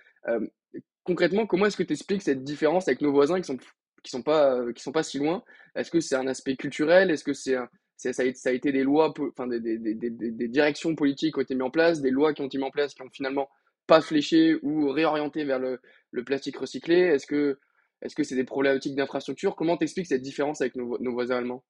concrètement, 1.02 1.46
comment 1.46 1.66
est-ce 1.66 1.76
que 1.76 1.82
tu 1.82 1.92
expliques 1.92 2.22
cette 2.22 2.44
différence 2.44 2.88
avec 2.88 3.02
nos 3.02 3.12
voisins 3.12 3.38
qui 3.38 3.46
sont, 3.46 3.58
qui 4.02 4.10
sont, 4.10 4.22
pas, 4.22 4.72
qui 4.72 4.82
sont 4.82 4.92
pas 4.92 5.02
si 5.02 5.18
loin? 5.18 5.42
Est-ce 5.74 5.90
que 5.90 6.00
c'est 6.00 6.14
un 6.14 6.26
aspect 6.26 6.56
culturel? 6.56 7.10
Est-ce 7.10 7.24
que 7.24 7.34
c'est 7.34 7.56
ça 7.96 8.10
a, 8.10 8.34
ça 8.34 8.48
a, 8.50 8.52
été 8.52 8.72
des 8.72 8.82
lois, 8.82 9.12
enfin 9.18 9.46
des, 9.46 9.60
des, 9.60 9.78
des, 9.78 10.10
des, 10.10 10.48
directions 10.48 10.94
politiques 10.94 11.34
qui 11.34 11.38
ont 11.38 11.42
été 11.42 11.54
mises 11.54 11.62
en 11.62 11.70
place, 11.70 12.00
des 12.00 12.10
lois 12.10 12.34
qui 12.34 12.42
ont 12.42 12.46
été 12.46 12.58
mises 12.58 12.66
en 12.66 12.70
place 12.70 12.94
qui 12.94 13.02
ont 13.02 13.10
finalement 13.10 13.48
pas 13.86 14.00
fléché 14.00 14.56
ou 14.62 14.90
réorienté 14.90 15.44
vers 15.44 15.58
le, 15.58 15.80
le 16.10 16.24
plastique 16.24 16.56
recyclé. 16.56 16.96
Est-ce 16.96 17.26
que 17.26 17.58
est-ce 18.02 18.14
que 18.14 18.24
c'est 18.24 18.34
des 18.34 18.44
problématiques 18.44 18.96
d'infrastructure? 18.96 19.56
Comment 19.56 19.76
t'expliques 19.76 20.08
cette 20.08 20.22
différence 20.22 20.60
avec 20.60 20.76
nos, 20.76 20.98
nos, 20.98 21.12
voisins 21.12 21.36
allemands? 21.36 21.64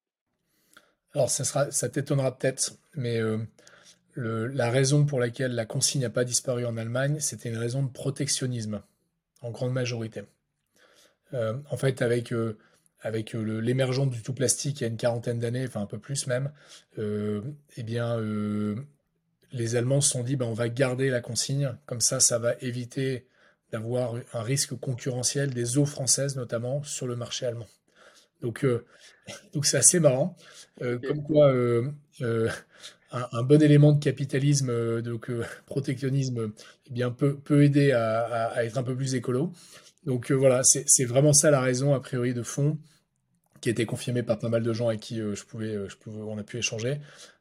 Alors 1.13 1.29
ça 1.29 1.71
ça 1.71 1.89
t'étonnera 1.89 2.37
peut-être, 2.37 2.73
mais 2.95 3.21
euh, 3.21 3.37
la 4.17 4.69
raison 4.69 5.05
pour 5.05 5.19
laquelle 5.19 5.53
la 5.53 5.65
consigne 5.65 6.01
n'a 6.01 6.09
pas 6.09 6.23
disparu 6.23 6.65
en 6.65 6.77
Allemagne, 6.77 7.19
c'était 7.19 7.49
une 7.49 7.57
raison 7.57 7.83
de 7.83 7.89
protectionnisme, 7.89 8.81
en 9.41 9.51
grande 9.51 9.73
majorité. 9.73 10.23
Euh, 11.33 11.57
en 11.69 11.77
fait, 11.77 12.01
avec 12.01 12.31
euh, 12.31 12.57
avec 13.05 13.33
l'émergence 13.33 14.09
du 14.09 14.21
tout 14.21 14.33
plastique 14.33 14.81
il 14.81 14.83
y 14.83 14.85
a 14.85 14.89
une 14.89 14.97
quarantaine 14.97 15.39
d'années, 15.39 15.65
enfin 15.67 15.81
un 15.81 15.85
peu 15.85 15.99
plus 15.99 16.27
même, 16.27 16.51
eh 16.97 17.83
bien, 17.83 18.17
les 19.51 19.75
Allemands 19.75 20.01
se 20.01 20.09
sont 20.09 20.23
dit, 20.23 20.35
ben, 20.35 20.45
on 20.45 20.53
va 20.53 20.69
garder 20.69 21.09
la 21.09 21.21
consigne, 21.21 21.75
comme 21.85 22.01
ça, 22.01 22.19
ça 22.19 22.39
va 22.39 22.55
éviter 22.61 23.27
d'avoir 23.71 24.15
un 24.33 24.41
risque 24.41 24.75
concurrentiel 24.75 25.53
des 25.53 25.77
eaux 25.77 25.85
françaises, 25.85 26.35
notamment 26.35 26.83
sur 26.83 27.07
le 27.07 27.15
marché 27.15 27.45
allemand. 27.45 27.67
Donc, 28.41 28.63
euh, 28.63 28.85
donc 29.53 29.65
c'est 29.65 29.77
assez 29.77 29.99
marrant. 29.99 30.35
Euh, 30.81 30.99
comme 30.99 31.23
quoi, 31.23 31.51
euh, 31.51 31.89
un, 33.11 33.43
bon 33.43 33.61
élément 33.61 33.93
de 33.93 34.03
capitalisme, 34.03 35.01
donc 35.01 35.31
protectionnisme, 35.65 36.51
eh 36.87 36.91
bien, 36.91 37.11
peut, 37.11 37.37
peut 37.37 37.63
aider 37.63 37.91
à, 37.91 38.63
être 38.63 38.77
un 38.77 38.83
peu 38.83 38.95
plus 38.95 39.15
écolo. 39.15 39.51
Donc 40.05 40.31
voilà, 40.31 40.61
c'est 40.63 41.05
vraiment 41.05 41.33
ça 41.33 41.49
la 41.49 41.61
raison, 41.61 41.93
a 41.93 41.99
priori, 41.99 42.33
de 42.33 42.43
fond, 42.43 42.77
qui 43.61 43.69
a 43.69 43.71
été 43.71 43.85
confirmée 43.85 44.23
par 44.23 44.37
pas 44.39 44.49
mal 44.49 44.63
de 44.63 44.73
gens 44.73 44.89
avec 44.89 44.99
qui 44.99 45.17
je 45.17 45.45
pouvais, 45.45 45.89
je 45.89 45.95
pouvais, 45.97 46.21
on 46.21 46.37
a 46.37 46.43
pu 46.43 46.57
échanger. 46.57 46.97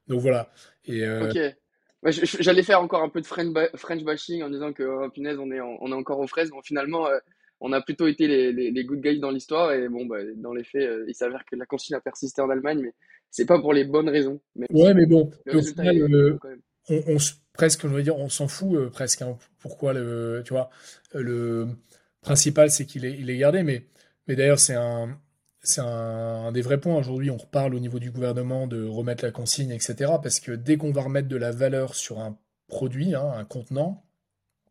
Donc 0.06 0.20
voilà. 0.20 0.50
Et, 0.86 1.04
J'allais 2.10 2.62
faire 2.62 2.80
encore 2.80 3.02
un 3.02 3.08
peu 3.08 3.20
de 3.20 3.26
French 3.26 4.04
bashing 4.04 4.42
en 4.42 4.50
disant 4.50 4.72
que, 4.72 4.82
oh, 4.82 5.08
punaise, 5.10 5.38
on 5.38 5.50
est, 5.50 5.60
on 5.60 5.90
est 5.90 5.94
encore 5.94 6.18
aux 6.18 6.26
fraises. 6.26 6.50
Bon, 6.50 6.60
finalement, 6.62 7.06
euh, 7.06 7.18
on 7.60 7.72
a 7.72 7.80
plutôt 7.80 8.06
été 8.06 8.26
les, 8.26 8.52
les, 8.52 8.84
good 8.84 9.00
guys 9.00 9.20
dans 9.20 9.30
l'histoire. 9.30 9.72
Et 9.72 9.88
bon, 9.88 10.04
bah, 10.04 10.18
dans 10.36 10.52
les 10.52 10.64
faits, 10.64 10.86
euh, 10.86 11.06
il 11.08 11.14
s'avère 11.14 11.44
que 11.50 11.56
la 11.56 11.64
consigne 11.64 11.96
a 11.96 12.00
persisté 12.00 12.42
en 12.42 12.50
Allemagne, 12.50 12.80
mais 12.82 12.92
c'est 13.30 13.46
pas 13.46 13.58
pour 13.58 13.72
les 13.72 13.84
bonnes 13.84 14.10
raisons. 14.10 14.38
ouais, 14.54 14.92
mais 14.92 15.06
bon, 15.06 15.30
au 15.50 15.62
final, 15.62 15.96
euh, 15.96 16.38
on, 16.90 17.16
presque, 17.54 17.82
je 17.82 17.88
veux 17.88 18.02
dire, 18.02 18.18
on 18.18 18.28
s'en 18.28 18.48
fout 18.48 18.90
presque. 18.90 19.22
Hein. 19.22 19.38
pourquoi 19.58 19.94
le, 19.94 20.42
tu 20.44 20.52
vois, 20.52 20.68
le 21.14 21.68
principal, 22.20 22.70
c'est 22.70 22.84
qu'il 22.84 23.06
est, 23.06 23.18
il 23.18 23.30
est 23.30 23.38
gardé. 23.38 23.62
Mais, 23.62 23.86
mais 24.28 24.36
d'ailleurs, 24.36 24.58
c'est 24.58 24.74
un, 24.74 25.18
c'est 25.64 25.80
un, 25.80 26.52
des 26.52 26.62
vrais 26.62 26.78
points. 26.78 26.96
Aujourd'hui, 26.96 27.30
on 27.30 27.36
reparle 27.36 27.74
au 27.74 27.80
niveau 27.80 27.98
du 27.98 28.10
gouvernement 28.10 28.66
de 28.66 28.86
remettre 28.86 29.24
la 29.24 29.30
consigne, 29.30 29.70
etc. 29.70 30.12
Parce 30.22 30.40
que 30.40 30.52
dès 30.52 30.76
qu'on 30.76 30.92
va 30.92 31.02
remettre 31.02 31.28
de 31.28 31.36
la 31.36 31.50
valeur 31.50 31.94
sur 31.94 32.20
un 32.20 32.38
produit, 32.68 33.14
hein, 33.14 33.32
un 33.34 33.44
contenant, 33.44 34.04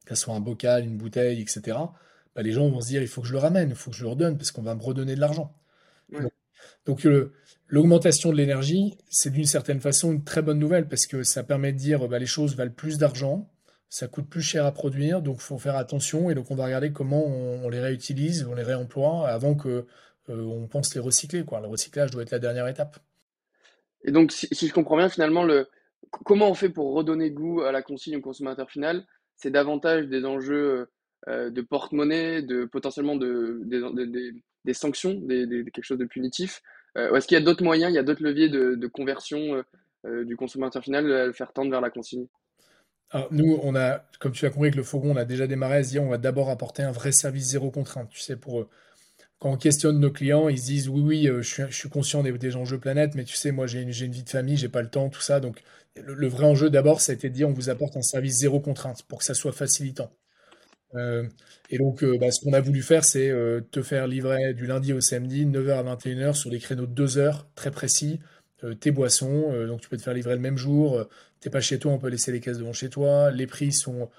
que 0.05 0.15
ce 0.15 0.23
soit 0.23 0.35
un 0.35 0.39
bocal, 0.39 0.85
une 0.85 0.97
bouteille, 0.97 1.41
etc., 1.41 1.77
bah, 2.35 2.41
les 2.41 2.51
gens 2.51 2.69
vont 2.69 2.81
se 2.81 2.87
dire, 2.87 3.01
il 3.01 3.07
faut 3.07 3.21
que 3.21 3.27
je 3.27 3.33
le 3.33 3.39
ramène, 3.39 3.69
il 3.69 3.75
faut 3.75 3.91
que 3.91 3.97
je 3.97 4.03
le 4.03 4.09
redonne, 4.09 4.37
parce 4.37 4.51
qu'on 4.51 4.61
va 4.61 4.75
me 4.75 4.81
redonner 4.81 5.15
de 5.15 5.19
l'argent. 5.19 5.55
Donc, 6.85 7.07
l'augmentation 7.67 8.31
de 8.31 8.37
l'énergie, 8.37 8.97
c'est 9.09 9.29
d'une 9.29 9.45
certaine 9.45 9.79
façon 9.79 10.11
une 10.11 10.23
très 10.23 10.41
bonne 10.41 10.59
nouvelle, 10.59 10.87
parce 10.87 11.07
que 11.07 11.23
ça 11.23 11.43
permet 11.43 11.73
de 11.73 11.77
dire, 11.77 12.07
bah, 12.07 12.19
les 12.19 12.25
choses 12.25 12.55
valent 12.55 12.71
plus 12.71 12.97
d'argent, 12.97 13.49
ça 13.89 14.07
coûte 14.07 14.27
plus 14.27 14.41
cher 14.41 14.65
à 14.65 14.71
produire, 14.71 15.21
donc 15.21 15.35
il 15.37 15.43
faut 15.43 15.59
faire 15.59 15.75
attention, 15.75 16.31
et 16.31 16.35
donc 16.35 16.49
on 16.49 16.55
va 16.55 16.65
regarder 16.65 16.91
comment 16.91 17.25
on, 17.27 17.69
les 17.69 17.79
réutilise, 17.79 18.43
on 18.49 18.55
les 18.55 18.63
réemploie, 18.63 19.29
avant 19.29 19.53
que 19.53 19.85
on 20.29 20.67
pense 20.67 20.93
les 20.95 21.01
recycler. 21.01 21.43
Quoi. 21.43 21.61
Le 21.61 21.67
recyclage 21.67 22.11
doit 22.11 22.23
être 22.23 22.31
la 22.31 22.39
dernière 22.39 22.67
étape. 22.67 22.97
Et 24.03 24.11
donc, 24.11 24.31
si, 24.31 24.47
je 24.51 24.73
comprends 24.73 24.97
bien, 24.97 25.09
finalement, 25.09 25.43
le, 25.43 25.67
comment 26.25 26.49
on 26.49 26.53
fait 26.53 26.69
pour 26.69 26.93
redonner 26.93 27.31
goût 27.31 27.61
à 27.61 27.71
la 27.71 27.81
consigne 27.81 28.17
au 28.17 28.21
consommateur 28.21 28.69
final? 28.69 29.05
C'est 29.37 29.51
davantage 29.51 30.07
des 30.07 30.25
enjeux 30.25 30.89
euh, 31.27 31.49
de 31.49 31.61
porte-monnaie, 31.61 32.41
de 32.41 32.65
potentiellement 32.65 33.15
de, 33.15 33.61
des, 34.65 34.73
sanctions, 34.73 35.13
des, 35.13 35.47
quelque 35.73 35.83
chose 35.83 35.97
de 35.97 36.05
punitif? 36.05 36.61
Euh, 36.97 37.15
est-ce 37.15 37.27
qu'il 37.27 37.37
y 37.37 37.41
a 37.41 37.43
d'autres 37.43 37.63
moyens, 37.63 37.91
il 37.91 37.95
y 37.95 37.99
a 37.99 38.03
d'autres 38.03 38.23
leviers 38.23 38.49
de, 38.49 38.87
conversion 38.87 39.63
du 40.05 40.35
consommateur 40.35 40.83
final 40.83 41.09
à 41.11 41.25
le 41.27 41.33
faire 41.33 41.53
tendre 41.53 41.71
vers 41.71 41.81
la 41.81 41.89
consigne? 41.89 42.27
Alors, 43.09 43.27
nous, 43.31 43.59
on 43.61 43.75
a, 43.75 44.03
comme 44.19 44.31
tu 44.31 44.45
as 44.45 44.49
compris 44.49 44.67
avec 44.67 44.75
le 44.75 44.83
Fogon, 44.83 45.11
on 45.11 45.15
a 45.15 45.23
déjà 45.23 45.47
démarré 45.47 45.77
à 45.77 45.83
se 45.83 45.89
dire 45.91 46.03
on 46.03 46.09
va 46.09 46.17
d'abord 46.17 46.49
apporter 46.49 46.81
un 46.83 46.91
vrai 46.91 47.11
service 47.11 47.45
zéro 47.45 47.69
contrainte. 47.69 48.09
Tu 48.09 48.19
sais, 48.19 48.35
pour 48.35 48.67
quand 49.39 49.51
on 49.51 49.57
questionne 49.57 49.99
nos 49.99 50.11
clients, 50.11 50.47
ils 50.49 50.59
se 50.59 50.65
disent 50.65 50.89
oui, 50.89 51.01
oui, 51.01 51.27
euh, 51.27 51.41
je, 51.41 51.65
suis, 51.69 51.89
conscient 51.89 52.23
des, 52.23 52.55
enjeux 52.55 52.79
planète, 52.79 53.15
mais 53.15 53.25
tu 53.25 53.35
sais, 53.35 53.51
moi 53.51 53.67
j'ai 53.67 53.81
une, 53.81 53.89
une, 53.89 54.11
vie 54.11 54.23
de 54.23 54.29
famille, 54.29 54.57
j'ai 54.57 54.69
pas 54.69 54.81
le 54.81 54.89
temps, 54.89 55.09
tout 55.09 55.21
ça. 55.21 55.39
Donc 55.39 55.61
le, 55.95 56.27
vrai 56.27 56.45
enjeu 56.45 56.69
d'abord, 56.69 57.01
ça 57.01 57.11
a 57.11 57.15
été 57.15 57.29
de 57.29 57.35
dire 57.35 57.49
on 57.49 57.53
vous 57.53 57.69
apporte 57.69 57.97
un 57.97 58.01
service 58.01 58.37
zéro 58.37 58.59
contrainte 58.59 59.03
pour 59.03 59.19
que 59.19 59.25
ça 59.25 59.33
soit 59.33 59.51
facilitant. 59.51 60.11
Euh, 60.95 61.27
et 61.69 61.77
donc, 61.77 62.03
euh, 62.03 62.17
bah, 62.19 62.31
ce 62.31 62.39
qu'on 62.41 62.53
a 62.53 62.61
voulu 62.61 62.81
faire, 62.83 63.03
c'est 63.03 63.31
te 63.71 63.81
faire 63.81 64.07
livrer 64.07 64.53
du 64.53 64.67
lundi 64.67 64.93
au 64.93 65.01
samedi, 65.01 65.45
9h 65.45 65.71
à 65.71 65.95
21h, 65.95 66.33
sur 66.35 66.49
des 66.49 66.59
créneaux 66.59 66.85
de 66.85 66.93
2 66.93 67.17
heures 67.17 67.47
très 67.55 67.71
précis, 67.71 68.19
tes 68.79 68.91
boissons. 68.91 69.51
donc, 69.67 69.81
tu 69.81 69.89
peux 69.89 69.97
te 69.97 70.03
faire 70.03 70.13
livrer 70.13 70.35
le 70.35 70.41
même 70.41 70.57
jour. 70.57 71.05
t'es 71.41 71.49
pas 71.49 71.61
chez 71.61 71.79
toi, 71.79 71.91
on 71.91 71.99
peut 71.99 72.07
laisser 72.09 72.31
les 72.31 72.39
caisses 72.39 72.59
devant 72.59 72.73
chez 72.73 72.89
toi. 72.89 73.31
Les 73.31 73.47
prix 73.47 73.73
sont 73.73 74.09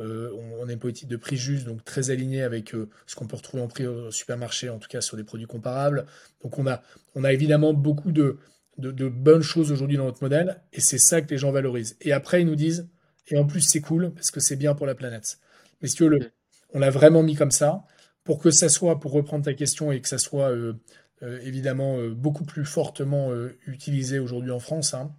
euh, 0.00 0.30
on, 0.60 0.68
a 0.68 0.72
une 0.72 0.78
politique 0.78 1.08
de 1.08 1.16
prix 1.16 1.36
juste, 1.36 1.66
donc 1.66 1.84
très 1.84 2.10
alignée 2.10 2.42
avec 2.42 2.74
euh, 2.74 2.88
ce 3.06 3.14
qu'on 3.14 3.26
peut 3.26 3.36
retrouver 3.36 3.62
en 3.62 3.68
prix 3.68 3.86
au 3.86 4.10
supermarché, 4.10 4.68
en 4.68 4.78
tout 4.78 4.88
cas 4.88 5.00
sur 5.00 5.16
des 5.16 5.24
produits 5.24 5.46
comparables. 5.46 6.06
Donc 6.42 6.58
on 6.58 6.66
a, 6.66 6.82
on 7.14 7.24
a 7.24 7.32
évidemment 7.32 7.72
beaucoup 7.72 8.12
de, 8.12 8.38
de, 8.78 9.08
bonnes 9.08 9.42
choses 9.42 9.70
aujourd'hui 9.70 9.96
dans 9.96 10.06
notre 10.06 10.22
modèle, 10.22 10.60
et 10.72 10.80
c'est 10.80 10.98
ça 10.98 11.22
que 11.22 11.30
les 11.30 11.38
gens 11.38 11.52
valorisent. 11.52 11.96
Et 12.00 12.12
après, 12.12 12.42
ils 12.42 12.46
nous 12.46 12.56
disent, 12.56 12.88
et 13.28 13.38
en 13.38 13.46
plus 13.46 13.60
c'est 13.60 13.80
cool, 13.80 14.12
parce 14.12 14.30
que 14.30 14.40
c'est 14.40 14.56
bien 14.56 14.74
pour 14.74 14.86
la 14.86 14.94
planète. 14.94 15.38
Mais 15.80 15.88
si 15.88 16.02
le, 16.04 16.32
on 16.72 16.78
l'a 16.80 16.90
vraiment 16.90 17.22
mis 17.22 17.36
comme 17.36 17.52
ça, 17.52 17.84
pour 18.24 18.38
que 18.40 18.50
ça 18.50 18.68
soit, 18.68 18.98
pour 18.98 19.12
reprendre 19.12 19.44
ta 19.44 19.54
question, 19.54 19.92
et 19.92 20.00
que 20.00 20.08
ça 20.08 20.18
soit 20.18 20.50
euh, 20.50 20.74
évidemment 21.20 21.98
beaucoup 22.08 22.44
plus 22.44 22.64
fortement 22.64 23.30
utilisé 23.66 24.18
aujourd'hui 24.18 24.50
en 24.50 24.58
France, 24.58 24.92
hein, 24.94 25.14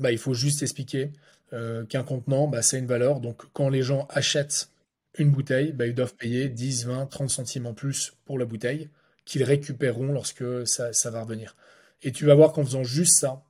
bah, 0.00 0.10
il 0.10 0.18
faut 0.18 0.34
juste 0.34 0.62
expliquer 0.62 1.12
euh, 1.52 1.84
qu'un 1.84 2.02
contenant, 2.02 2.48
bah, 2.48 2.62
c'est 2.62 2.78
une 2.78 2.86
valeur. 2.86 3.20
Donc 3.20 3.42
quand 3.52 3.68
les 3.68 3.82
gens 3.82 4.06
achètent 4.10 4.70
une 5.18 5.30
bouteille, 5.30 5.72
bah, 5.72 5.86
ils 5.86 5.94
doivent 5.94 6.14
payer 6.14 6.48
10, 6.48 6.86
20, 6.86 7.06
30 7.06 7.30
centimes 7.30 7.66
en 7.66 7.74
plus 7.74 8.14
pour 8.24 8.38
la 8.38 8.44
bouteille 8.44 8.88
qu'ils 9.24 9.44
récupéreront 9.44 10.12
lorsque 10.12 10.44
ça, 10.66 10.90
va 11.10 11.22
revenir. 11.22 11.54
Et 12.02 12.10
tu 12.10 12.24
vas 12.26 12.34
voir 12.34 12.52
qu'en 12.52 12.64
faisant 12.64 12.84
juste 12.84 13.18
ça, 13.18 13.44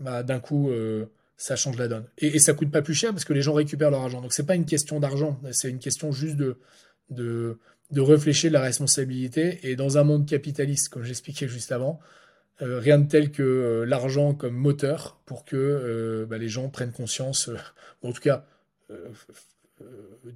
bah, 0.00 0.22
d'un 0.22 0.40
coup, 0.40 0.70
euh, 0.70 1.06
ça 1.36 1.56
change 1.56 1.76
la 1.76 1.88
donne. 1.88 2.06
Et, 2.18 2.36
et, 2.36 2.38
ça 2.38 2.54
coûte 2.54 2.70
pas 2.70 2.82
plus 2.82 2.94
cher 2.94 3.10
parce 3.10 3.24
que 3.24 3.32
les 3.32 3.42
gens 3.42 3.52
récupèrent 3.52 3.90
leur 3.90 4.02
argent. 4.02 4.20
Donc 4.22 4.32
c'est 4.32 4.46
pas 4.46 4.54
une 4.54 4.64
question 4.64 5.00
d'argent, 5.00 5.40
c'est 5.50 5.68
une 5.68 5.78
question 5.78 6.12
juste 6.12 6.36
de, 6.36 6.58
de, 7.10 7.58
de 7.90 8.00
réfléchir 8.00 8.50
la 8.50 8.60
responsabilité. 8.60 9.58
Et 9.64 9.76
dans 9.76 9.98
un 9.98 10.04
monde 10.04 10.26
capitaliste, 10.26 10.88
comme 10.88 11.02
j'expliquais 11.02 11.48
juste 11.48 11.72
avant, 11.72 12.00
euh, 12.62 12.78
rien 12.78 12.98
de 12.98 13.08
tel 13.08 13.32
que 13.32 13.42
euh, 13.42 13.84
l'argent 13.84 14.34
comme 14.34 14.54
moteur 14.54 15.20
pour 15.26 15.44
que 15.44 15.56
euh, 15.56 16.26
bah, 16.26 16.38
les 16.38 16.48
gens 16.48 16.68
prennent 16.68 16.92
conscience, 16.92 17.50
ou 18.02 18.08
en 18.08 18.12
tout 18.12 18.22
cas 18.22 18.46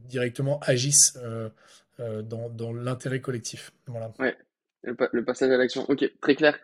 directement 0.08 0.58
agissent 0.60 1.18
dans, 1.98 2.72
l'intérêt 2.72 3.20
collectif. 3.20 3.70
Voilà. 3.86 4.12
Le, 4.82 5.24
passage 5.24 5.50
à 5.50 5.58
l'action. 5.58 5.84
Ok, 5.90 6.10
très 6.22 6.34
clair. 6.34 6.58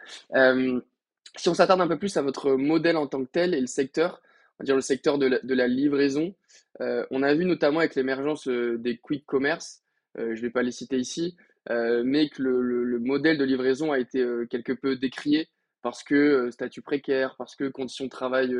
si 1.37 1.49
on 1.49 1.55
s'attarde 1.55 1.83
un 1.83 1.89
peu 1.89 1.99
plus 1.99 2.17
à 2.17 2.23
votre 2.23 2.53
modèle 2.53 2.97
en 2.97 3.07
tant 3.07 3.23
que 3.23 3.31
tel 3.31 3.55
et 3.55 3.61
le 3.61 3.67
secteur, 3.67 4.23
on 4.59 4.63
va 4.63 4.65
dire 4.65 4.75
le 4.75 4.81
secteur 4.81 5.19
de 5.19 5.55
la, 5.55 5.69
livraison, 5.69 6.35
on 6.81 7.23
a 7.23 7.35
vu 7.35 7.45
notamment 7.45 7.81
avec 7.81 7.95
l'émergence 7.95 8.49
des 8.49 8.97
quick 8.97 9.27
commerce, 9.27 9.83
je 10.17 10.23
ne 10.23 10.35
vais 10.35 10.51
pas 10.51 10.63
les 10.63 10.73
citer 10.73 10.97
ici, 10.97 11.37
mais 11.71 12.29
que 12.29 12.43
le, 12.43 12.99
modèle 12.99 13.39
de 13.39 13.45
livraison 13.45 13.93
a 13.93 13.99
été 13.99 14.21
euh, 14.21 14.47
quelque 14.47 14.73
peu 14.73 14.97
décrié 14.97 15.49
parce 15.83 16.03
que 16.03 16.15
euh, 16.15 16.51
statut 16.51 16.83
précaire, 16.83 17.35
parce 17.37 17.57
que 17.57 17.69
conditions 17.69 18.05
de 18.05 18.11
travail 18.11 18.55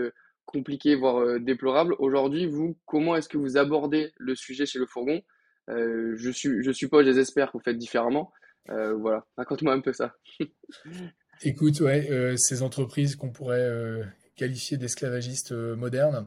compliquées, 0.45 0.97
voire 0.97 1.41
déplorables. 1.41 1.95
Aujourd'hui, 1.99 2.47
vous, 2.47 2.77
comment 2.85 3.17
est-ce 3.17 3.29
que 3.29 3.39
vous 3.39 3.57
abordez 3.57 4.13
le 4.19 4.35
sujet 4.35 4.67
chez 4.67 4.79
le 4.79 4.87
fourgon? 4.87 5.23
Je, 5.69 6.31
suis, 6.33 6.63
je 6.63 6.73
suppose, 6.73 7.07
j'espère 7.07 7.53
que 7.53 7.59
vous 7.59 7.63
faites 7.63 7.79
différemment. 7.79 8.33
voilà, 8.67 9.25
raconte-moi 9.37 9.73
un 9.73 9.81
peu 9.81 9.93
ça. 9.93 10.17
Écoute, 11.43 11.81
ouais, 11.81 12.35
ces 12.37 12.63
entreprises 12.63 13.15
qu'on 13.15 13.31
pourrait 13.31 14.03
qualifier 14.35 14.77
d'esclavagistes 14.79 15.53
modernes, 15.53 16.27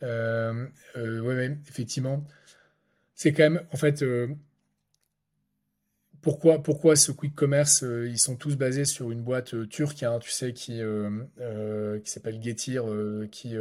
ouais, 0.00 0.60
ouais, 0.94 1.58
effectivement, 1.68 2.24
c'est 3.14 3.32
quand 3.32 3.50
même, 3.50 3.66
en 3.72 3.76
fait, 3.76 4.04
pourquoi, 6.26 6.60
pourquoi 6.60 6.96
ce 6.96 7.12
quick 7.12 7.36
commerce 7.36 7.84
euh, 7.84 8.08
Ils 8.08 8.18
sont 8.18 8.34
tous 8.34 8.56
basés 8.56 8.84
sur 8.84 9.12
une 9.12 9.22
boîte 9.22 9.54
euh, 9.54 9.64
turque, 9.64 10.02
hein, 10.02 10.18
tu 10.18 10.32
sais, 10.32 10.52
qui, 10.52 10.82
euh, 10.82 12.00
qui 12.00 12.10
s'appelle 12.10 12.42
Getir, 12.42 12.84
qui, 13.30 13.54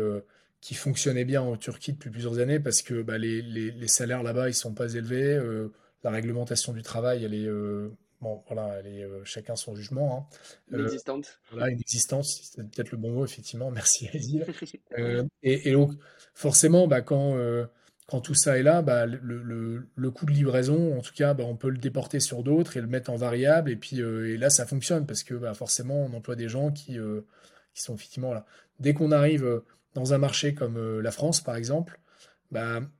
qui 0.62 0.73
fonctionnait 0.73 1.25
bien 1.25 1.43
en 1.43 1.58
Turquie 1.58 1.93
depuis 1.93 2.10
plusieurs 2.10 2.39
années 2.39 2.60
parce 2.60 2.82
que 2.82 3.04
bah, 3.04 3.19
les, 3.19 3.43
les, 3.43 3.88
salaires 3.88 4.23
là-bas, 4.23 4.49
ils 4.49 4.56
sont 4.56 4.73
pas 4.73 4.91
élevés. 4.95 5.39
la 6.04 6.10
réglementation 6.10 6.73
du 6.73 6.82
travail, 6.82 7.23
elle 7.23 7.36
est, 7.36 7.47
bon, 8.19 8.41
voilà, 8.47 8.80
elle 8.80 8.88
est 8.88 9.08
chacun 9.25 9.56
son 9.56 9.75
jugement. 9.75 10.28
Hein. 10.71 10.75
Inexistante. 10.75 11.39
voilà, 11.51 11.69
inexistante, 11.69 12.25
c'est 12.25 12.63
peut-être 12.63 12.89
le 12.89 12.97
bon 12.97 13.12
mot, 13.12 13.25
effectivement. 13.25 13.69
Merci, 13.75 14.10
et, 14.97 15.69
et, 15.69 15.71
donc, 15.71 15.91
forcément, 16.34 16.88
bah, 16.88 17.04
quand 17.04 17.38
quand 18.08 18.22
tout 18.22 18.36
ça 18.36 18.58
est 18.60 18.63
là, 18.63 18.82
bah, 18.82 19.06
le, 19.06 20.12
coût 20.12 20.26
de 20.26 20.32
livraison, 20.32 20.98
en 20.98 21.02
tout 21.02 21.13
cas, 21.13 21.34
bah, 21.34 21.44
on 21.46 21.56
peut 21.56 21.70
le 21.70 21.78
déporter 21.78 22.20
sur 22.20 22.44
d'autres 22.44 22.78
et 22.78 22.82
le 22.82 22.88
mettre 22.88 23.10
en 23.10 23.15
variable. 23.15 23.72
Et 23.72 23.76
puis 23.76 24.02
euh, 24.02 24.38
là, 24.38 24.50
ça 24.50 24.65
fonctionne 24.65 25.06
parce 25.06 25.24
que 25.24 25.34
bah, 25.34 25.54
forcément, 25.54 26.06
on 26.06 26.13
emploie 26.13 26.36
des 26.36 26.48
gens 26.48 26.72
qui, 26.72 27.00
euh, 27.00 27.22
qui 27.74 27.82
sont 27.82 27.96
effectivement 27.96 28.34
là. 28.34 28.46
Dès 28.80 28.94
qu'on 28.94 29.12
arrive 29.12 29.46
euh, 29.46 29.65
dans 29.96 30.13
un 30.13 30.18
marché 30.18 30.54
comme 30.54 31.00
la 31.00 31.12
France, 31.12 31.41
par 31.41 31.56
exemple, 31.56 32.00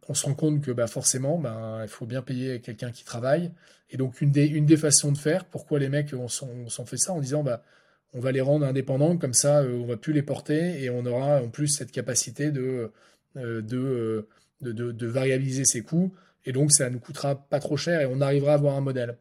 on 0.10 0.14
se 0.14 0.26
rend 0.26 0.34
compte 0.34 0.62
que 0.62 0.88
forcément, 0.88 1.42
il 1.82 1.88
faut 1.88 2.06
bien 2.06 2.22
payer 2.22 2.62
quelqu'un 2.62 2.92
qui 2.92 3.04
travaille. 3.04 3.52
Et 3.90 3.98
donc, 3.98 4.22
une 4.22 4.32
des, 4.32 4.78
façons 4.78 5.12
de 5.12 5.18
faire, 5.18 5.46
pourquoi 5.46 5.78
les 5.80 5.90
mecs, 5.90 6.14
on 6.14 6.28
s'en 6.28 6.86
fait 6.86 6.98
ça 6.98 7.14
en 7.14 7.20
disant, 7.20 7.44
on 8.14 8.20
va 8.20 8.32
les 8.32 8.42
rendre 8.42 8.66
indépendants, 8.66 9.18
comme 9.18 9.34
ça, 9.34 9.62
on 9.64 9.86
va 9.86 9.98
plus 9.98 10.14
les 10.14 10.24
porter 10.24 10.82
et 10.84 10.90
on 10.90 11.06
aura 11.06 11.42
en 11.42 11.50
plus 11.50 11.68
cette 11.68 11.92
capacité 11.92 12.52
de 12.52 12.92
de, 14.62 15.08
variabiliser 15.08 15.66
ses 15.66 15.82
coûts, 15.82 16.14
et 16.46 16.52
donc 16.52 16.72
ça 16.72 16.90
nous 16.90 17.00
coûtera 17.00 17.36
pas 17.36 17.60
trop 17.60 17.78
cher 17.78 18.02
et 18.02 18.06
on 18.06 18.22
arrivera 18.22 18.52
à 18.52 18.56
avoir 18.56 18.76
un 18.76 18.82
modèle. 18.82 19.18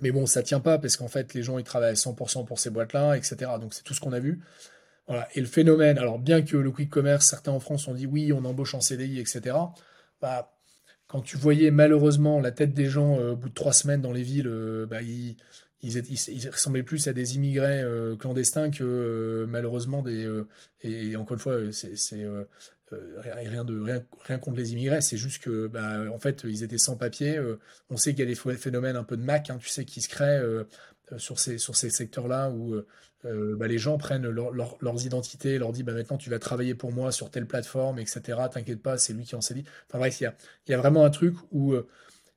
Mais 0.00 0.10
bon, 0.12 0.26
ça 0.26 0.42
tient 0.42 0.60
pas 0.60 0.78
parce 0.78 0.96
qu'en 0.96 1.08
fait, 1.08 1.34
les 1.34 1.42
gens 1.42 1.58
ils 1.58 1.64
travaillent 1.64 1.90
à 1.90 1.94
100% 1.94 2.44
pour 2.46 2.58
ces 2.58 2.70
boîtes-là, 2.70 3.16
etc. 3.16 3.36
Donc 3.60 3.74
c'est 3.74 3.82
tout 3.82 3.94
ce 3.94 4.00
qu'on 4.00 4.12
a 4.12 4.20
vu. 4.20 4.40
Et 5.34 5.40
le 5.40 5.46
phénomène, 5.46 5.98
alors 5.98 6.18
bien 6.18 6.42
que 6.42 6.56
le 6.56 6.70
quick 6.70 6.90
commerce, 6.90 7.26
certains 7.26 7.52
en 7.52 7.60
France 7.60 7.88
ont 7.88 7.94
dit 7.94 8.06
oui, 8.06 8.32
on 8.32 8.44
embauche 8.44 8.74
en 8.74 8.80
CDI, 8.80 9.20
etc. 9.20 9.56
Bah, 10.20 10.54
quand 11.06 11.22
tu 11.22 11.38
voyais 11.38 11.70
malheureusement 11.70 12.40
la 12.40 12.52
tête 12.52 12.74
des 12.74 12.86
gens 12.86 13.18
euh, 13.18 13.32
au 13.32 13.36
bout 13.36 13.48
de 13.48 13.54
trois 13.54 13.72
semaines 13.72 14.02
dans 14.02 14.12
les 14.12 14.22
villes, 14.22 14.48
euh, 14.48 14.84
bah, 14.84 15.00
ils, 15.00 15.36
ils, 15.82 16.50
ressemblaient 16.50 16.82
plus 16.82 17.08
à 17.08 17.14
des 17.14 17.36
immigrés 17.36 17.80
euh, 17.80 18.16
clandestins 18.16 18.70
que 18.70 19.46
malheureusement 19.48 20.02
des. 20.02 20.28
et, 20.82 21.16
encore 21.16 21.34
une 21.34 21.40
fois, 21.40 21.56
c'est 21.72 22.26
euh, 22.92 23.20
rien, 23.20 24.38
contre 24.38 24.56
les 24.56 24.72
immigrés, 24.72 25.00
c'est 25.00 25.16
juste 25.16 25.42
que, 25.42 25.66
bah, 25.66 26.04
en 26.12 26.18
fait, 26.18 26.44
ils 26.44 26.62
étaient 26.62 26.78
sans 26.78 26.96
papier. 26.96 27.36
Euh, 27.36 27.58
on 27.90 27.96
sait 27.96 28.10
qu'il 28.12 28.20
y 28.20 28.22
a 28.22 28.34
des 28.34 28.56
phénomènes 28.56 28.96
un 28.96 29.04
peu 29.04 29.16
de 29.16 29.22
Mac, 29.22 29.50
hein, 29.50 29.58
tu 29.60 29.68
sais, 29.68 29.84
qui 29.84 30.00
se 30.00 30.08
créent 30.08 30.40
euh, 30.40 30.64
sur 31.16 31.38
ces, 31.38 31.58
sur 31.58 31.76
ces 31.76 31.90
secteurs-là 31.90 32.50
où 32.50 32.80
bah, 33.24 33.66
les 33.66 33.78
gens 33.78 33.98
prennent 33.98 34.28
leurs 34.28 35.06
identités, 35.06 35.58
leur 35.58 35.72
disent 35.72 35.84
bah, 35.84 35.92
maintenant 35.92 36.18
tu 36.18 36.30
vas 36.30 36.38
travailler 36.38 36.74
pour 36.74 36.92
moi 36.92 37.12
sur 37.12 37.30
telle 37.30 37.46
plateforme, 37.46 37.98
etc. 37.98 38.38
T'inquiète 38.52 38.82
pas, 38.82 38.98
c'est 38.98 39.12
lui 39.12 39.24
qui 39.24 39.34
en 39.34 39.40
sait 39.40 39.54
dit. 39.54 39.64
Enfin 39.88 39.98
bref, 39.98 40.20
il 40.20 40.24
y 40.24 40.26
a, 40.26 40.34
y 40.68 40.74
a, 40.74 40.78
vraiment 40.78 41.04
un 41.04 41.10
truc 41.10 41.34
où 41.50 41.74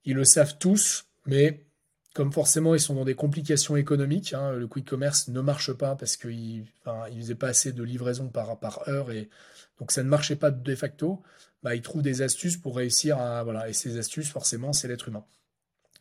ils 0.05 0.15
le 0.15 0.23
savent 0.23 0.57
tous, 0.57 1.05
mais 1.25 1.65
comme 2.13 2.31
forcément 2.31 2.73
ils 2.75 2.79
sont 2.79 2.95
dans 2.95 3.05
des 3.05 3.15
complications 3.15 3.75
économiques, 3.77 4.33
hein, 4.33 4.53
le 4.53 4.67
quick 4.67 4.87
commerce 4.87 5.27
ne 5.27 5.41
marche 5.41 5.71
pas 5.73 5.95
parce 5.95 6.17
qu'ils 6.17 6.65
enfin, 6.85 7.05
pas 7.35 7.47
assez 7.47 7.71
de 7.71 7.83
livraison 7.83 8.27
par, 8.27 8.59
par 8.59 8.87
heure 8.87 9.11
et 9.11 9.29
donc 9.81 9.91
ça 9.91 10.03
ne 10.03 10.07
marchait 10.07 10.37
pas 10.37 10.51
de 10.51 10.75
facto. 10.75 11.21
Bah, 11.63 11.75
ils 11.75 11.81
trouvent 11.81 12.03
des 12.03 12.21
astuces 12.21 12.55
pour 12.55 12.77
réussir 12.77 13.17
à 13.17 13.43
voilà 13.43 13.67
et 13.67 13.73
ces 13.73 13.97
astuces 13.97 14.29
forcément 14.29 14.71
c'est 14.73 14.87
l'être 14.87 15.09
humain. 15.09 15.25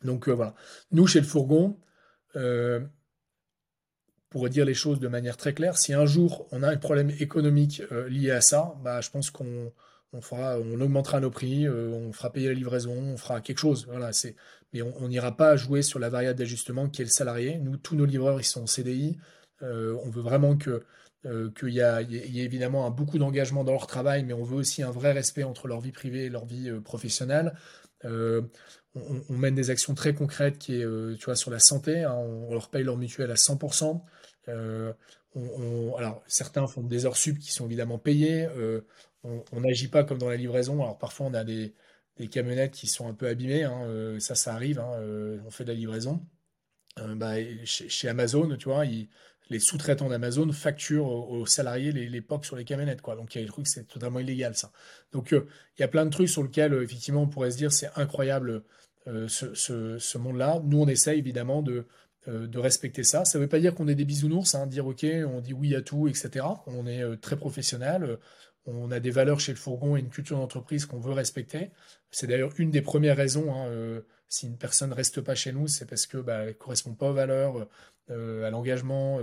Donc 0.03 0.29
euh, 0.29 0.31
voilà, 0.31 0.55
nous 0.91 1.07
chez 1.07 1.19
le 1.19 1.25
fourgon, 1.25 1.77
euh, 2.35 2.79
pour 4.29 4.47
dire 4.49 4.65
les 4.65 4.75
choses 4.75 4.99
de 4.99 5.07
manière 5.07 5.35
très 5.35 5.53
claire, 5.53 5.77
si 5.77 5.93
un 5.93 6.05
jour 6.05 6.47
on 6.51 6.63
a 6.63 6.69
un 6.69 6.77
problème 6.77 7.09
économique 7.19 7.81
euh, 7.91 8.07
lié 8.07 8.31
à 8.31 8.41
ça, 8.41 8.75
bah, 8.83 9.01
je 9.01 9.09
pense 9.09 9.31
qu'on 9.31 9.73
on 10.13 10.21
fera, 10.21 10.59
on 10.59 10.79
augmentera 10.79 11.19
nos 11.19 11.31
prix, 11.31 11.69
on 11.69 12.11
fera 12.11 12.31
payer 12.31 12.49
la 12.49 12.53
livraison, 12.53 12.93
on 12.93 13.17
fera 13.17 13.39
quelque 13.39 13.59
chose. 13.59 13.87
Voilà, 13.87 14.11
c'est, 14.11 14.35
mais 14.73 14.81
on 14.81 15.07
n'ira 15.07 15.37
pas 15.37 15.55
jouer 15.55 15.83
sur 15.83 15.99
la 15.99 16.09
variable 16.09 16.37
d'ajustement 16.37 16.89
qui 16.89 17.01
est 17.01 17.05
le 17.05 17.11
salarié. 17.11 17.57
Nous, 17.59 17.77
tous 17.77 17.95
nos 17.95 18.03
livreurs, 18.03 18.41
ils 18.41 18.45
sont 18.45 18.63
en 18.63 18.67
CDI. 18.67 19.17
on 19.61 20.09
veut 20.09 20.21
vraiment 20.21 20.57
que 20.57 20.83
qu'il 21.23 21.69
y, 21.69 21.81
a 21.81 22.01
évidemment 22.01 22.85
un, 22.85 22.89
beaucoup 22.89 23.19
d'engagement 23.19 23.63
dans 23.63 23.73
leur 23.73 23.87
travail, 23.87 24.23
mais 24.23 24.33
on 24.33 24.43
veut 24.43 24.55
aussi 24.55 24.81
un 24.81 24.91
vrai 24.91 25.11
respect 25.11 25.43
entre 25.43 25.67
leur 25.67 25.79
vie 25.79 25.91
privée 25.91 26.25
et 26.25 26.29
leur 26.29 26.45
vie 26.45 26.71
professionnelle 26.83 27.53
on, 28.95 29.37
mène 29.37 29.55
des 29.55 29.69
actions 29.69 29.93
très 29.93 30.13
concrètes 30.13 30.57
qui 30.57 30.83
euh, 30.83 31.15
tu 31.15 31.25
vois, 31.25 31.35
sur 31.35 31.51
la 31.51 31.59
santé. 31.59 32.03
Hein. 32.03 32.13
on, 32.13 32.53
leur 32.53 32.69
paye 32.69 32.83
leur 32.83 32.97
mutuelle 32.97 33.31
à 33.31 33.35
100%. 33.35 34.01
Euh, 34.49 34.93
alors, 35.97 36.23
certains 36.27 36.67
font 36.67 36.83
des 36.83 37.05
heures 37.05 37.17
sup 37.17 37.39
qui 37.39 37.51
sont 37.51 37.65
évidemment 37.65 37.97
payées. 37.97 38.45
Euh, 38.57 38.81
on 39.23 39.61
n'agit 39.61 39.87
pas 39.87 40.03
comme 40.03 40.17
dans 40.17 40.29
la 40.29 40.35
livraison. 40.35 40.81
Alors, 40.81 40.97
parfois, 40.97 41.27
on 41.27 41.33
a 41.33 41.43
des, 41.43 41.73
camionnettes 42.29 42.73
qui 42.73 42.87
sont 42.87 43.07
un 43.07 43.13
peu 43.13 43.27
abîmées. 43.27 43.63
Hein. 43.63 44.19
ça, 44.19 44.35
ça 44.35 44.53
arrive. 44.53 44.79
Hein. 44.79 44.91
on 45.45 45.49
fait 45.49 45.63
de 45.63 45.69
la 45.69 45.75
livraison. 45.75 46.25
Bah, 46.97 47.35
chez, 47.63 48.09
Amazon, 48.09 48.55
tu 48.57 48.65
vois, 48.65 48.85
les 49.49 49.59
sous-traitants 49.59 50.09
d'Amazon 50.09 50.51
facturent 50.53 51.07
aux, 51.07 51.45
salariés 51.45 51.91
les, 51.91 52.07
les, 52.07 52.21
POC 52.21 52.45
sur 52.45 52.55
les 52.55 52.63
camionnettes. 52.63 53.01
Quoi. 53.01 53.15
Donc 53.15 53.35
il 53.35 53.39
y 53.39 53.41
a 53.41 53.45
des 53.45 53.51
trucs, 53.51 53.67
c'est 53.67 53.87
totalement 53.87 54.19
illégal 54.19 54.55
ça. 54.55 54.71
Donc 55.11 55.31
il 55.31 55.81
y 55.81 55.83
a 55.83 55.87
plein 55.87 56.05
de 56.05 56.11
trucs 56.11 56.29
sur 56.29 56.43
lesquels 56.43 56.73
effectivement 56.73 57.23
on 57.23 57.27
pourrait 57.27 57.51
se 57.51 57.57
dire 57.57 57.71
c'est 57.71 57.89
incroyable 57.95 58.63
euh, 59.07 59.27
ce, 59.27 60.17
monde-là. 60.17 60.61
Nous, 60.63 60.79
on 60.79 60.87
essaie 60.87 61.17
évidemment 61.17 61.61
de, 61.61 61.85
euh, 62.27 62.47
respecter 62.55 63.03
ça. 63.03 63.25
Ça 63.25 63.39
ne 63.39 63.43
veut 63.43 63.49
pas 63.49 63.59
dire 63.59 63.73
qu'on 63.73 63.87
est 63.87 63.95
des 63.95 64.05
bisounours, 64.05 64.53
hein, 64.53 64.67
dire 64.67 64.85
ok, 64.85 65.05
on 65.27 65.41
dit 65.41 65.53
oui 65.53 65.75
à 65.75 65.81
tout, 65.81 66.07
etc. 66.07 66.45
On 66.67 66.85
est 66.85 67.01
euh, 67.01 67.15
très 67.15 67.35
professionnel. 67.35 68.17
On 68.65 68.91
a 68.91 68.99
des 68.99 69.09
valeurs 69.09 69.39
chez 69.39 69.53
le 69.53 69.57
fourgon 69.57 69.97
et 69.97 70.01
une 70.01 70.09
culture 70.09 70.37
d'entreprise 70.37 70.85
qu'on 70.85 70.99
veut 70.99 71.13
respecter. 71.13 71.71
C'est 72.11 72.27
d'ailleurs 72.27 72.51
une 72.59 72.69
des 72.69 72.81
premières 72.81 73.17
raisons. 73.17 73.51
Hein, 73.55 74.01
si 74.31 74.47
une 74.47 74.57
personne 74.57 74.93
reste 74.93 75.21
pas 75.21 75.35
chez 75.35 75.51
nous, 75.51 75.67
c'est 75.67 75.85
parce 75.85 76.07
que 76.07 76.17
bah, 76.17 76.45
elle 76.45 76.55
correspond 76.55 76.93
pas 76.93 77.09
aux 77.09 77.13
valeurs, 77.13 77.67
à 78.09 78.49
l'engagement, 78.49 79.19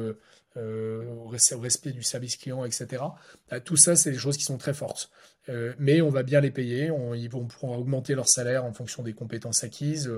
au, 0.56 1.28
respect 1.28 1.92
du 1.92 2.02
service 2.02 2.36
client, 2.36 2.64
etc. 2.64 3.02
Bah, 3.50 3.60
tout 3.60 3.76
ça, 3.76 3.96
c'est 3.96 4.12
des 4.12 4.18
choses 4.18 4.36
qui 4.36 4.44
sont 4.44 4.58
très 4.58 4.74
fortes. 4.74 5.10
Euh, 5.48 5.72
mais 5.78 6.00
on 6.00 6.10
va 6.10 6.22
bien 6.22 6.40
les 6.40 6.50
payer, 6.50 6.90
on, 6.90 7.14
ils 7.14 7.30
vont 7.30 7.48
augmenter 7.62 8.14
leur 8.14 8.28
salaire 8.28 8.64
en 8.64 8.72
fonction 8.72 9.02
des 9.02 9.14
compétences 9.14 9.64
acquises. 9.64 10.12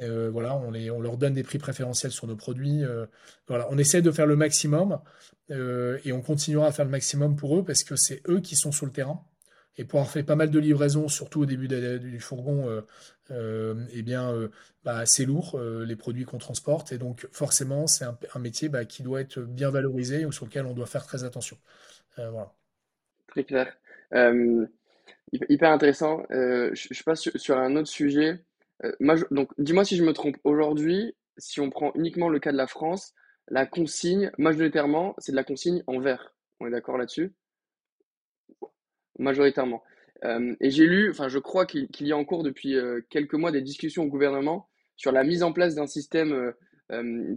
Euh, 0.00 0.30
voilà, 0.30 0.56
on, 0.56 0.70
les, 0.70 0.90
on, 0.90 1.00
leur 1.00 1.18
donne 1.18 1.34
des 1.34 1.42
prix 1.42 1.58
préférentiels 1.58 2.12
sur 2.12 2.26
nos 2.26 2.36
produits. 2.36 2.82
Euh, 2.84 3.06
voilà, 3.46 3.68
on 3.70 3.76
essaie 3.76 4.00
de 4.00 4.10
faire 4.10 4.26
le 4.26 4.36
maximum 4.36 4.98
et 5.50 6.12
on 6.12 6.22
continuera 6.22 6.68
à 6.68 6.72
faire 6.72 6.84
le 6.84 6.92
maximum 6.92 7.34
pour 7.34 7.58
eux 7.58 7.64
parce 7.64 7.82
que 7.82 7.96
c'est 7.96 8.22
eux 8.28 8.40
qui 8.40 8.54
sont 8.54 8.70
sur 8.70 8.86
le 8.86 8.92
terrain. 8.92 9.24
Et 9.76 9.84
pour 9.84 10.00
avoir 10.00 10.12
fait 10.12 10.22
pas 10.22 10.36
mal 10.36 10.50
de 10.50 10.58
livraisons, 10.58 11.08
surtout 11.08 11.42
au 11.42 11.46
début 11.46 11.68
du 11.68 12.20
fourgon, 12.20 12.82
eh 13.30 14.02
bien, 14.02 14.32
bah, 14.84 15.06
c'est 15.06 15.24
lourd 15.24 15.58
les 15.60 15.96
produits 15.96 16.24
qu'on 16.24 16.38
transporte 16.38 16.92
et 16.92 16.98
donc 16.98 17.26
forcément 17.32 17.86
c'est 17.86 18.04
un, 18.04 18.38
métier 18.38 18.68
bah, 18.68 18.84
qui 18.84 19.02
doit 19.02 19.20
être 19.20 19.40
bien 19.40 19.70
valorisé 19.70 20.26
ou 20.26 20.32
sur 20.32 20.44
lequel 20.44 20.66
on 20.66 20.74
doit 20.74 20.86
faire 20.86 21.06
très 21.06 21.24
attention. 21.24 21.56
Très 23.28 23.44
clair. 23.44 23.76
Euh, 24.14 24.66
hyper 25.32 25.70
intéressant. 25.70 26.24
Euh, 26.30 26.70
je, 26.74 27.02
passe 27.02 27.28
sur, 27.36 27.56
un 27.56 27.76
autre 27.76 27.88
sujet. 27.88 28.44
Euh, 28.84 28.92
donc, 29.30 29.50
dis-moi 29.58 29.84
si 29.84 29.96
je 29.96 30.04
me 30.04 30.12
trompe. 30.12 30.36
Aujourd'hui, 30.44 31.14
si 31.36 31.60
on 31.60 31.70
prend 31.70 31.92
uniquement 31.94 32.28
le 32.28 32.40
cas 32.40 32.52
de 32.52 32.56
la 32.56 32.66
France, 32.66 33.14
la 33.48 33.66
consigne, 33.66 34.30
majoritairement, 34.38 35.14
c'est 35.18 35.32
de 35.32 35.36
la 35.36 35.44
consigne 35.44 35.82
en 35.86 36.00
verre. 36.00 36.34
On 36.60 36.66
est 36.66 36.70
d'accord 36.70 36.98
là-dessus? 36.98 37.32
Majoritairement. 39.20 39.82
et 40.24 40.70
j'ai 40.70 40.86
lu, 40.86 41.10
enfin, 41.10 41.28
je 41.28 41.38
crois 41.38 41.66
qu'il 41.66 41.88
y 42.00 42.12
a 42.12 42.16
en 42.16 42.24
cours 42.24 42.42
depuis 42.42 42.76
quelques 43.08 43.34
mois 43.34 43.52
des 43.52 43.62
discussions 43.62 44.04
au 44.04 44.08
gouvernement 44.08 44.68
sur 44.96 45.12
la 45.12 45.24
mise 45.24 45.42
en 45.42 45.52
place 45.52 45.74
d'un 45.74 45.86
système 45.86 46.52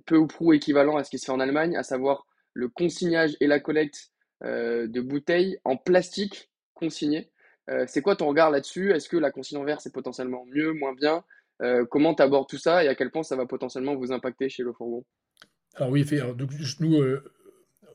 peu 0.05 0.17
ou 0.17 0.27
prou 0.27 0.53
équivalent 0.53 0.97
à 0.97 1.03
ce 1.03 1.09
qui 1.09 1.19
se 1.19 1.25
fait 1.25 1.31
en 1.31 1.39
Allemagne, 1.39 1.75
à 1.77 1.83
savoir 1.83 2.25
le 2.53 2.67
consignage 2.67 3.37
et 3.39 3.47
la 3.47 3.59
collecte 3.59 4.11
de 4.41 5.01
bouteilles 5.01 5.57
en 5.63 5.77
plastique 5.77 6.49
consigné. 6.73 7.31
Euh, 7.69 7.85
c'est 7.87 8.01
quoi 8.01 8.15
ton 8.15 8.27
regard 8.27 8.51
là-dessus? 8.51 8.91
Est-ce 8.91 9.07
que 9.07 9.17
la 9.17 9.31
consigne 9.31 9.57
en 9.57 9.63
verre, 9.63 9.81
c'est 9.81 9.93
potentiellement 9.93 10.45
mieux, 10.47 10.73
moins 10.73 10.93
bien? 10.93 11.23
Euh, 11.61 11.85
Comment 11.85 12.13
tu 12.13 12.21
abordes 12.21 12.49
tout 12.49 12.57
ça 12.57 12.83
et 12.83 12.87
à 12.87 12.95
quel 12.95 13.11
point 13.11 13.23
ça 13.23 13.35
va 13.35 13.45
potentiellement 13.45 13.95
vous 13.95 14.11
impacter 14.11 14.49
chez 14.49 14.63
le 14.63 14.73
fourgon? 14.73 15.05
Alors 15.75 15.91
oui, 15.91 16.05
donc, 16.35 16.51
nous, 16.79 17.01
euh, 17.01 17.23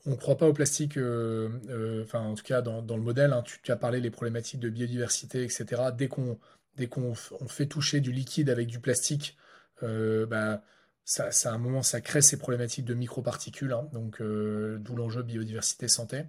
on 0.05 0.11
ne 0.11 0.15
croit 0.15 0.37
pas 0.37 0.47
au 0.47 0.53
plastique, 0.53 0.97
enfin 0.97 2.19
en 2.19 2.35
tout 2.35 2.43
cas 2.43 2.61
dans, 2.61 2.81
le 2.81 3.01
modèle, 3.01 3.33
hein, 3.33 3.43
tu, 3.43 3.71
as 3.71 3.75
parlé 3.75 4.01
des 4.01 4.11
problématiques 4.11 4.59
de 4.59 4.69
biodiversité, 4.69 5.43
etc. 5.43 5.65
Dès 5.97 6.07
qu'on 6.07 6.39
dès 6.77 6.87
qu'on 6.87 7.13
fait 7.13 7.65
toucher 7.65 7.99
du 7.99 8.11
liquide 8.11 8.49
avec 8.49 8.67
du 8.67 8.79
plastique, 8.79 9.37
bah, 9.81 10.61
ça, 11.09 11.49
à 11.49 11.53
un 11.53 11.57
moment, 11.57 11.81
ça 11.81 12.01
crée 12.01 12.21
ces 12.21 12.37
problématiques 12.37 12.85
de 12.85 12.93
microparticules, 12.93 13.73
hein, 13.73 13.89
donc 13.93 14.21
euh, 14.21 14.77
d'où 14.79 14.95
l'enjeu 14.95 15.23
biodiversité 15.23 15.87
santé. 15.87 16.25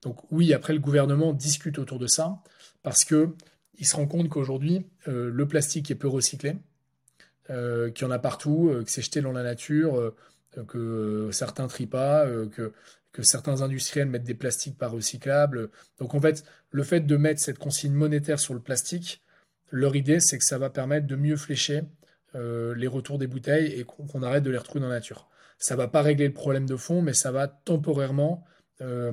Donc 0.00 0.20
oui, 0.32 0.54
après 0.54 0.72
le 0.72 0.78
gouvernement 0.78 1.34
discute 1.34 1.78
autour 1.78 1.98
de 1.98 2.06
ça 2.06 2.38
parce 2.82 3.04
que 3.04 3.34
il 3.76 3.86
se 3.86 3.94
rend 3.94 4.06
compte 4.06 4.30
qu'aujourd'hui 4.30 4.86
euh, 5.06 5.30
le 5.30 5.46
plastique 5.46 5.90
est 5.90 5.96
peu 5.96 6.08
recyclé, 6.08 6.56
euh, 7.50 7.90
qu'il 7.90 8.06
y 8.06 8.08
en 8.08 8.10
a 8.10 8.18
partout, 8.18 8.72
que 8.82 8.90
c'est 8.90 9.02
jeté 9.02 9.20
dans 9.20 9.32
la 9.32 9.42
nature, 9.42 10.14
que 10.68 11.30
certains 11.32 11.66
trient 11.66 11.86
pas, 11.86 12.26
que 12.54 12.72
que 13.12 13.22
certains 13.22 13.62
industriels 13.62 14.08
mettent 14.08 14.24
des 14.24 14.34
plastiques 14.34 14.78
pas 14.78 14.88
recyclables. 14.88 15.70
Donc 15.98 16.14
en 16.14 16.20
fait, 16.20 16.44
le 16.70 16.82
fait 16.82 17.00
de 17.00 17.16
mettre 17.16 17.40
cette 17.40 17.58
consigne 17.58 17.92
monétaire 17.92 18.40
sur 18.40 18.54
le 18.54 18.60
plastique, 18.60 19.22
leur 19.70 19.96
idée 19.96 20.20
c'est 20.20 20.38
que 20.38 20.44
ça 20.44 20.58
va 20.58 20.70
permettre 20.70 21.06
de 21.06 21.16
mieux 21.16 21.36
flécher 21.36 21.82
euh, 22.34 22.74
les 22.74 22.86
retours 22.86 23.18
des 23.18 23.26
bouteilles 23.26 23.72
et 23.72 23.84
qu'on 23.84 24.22
arrête 24.22 24.42
de 24.42 24.50
les 24.50 24.58
retrouver 24.58 24.80
dans 24.80 24.88
la 24.88 24.96
nature. 24.96 25.28
Ça 25.58 25.76
va 25.76 25.88
pas 25.88 26.02
régler 26.02 26.26
le 26.26 26.34
problème 26.34 26.66
de 26.66 26.76
fond, 26.76 27.02
mais 27.02 27.12
ça 27.12 27.30
va 27.30 27.46
temporairement 27.46 28.44
euh, 28.80 29.12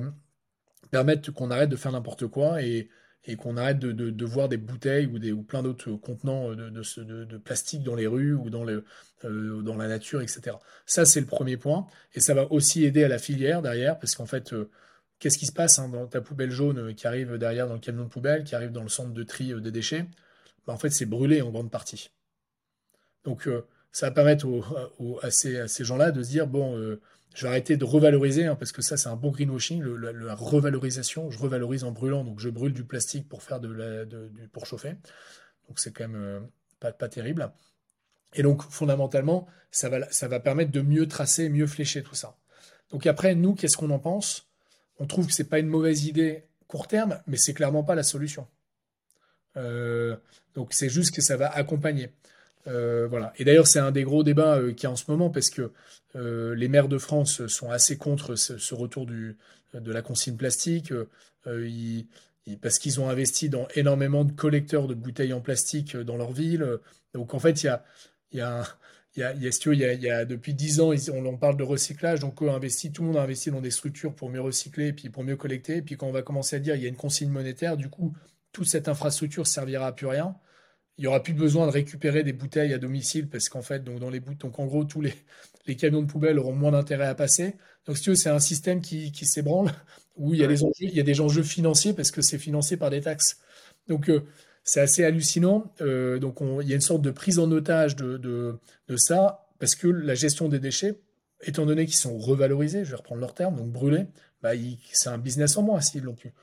permettre 0.90 1.30
qu'on 1.30 1.50
arrête 1.50 1.68
de 1.68 1.76
faire 1.76 1.92
n'importe 1.92 2.26
quoi 2.26 2.62
et, 2.62 2.88
qu'on 3.36 3.56
arrête 3.56 3.78
de, 3.78 4.24
voir 4.24 4.48
des 4.48 4.56
bouteilles 4.56 5.06
ou, 5.06 5.42
plein 5.42 5.62
d'autres 5.62 5.92
contenants 5.92 6.54
de, 6.54 7.36
plastique 7.38 7.82
dans 7.82 7.94
les 7.94 8.06
rues 8.06 8.34
ou 8.34 8.50
dans, 8.50 8.66
euh, 8.66 8.82
la 9.24 9.88
nature, 9.88 10.22
etc. 10.22 10.56
Ça, 10.86 11.04
c'est 11.04 11.20
le 11.20 11.26
premier 11.26 11.56
point. 11.56 11.86
Et 12.14 12.20
ça 12.20 12.34
va 12.34 12.50
aussi 12.50 12.84
aider 12.84 13.04
à 13.04 13.08
la 13.08 13.18
filière 13.18 13.62
derrière, 13.62 13.98
parce 13.98 14.14
qu'en 14.14 14.26
fait, 14.26 14.54
qu'est-ce 15.18 15.38
qui 15.38 15.46
se 15.46 15.52
passe 15.52 15.78
hein, 15.78 15.88
dans 15.88 16.06
ta 16.06 16.20
poubelle 16.20 16.50
jaune 16.50 16.94
qui 16.94 17.06
arrive 17.06 17.36
derrière 17.36 17.68
dans 17.68 17.74
le 17.74 17.80
camion 17.80 18.04
de 18.04 18.08
poubelle, 18.08 18.44
qui 18.44 18.54
arrive 18.54 18.72
dans 18.72 18.82
le 18.82 18.88
centre 18.88 19.12
de 19.12 19.22
tri 19.22 19.52
des 19.60 19.70
déchets? 19.70 20.06
Bah, 20.66 20.72
En 20.72 20.78
fait, 20.78 20.90
c'est 20.90 21.06
brûlé 21.06 21.42
en 21.42 21.50
grande 21.50 21.70
partie. 21.70 22.10
Donc 23.24 23.46
euh, 23.46 23.66
ça 23.92 24.06
va 24.06 24.12
permettre 24.12 24.46
à 25.22 25.30
ces, 25.30 25.84
gens-là 25.84 26.10
de 26.10 26.22
se 26.22 26.30
dire, 26.30 26.46
bon, 26.46 26.76
euh, 26.78 27.00
je 27.34 27.42
vais 27.42 27.48
arrêter 27.48 27.76
de 27.76 27.84
revaloriser, 27.84 28.46
hein, 28.46 28.56
parce 28.56 28.72
que 28.72 28.82
ça 28.82 28.96
c'est 28.96 29.08
un 29.08 29.16
bon 29.16 29.30
greenwashing, 29.30 29.82
la, 29.82 30.34
revalorisation, 30.34 31.30
je 31.30 31.38
revalorise 31.38 31.84
en 31.84 31.92
brûlant, 31.92 32.24
donc 32.24 32.40
je 32.40 32.48
brûle 32.48 32.72
du 32.72 32.84
plastique 32.84 33.28
pour 33.28 33.42
faire 33.42 33.60
de 33.60 33.70
la, 33.70 34.04
pour 34.52 34.66
chauffer. 34.66 34.96
Donc 35.68 35.78
c'est 35.78 35.92
quand 35.92 36.08
même 36.08 36.20
euh, 36.20 36.40
pas, 36.80 36.92
pas 36.92 37.08
terrible. 37.08 37.52
Et 38.34 38.42
donc 38.42 38.62
fondamentalement, 38.62 39.46
ça 39.70 39.88
va, 39.88 40.10
ça 40.10 40.28
va 40.28 40.40
permettre 40.40 40.72
de 40.72 40.80
mieux 40.80 41.06
tracer, 41.06 41.48
mieux 41.48 41.66
flécher 41.66 42.02
tout 42.02 42.14
ça. 42.14 42.36
Donc 42.90 43.06
après, 43.06 43.34
nous, 43.34 43.54
qu'est-ce 43.54 43.76
qu'on 43.76 43.90
en 43.90 44.00
pense? 44.00 44.48
On 44.98 45.06
trouve 45.06 45.26
que 45.26 45.32
c'est 45.32 45.48
pas 45.48 45.60
une 45.60 45.68
mauvaise 45.68 46.06
idée 46.06 46.44
court 46.66 46.88
terme, 46.88 47.20
mais 47.26 47.36
c'est 47.36 47.54
clairement 47.54 47.84
pas 47.84 47.94
la 47.94 48.02
solution. 48.02 48.46
donc 49.54 50.68
c'est 50.72 50.88
juste 50.88 51.14
que 51.14 51.22
ça 51.22 51.36
va 51.36 51.48
accompagner. 51.48 52.12
Euh, 52.66 53.06
voilà. 53.08 53.32
Et 53.38 53.44
d'ailleurs, 53.44 53.66
c'est 53.66 53.78
un 53.78 53.90
des 53.90 54.04
gros 54.04 54.22
débats 54.22 54.56
euh, 54.56 54.72
qu'il 54.72 54.84
y 54.84 54.86
a 54.86 54.90
en 54.90 54.96
ce 54.96 55.10
moment 55.10 55.30
parce 55.30 55.50
que 55.50 55.72
euh, 56.16 56.54
les 56.54 56.68
maires 56.68 56.88
de 56.88 56.98
France 56.98 57.46
sont 57.46 57.70
assez 57.70 57.96
contre 57.96 58.34
ce, 58.34 58.74
retour 58.74 59.06
de 59.06 59.36
la 59.74 60.02
consigne 60.02 60.36
plastique. 60.36 60.92
parce 62.60 62.78
qu'ils 62.78 63.00
ont 63.00 63.08
investi 63.08 63.48
dans 63.48 63.68
énormément 63.74 64.24
de 64.24 64.32
collecteurs 64.32 64.88
de 64.88 64.94
bouteilles 64.94 65.32
en 65.32 65.40
plastique 65.40 65.96
dans 65.96 66.16
leur 66.16 66.32
ville. 66.32 66.78
Donc 67.14 67.34
en 67.34 67.38
fait, 67.38 67.62
il 67.62 67.80
y 68.32 68.40
a, 68.40 68.64
depuis 70.24 70.54
dix 70.54 70.80
ans, 70.80 70.92
on, 71.12 71.36
parle 71.36 71.56
de 71.56 71.62
recyclage, 71.62 72.20
donc 72.20 72.42
on 72.42 72.52
investi, 72.52 72.92
tout 72.92 73.02
le 73.02 73.08
monde 73.08 73.16
a 73.18 73.22
investi 73.22 73.50
dans 73.50 73.60
des 73.60 73.70
structures 73.70 74.14
pour 74.14 74.30
mieux 74.30 74.40
recycler, 74.40 74.88
et 74.88 74.92
puis 74.92 75.10
pour 75.10 75.24
mieux 75.24 75.36
collecter. 75.36 75.76
Et 75.76 75.82
puis 75.82 75.96
quand 75.96 76.08
on 76.08 76.12
va 76.12 76.22
commencer 76.22 76.56
à 76.56 76.58
dire 76.58 76.74
il 76.74 76.82
y 76.82 76.86
a 76.86 76.88
une 76.88 76.96
consigne 76.96 77.30
monétaire, 77.30 77.76
du 77.76 77.88
coup, 77.88 78.12
toute 78.52 78.66
cette 78.66 78.88
infrastructure 78.88 79.46
servira 79.46 79.86
à 79.86 79.92
plus 79.92 80.06
rien 80.06 80.36
il 81.00 81.04
y 81.04 81.06
aura 81.06 81.22
plus 81.22 81.32
besoin 81.32 81.66
de 81.66 81.72
récupérer 81.72 82.22
des 82.24 82.34
bouteilles 82.34 82.74
à 82.74 82.78
domicile 82.78 83.26
parce 83.26 83.48
qu'en 83.48 83.62
fait, 83.62 83.82
donc 83.82 84.00
dans 84.00 84.10
les 84.10 84.20
bouts, 84.20 84.34
donc 84.34 84.58
en 84.58 84.66
gros, 84.66 84.84
tous 84.84 85.00
les, 85.00 85.14
les 85.66 85.74
camions 85.74 86.02
de 86.02 86.06
poubelle 86.06 86.38
auront 86.38 86.52
moins 86.52 86.72
d'intérêt 86.72 87.06
à 87.06 87.14
passer. 87.14 87.56
Donc, 87.86 87.96
si 87.96 88.02
tu 88.02 88.10
veux, 88.10 88.16
c'est 88.16 88.28
un 88.28 88.38
système 88.38 88.82
qui, 88.82 89.10
qui 89.10 89.24
s'ébranle 89.24 89.72
où 90.18 90.34
il 90.34 90.40
y 90.40 90.44
a 90.44 90.46
des 90.46 90.62
enjeux, 90.62 90.72
il 90.80 90.94
y 90.94 91.00
a 91.00 91.02
des 91.02 91.22
enjeux 91.22 91.42
financiers 91.42 91.94
parce 91.94 92.10
que 92.10 92.20
c'est 92.20 92.36
financé 92.36 92.76
par 92.76 92.90
des 92.90 93.00
taxes. 93.00 93.38
Donc, 93.88 94.10
euh, 94.10 94.26
c'est 94.62 94.82
assez 94.82 95.02
hallucinant. 95.02 95.72
Euh, 95.80 96.18
donc, 96.18 96.36
il 96.60 96.68
y 96.68 96.72
a 96.72 96.74
une 96.74 96.82
sorte 96.82 97.00
de 97.00 97.10
prise 97.10 97.38
en 97.38 97.50
otage 97.50 97.96
de, 97.96 98.18
de, 98.18 98.58
de 98.88 98.96
ça 98.98 99.48
parce 99.58 99.76
que 99.76 99.88
la 99.88 100.14
gestion 100.14 100.50
des 100.50 100.58
déchets, 100.58 101.00
étant 101.40 101.64
donné 101.64 101.86
qu'ils 101.86 101.96
sont 101.96 102.18
revalorisés, 102.18 102.84
je 102.84 102.90
vais 102.90 102.96
reprendre 102.96 103.22
leur 103.22 103.32
terme, 103.32 103.56
donc 103.56 103.72
brûlés, 103.72 104.04
bah, 104.42 104.50
c'est 104.92 105.08
un 105.08 105.16
business 105.16 105.56
en 105.56 105.62
moins 105.62 105.80
s'ils 105.80 106.02
l'ont 106.02 106.14
pu. 106.14 106.34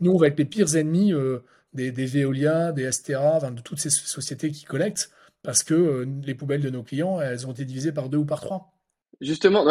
Nous, 0.00 0.10
on 0.10 0.16
va 0.16 0.28
être 0.28 0.38
les 0.38 0.46
pires 0.46 0.74
ennemis 0.74 1.12
euh, 1.12 1.40
des, 1.76 1.92
des, 1.92 2.06
Veolia, 2.06 2.72
des 2.72 2.86
Astera, 2.86 3.38
de 3.50 3.60
toutes 3.60 3.78
ces 3.78 3.90
sociétés 3.90 4.50
qui 4.50 4.64
collectent, 4.64 5.10
parce 5.42 5.62
que 5.62 5.74
euh, 5.74 6.06
les 6.24 6.34
poubelles 6.34 6.62
de 6.62 6.70
nos 6.70 6.82
clients, 6.82 7.20
elles 7.20 7.46
ont 7.46 7.52
été 7.52 7.64
divisées 7.64 7.92
par 7.92 8.08
deux 8.08 8.18
ou 8.18 8.24
par 8.24 8.40
trois. 8.40 8.72
Justement, 9.20 9.64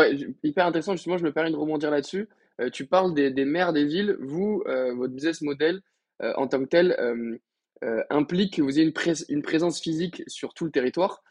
hyper 0.43 0.65
intéressant, 0.65 0.93
justement, 0.93 1.17
je 1.17 1.23
me 1.23 1.31
permets 1.31 1.51
de 1.51 1.55
rebondir 1.55 1.91
là-dessus. 1.91 2.29
Euh, 2.61 2.69
tu 2.69 2.85
parles 2.85 3.13
des, 3.13 3.45
maires 3.45 3.73
des 3.73 3.85
villes. 3.85 4.17
Vous, 4.19 4.63
votre 4.65 5.13
business 5.13 5.41
model 5.41 5.81
en 6.21 6.47
tant 6.47 6.59
que 6.61 6.69
tel 6.69 6.95
implique 8.09 8.55
que 8.55 8.61
vous 8.61 8.79
ayez 8.79 8.87
une, 8.87 8.93
pré 8.93 9.13
une, 9.27 9.41
présence 9.41 9.81
physique 9.81 10.23
sur 10.27 10.53
tout 10.53 10.63
le 10.63 10.71
territoire. 10.71 11.23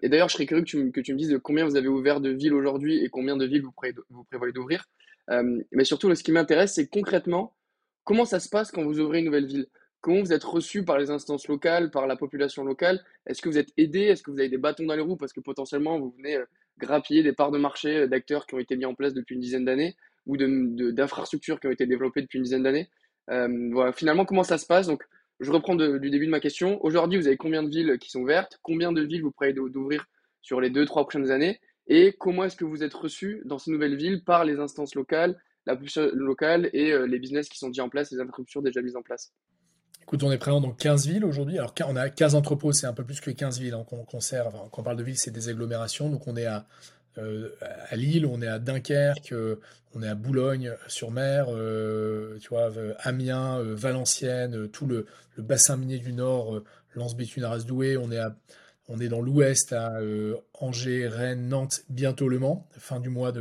et 0.00 0.08
d'ailleurs, 0.08 0.28
je 0.28 0.34
serais 0.34 0.46
curieux 0.46 0.62
que 0.62 1.00
tu, 1.00 1.12
me 1.12 1.18
dises 1.18 1.36
combien 1.42 1.66
vous 1.66 1.76
avez 1.76 1.88
ouvert 1.88 2.20
de 2.20 2.30
villes 2.30 2.54
aujourd'hui 2.54 3.04
et 3.04 3.08
combien 3.08 3.36
de 3.36 3.44
villes 3.44 3.62
vous 3.62 4.24
prévoyez 4.24 4.52
d'ouvrir. 4.52 4.88
mais 5.28 5.84
surtout, 5.84 6.14
ce 6.14 6.22
qui 6.22 6.30
m'intéresse, 6.30 6.74
c'est 6.74 6.86
concrètement, 6.86 7.56
Comment 8.08 8.24
ça 8.24 8.40
se 8.40 8.48
passe 8.48 8.70
quand 8.70 8.82
vous 8.84 9.00
ouvrez 9.00 9.18
une 9.18 9.26
nouvelle 9.26 9.44
ville? 9.44 9.66
Comment 10.00 10.20
vous 10.20 10.32
êtes 10.32 10.44
reçu 10.44 10.84
par 10.84 10.96
les 10.98 11.10
instances 11.10 11.48
locales, 11.48 11.90
par 11.90 12.06
la 12.06 12.16
population 12.16 12.62
locale? 12.64 13.04
Est-ce 13.26 13.42
que 13.42 13.48
vous 13.48 13.58
êtes 13.58 13.70
aidé 13.76 14.02
Est-ce 14.02 14.22
que 14.22 14.30
vous 14.30 14.38
avez 14.38 14.48
des 14.48 14.58
bâtons 14.58 14.86
dans 14.86 14.94
les 14.94 15.02
roues? 15.02 15.16
Parce 15.16 15.32
que 15.32 15.40
potentiellement, 15.40 15.98
vous 15.98 16.14
venez 16.16 16.36
euh, 16.36 16.44
grappiller 16.78 17.24
des 17.24 17.32
parts 17.32 17.50
de 17.50 17.58
marché 17.58 17.96
euh, 17.96 18.06
d'acteurs 18.06 18.46
qui 18.46 18.54
ont 18.54 18.60
été 18.60 18.76
mis 18.76 18.84
en 18.84 18.94
place 18.94 19.12
depuis 19.12 19.34
une 19.34 19.40
dizaine 19.40 19.64
d'années 19.64 19.96
ou 20.26 20.36
d'infrastructures 20.36 21.58
qui 21.58 21.66
ont 21.66 21.72
été 21.72 21.86
développées 21.86 22.22
depuis 22.22 22.36
une 22.36 22.44
dizaine 22.44 22.62
d'années. 22.62 22.88
Euh, 23.30 23.48
voilà, 23.72 23.92
finalement, 23.92 24.24
comment 24.24 24.44
ça 24.44 24.56
se 24.56 24.66
passe? 24.66 24.86
Donc, 24.86 25.02
je 25.40 25.50
reprends 25.50 25.74
du 25.74 26.10
début 26.10 26.26
de 26.26 26.30
ma 26.30 26.40
question. 26.40 26.84
Aujourd'hui, 26.84 27.18
vous 27.18 27.26
avez 27.26 27.36
combien 27.36 27.62
de 27.62 27.68
villes 27.68 27.98
qui 27.98 28.10
sont 28.10 28.20
ouvertes 28.20 28.60
Combien 28.62 28.92
de 28.92 29.02
villes 29.02 29.22
vous 29.22 29.30
prévoyez 29.30 29.54
d'ouvrir 29.54 30.06
sur 30.42 30.60
les 30.60 30.70
deux, 30.70 30.84
trois 30.84 31.02
prochaines 31.02 31.30
années? 31.30 31.60
Et 31.86 32.12
comment 32.12 32.44
est-ce 32.44 32.56
que 32.56 32.64
vous 32.64 32.84
êtes 32.84 32.94
reçu 32.94 33.40
dans 33.46 33.58
ces 33.58 33.70
nouvelles 33.70 33.96
villes 33.96 34.22
par 34.24 34.44
les 34.44 34.58
instances 34.58 34.94
locales, 34.94 35.40
la 35.64 35.76
plus 35.76 35.96
locale 36.12 36.68
et 36.72 36.92
les 37.06 37.18
business 37.18 37.48
qui 37.48 37.56
sont 37.56 37.68
déjà 37.68 37.84
en 37.84 37.88
place, 37.88 38.10
les 38.10 38.20
infrastructures 38.20 38.62
déjà 38.62 38.82
mises 38.82 38.96
en 38.96 39.02
place? 39.02 39.32
On 40.10 40.32
est 40.32 40.38
présent 40.38 40.60
dans 40.60 40.72
15 40.72 41.06
villes 41.06 41.24
aujourd'hui. 41.24 41.58
Alors, 41.58 41.74
on 41.86 41.96
a 41.96 42.08
15 42.08 42.34
entrepôts, 42.34 42.72
c'est 42.72 42.86
un 42.86 42.92
peu 42.92 43.04
plus 43.04 43.20
que 43.20 43.30
15 43.30 43.58
villes 43.58 43.74
hein, 43.74 43.84
qu'on 43.84 44.20
sert. 44.20 44.50
quand 44.70 44.80
on 44.80 44.82
parle 44.82 44.96
de 44.96 45.02
villes, 45.02 45.18
c'est 45.18 45.30
des 45.30 45.48
agglomérations. 45.48 46.08
Donc, 46.08 46.26
on 46.26 46.36
est 46.36 46.46
à, 46.46 46.64
euh, 47.18 47.50
Lille, 47.92 48.24
on 48.24 48.40
est 48.40 48.46
à 48.46 48.58
Dunkerque, 48.58 49.32
euh, 49.32 49.60
on 49.94 50.02
est 50.02 50.08
à 50.08 50.14
Boulogne-sur-Mer, 50.14 51.46
tu 52.40 52.48
vois, 52.48 52.70
Amiens, 53.00 53.62
Valenciennes, 53.62 54.68
tout 54.68 54.86
le, 54.86 55.06
le, 55.36 55.42
bassin 55.42 55.76
minier 55.76 55.98
du 55.98 56.12
Nord, 56.12 56.60
Lens-Béthune, 56.94 57.44
Arras-Douai. 57.44 57.96
On 57.96 58.10
est 58.10 58.18
à 58.18 58.34
on 58.88 58.98
est 59.00 59.08
dans 59.08 59.20
l'ouest 59.20 59.72
à 59.72 59.98
euh, 60.00 60.36
Angers, 60.54 61.08
Rennes, 61.08 61.48
Nantes, 61.48 61.82
bientôt 61.90 62.28
Le 62.28 62.38
Mans, 62.38 62.66
fin 62.78 63.00
du 63.00 63.10
mois 63.10 63.32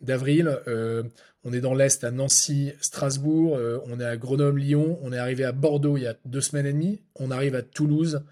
d'avril. 0.00 0.60
Euh, 0.68 1.02
on 1.44 1.52
est 1.52 1.60
dans 1.60 1.74
l'est 1.74 2.04
à 2.04 2.12
Nancy, 2.12 2.72
Strasbourg. 2.80 3.56
Euh, 3.56 3.80
on 3.86 3.98
est 3.98 4.04
à 4.04 4.16
Grenoble, 4.16 4.60
Lyon. 4.60 4.98
On 5.02 5.12
est 5.12 5.18
arrivé 5.18 5.44
à 5.44 5.52
Bordeaux 5.52 5.96
il 5.96 6.04
y 6.04 6.06
a 6.06 6.14
deux 6.24 6.40
semaines 6.40 6.66
et 6.66 6.72
demie. 6.72 7.02
On 7.16 7.32
arrive 7.32 7.56
à 7.56 7.62
Toulouse 7.62 8.22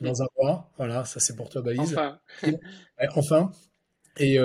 dans 0.00 0.22
un 0.22 0.26
mois. 0.38 0.70
Voilà, 0.76 1.04
ça 1.04 1.18
c'est 1.18 1.34
pour 1.34 1.48
toi, 1.48 1.62
Balise. 1.62 1.96
Enfin. 1.96 2.18
enfin. 3.16 3.50
Et, 4.18 4.38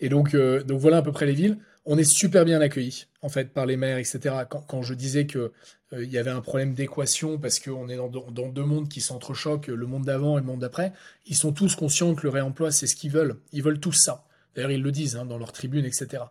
et 0.00 0.08
donc, 0.08 0.36
donc 0.36 0.80
voilà 0.80 0.98
à 0.98 1.02
peu 1.02 1.12
près 1.12 1.24
les 1.24 1.32
villes 1.32 1.58
on 1.86 1.96
est 1.96 2.04
super 2.04 2.44
bien 2.44 2.60
accueillis 2.60 3.06
en 3.22 3.28
fait 3.28 3.52
par 3.52 3.64
les 3.64 3.76
maires, 3.76 3.98
etc. 3.98 4.34
Quand, 4.48 4.82
je 4.82 4.92
disais 4.92 5.26
que 5.26 5.52
euh, 5.92 6.04
il 6.04 6.10
y 6.10 6.18
avait 6.18 6.30
un 6.30 6.40
problème 6.40 6.74
d'équation 6.74 7.38
parce 7.38 7.60
qu'on 7.60 7.88
est 7.88 7.96
dans, 7.96 8.08
deux 8.08 8.64
mondes 8.64 8.88
qui 8.88 9.00
s'entrechoquent, 9.00 9.68
le 9.68 9.86
monde 9.86 10.04
d'avant 10.04 10.36
et 10.36 10.40
le 10.40 10.46
monde 10.46 10.60
d'après, 10.60 10.92
ils 11.26 11.36
sont 11.36 11.52
tous 11.52 11.76
conscients 11.76 12.14
que 12.14 12.24
le 12.24 12.30
réemploi 12.30 12.70
c'est 12.72 12.86
ce 12.86 12.96
qu'ils 12.96 13.12
veulent. 13.12 13.36
Ils 13.52 13.62
veulent 13.62 13.80
tous 13.80 13.92
ça. 13.92 14.24
D'ailleurs 14.54 14.72
ils 14.72 14.82
le 14.82 14.92
disent 14.92 15.16
hein, 15.16 15.24
dans 15.24 15.38
leurs 15.38 15.52
tribunes, 15.52 15.84
etc. 15.84 16.24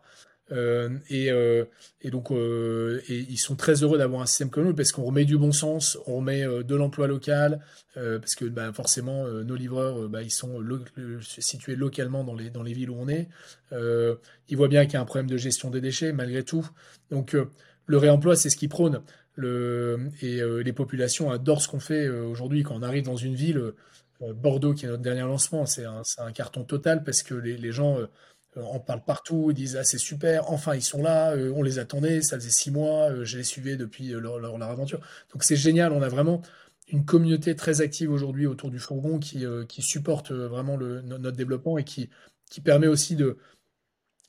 Euh, 0.51 0.89
euh, 1.11 1.65
et, 2.01 2.11
donc, 2.11 2.31
euh, 2.31 3.01
ils 3.09 3.37
sont 3.37 3.55
très 3.55 3.83
heureux 3.83 3.97
d'avoir 3.97 4.21
un 4.21 4.25
système 4.25 4.49
comme 4.49 4.65
nous 4.65 4.75
parce 4.75 4.91
qu'on 4.91 5.03
remet 5.03 5.25
du 5.25 5.37
bon 5.37 5.51
sens, 5.51 5.97
on 6.05 6.17
remet 6.17 6.45
de 6.63 6.75
l'emploi 6.75 7.07
local, 7.07 7.61
parce 7.95 8.35
que 8.35 8.45
bah, 8.45 8.71
forcément 8.73 9.27
nos 9.27 9.55
livreurs, 9.55 10.09
bah, 10.09 10.21
ils 10.21 10.31
sont 10.31 10.59
situés 11.21 11.75
localement 11.75 12.23
dans 12.23 12.35
les, 12.35 12.49
dans 12.49 12.63
les 12.63 12.73
villes 12.73 12.89
où 12.89 12.97
on 12.97 13.07
est. 13.07 13.27
ils 13.71 14.57
voient 14.57 14.67
bien 14.67 14.85
qu'il 14.85 14.95
y 14.95 14.97
a 14.97 15.01
un 15.01 15.05
problème 15.05 15.29
de 15.29 15.37
gestion 15.37 15.69
des 15.69 15.81
déchets 15.81 16.13
malgré 16.13 16.43
tout. 16.43 16.67
Donc 17.09 17.35
le 17.87 17.97
réemploi, 17.97 18.35
c'est 18.35 18.49
ce 18.49 18.57
qui 18.57 18.67
prône. 18.67 19.01
Le, 19.37 20.09
et 20.21 20.41
les 20.63 20.73
populations 20.73 21.31
adorent 21.31 21.61
ce 21.61 21.67
qu'on 21.67 21.79
fait 21.79 22.07
aujourd'hui 22.09 22.63
quand 22.63 22.75
on 22.75 22.83
arrive 22.83 23.05
dans 23.05 23.17
une 23.17 23.35
ville. 23.35 23.73
Bordeaux, 24.21 24.73
qui 24.73 24.85
est 24.85 24.89
notre 24.89 25.03
dernier 25.03 25.21
lancement, 25.21 25.65
c'est 25.65 25.85
un, 25.85 26.31
carton 26.33 26.63
total 26.63 27.03
parce 27.03 27.21
que 27.23 27.33
les 27.33 27.71
gens 27.71 27.97
euh, 28.57 28.61
on 28.71 28.79
parle 28.79 29.03
partout, 29.03 29.47
ils 29.51 29.53
disent 29.53 29.77
ah 29.77 29.83
c'est 29.83 29.97
super, 29.97 30.51
enfin 30.51 30.75
ils 30.75 30.81
sont 30.81 31.01
là, 31.01 31.31
euh, 31.35 31.51
on 31.55 31.63
les 31.63 31.79
attendait, 31.79 32.21
ça 32.21 32.37
faisait 32.37 32.49
six 32.49 32.71
mois, 32.71 33.11
euh, 33.11 33.25
je 33.25 33.37
les 33.37 33.43
suivais 33.43 33.75
depuis 33.75 34.09
leur, 34.09 34.61
aventure. 34.63 35.01
Donc 35.33 35.43
c'est 35.43 35.55
génial, 35.55 35.91
on 35.91 36.01
a 36.01 36.09
vraiment 36.09 36.41
une 36.87 37.05
communauté 37.05 37.55
très 37.55 37.81
active 37.81 38.11
aujourd'hui 38.11 38.45
autour 38.47 38.69
du 38.69 38.79
fourgon 38.79 39.19
qui, 39.19 39.45
supporte 39.81 40.31
vraiment 40.31 40.77
notre 40.77 41.35
développement 41.35 41.77
et 41.77 41.83
qui, 41.83 42.09
permet 42.63 42.87
aussi 42.87 43.15
de, 43.15 43.37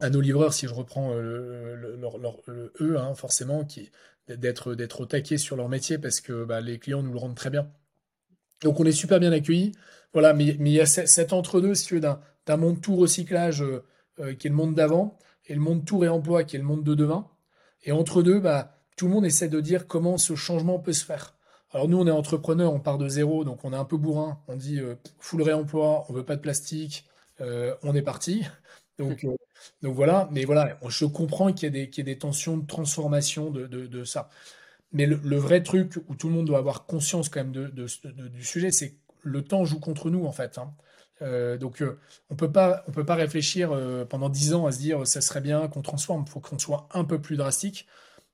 à 0.00 0.10
nos 0.10 0.20
livreurs, 0.20 0.54
si 0.54 0.66
je 0.66 0.74
reprends 0.74 1.14
eux, 1.14 2.96
hein, 2.98 3.14
forcément, 3.14 3.64
qui, 3.64 3.90
d'être, 4.28 4.74
d'être 4.74 5.02
au 5.02 5.06
taquet 5.06 5.36
sur 5.36 5.56
leur 5.56 5.68
métier 5.68 5.98
parce 5.98 6.20
que 6.20 6.44
bah, 6.44 6.60
les 6.60 6.78
clients 6.78 7.02
nous 7.02 7.12
le 7.12 7.18
rendent 7.18 7.36
très 7.36 7.50
bien. 7.50 7.70
Donc 8.62 8.80
on 8.80 8.84
est 8.86 8.92
super 8.92 9.20
bien 9.20 9.32
accueillis. 9.32 9.72
Voilà, 10.14 10.32
mais, 10.32 10.56
mais 10.58 10.70
il 10.70 10.74
y 10.76 10.80
a 10.80 10.86
cet 10.86 11.34
entre-deux, 11.34 11.74
si 11.74 11.86
tu 11.86 11.94
veux, 11.94 12.00
d'un 12.00 12.56
monde 12.56 12.80
tout 12.80 12.96
recyclage 12.96 13.62
euh, 14.20 14.34
qui 14.34 14.46
est 14.46 14.50
le 14.50 14.56
monde 14.56 14.74
d'avant, 14.74 15.18
et 15.46 15.54
le 15.54 15.60
monde 15.60 15.84
tout 15.84 15.98
réemploi, 15.98 16.44
qui 16.44 16.56
est 16.56 16.58
le 16.58 16.64
monde 16.64 16.84
de 16.84 16.94
demain. 16.94 17.28
Et 17.84 17.92
entre 17.92 18.22
deux, 18.22 18.40
bah, 18.40 18.78
tout 18.96 19.06
le 19.06 19.12
monde 19.12 19.26
essaie 19.26 19.48
de 19.48 19.60
dire 19.60 19.86
comment 19.86 20.18
ce 20.18 20.34
changement 20.34 20.78
peut 20.78 20.92
se 20.92 21.04
faire. 21.04 21.34
Alors 21.70 21.88
nous, 21.88 21.98
on 21.98 22.06
est 22.06 22.10
entrepreneurs, 22.10 22.72
on 22.72 22.80
part 22.80 22.98
de 22.98 23.08
zéro, 23.08 23.44
donc 23.44 23.64
on 23.64 23.72
est 23.72 23.76
un 23.76 23.84
peu 23.84 23.96
bourrin. 23.96 24.40
On 24.48 24.56
dit 24.56 24.80
euh, 24.80 24.94
full 25.18 25.42
réemploi, 25.42 26.06
on 26.08 26.12
veut 26.12 26.24
pas 26.24 26.36
de 26.36 26.40
plastique, 26.40 27.04
euh, 27.40 27.74
on 27.82 27.94
est 27.94 28.02
parti. 28.02 28.44
Donc, 28.98 29.26
donc 29.82 29.94
voilà, 29.94 30.26
mais 30.32 30.46
voilà, 30.46 30.78
je 30.88 31.04
comprends 31.04 31.52
qu'il 31.52 31.76
y, 31.76 31.78
y, 31.78 32.00
ait 32.00 32.02
des 32.02 32.16
tensions 32.16 32.56
de 32.56 32.66
transformation 32.66 33.50
de, 33.50 33.66
de, 33.66 34.04
ça. 34.04 34.30
Mais 34.92 35.04
le, 35.04 35.36
vrai 35.36 35.62
truc 35.62 35.96
où 36.08 36.14
tout 36.14 36.28
le 36.28 36.32
monde 36.34 36.46
doit 36.46 36.56
avoir 36.56 36.86
conscience 36.86 37.28
quand 37.28 37.40
même 37.40 37.52
de, 37.52 37.68
du 38.28 38.42
sujet, 38.42 38.70
c'est 38.70 38.94
le 39.22 39.44
temps 39.44 39.66
joue 39.66 39.80
contre 39.80 40.08
nous 40.08 40.24
en 40.24 40.32
fait. 40.32 40.56
Hein. 40.56 40.72
Euh, 41.22 41.56
donc 41.56 41.80
euh, 41.80 41.98
on 42.28 42.36
peut 42.36 42.52
pas 42.52 42.84
on 42.88 42.92
peut 42.92 43.06
pas 43.06 43.14
réfléchir 43.14 43.72
euh, 43.72 44.04
pendant 44.04 44.28
dix 44.28 44.52
ans 44.52 44.66
à 44.66 44.72
se 44.72 44.78
dire 44.78 45.06
ça 45.06 45.22
serait 45.22 45.40
bien 45.40 45.66
qu'on 45.68 45.80
transforme, 45.82 46.24
il 46.26 46.30
faut 46.30 46.40
qu'on 46.40 46.58
soit 46.58 46.88
un 46.92 47.04
peu 47.04 47.20
plus 47.20 47.36
drastique. 47.36 47.86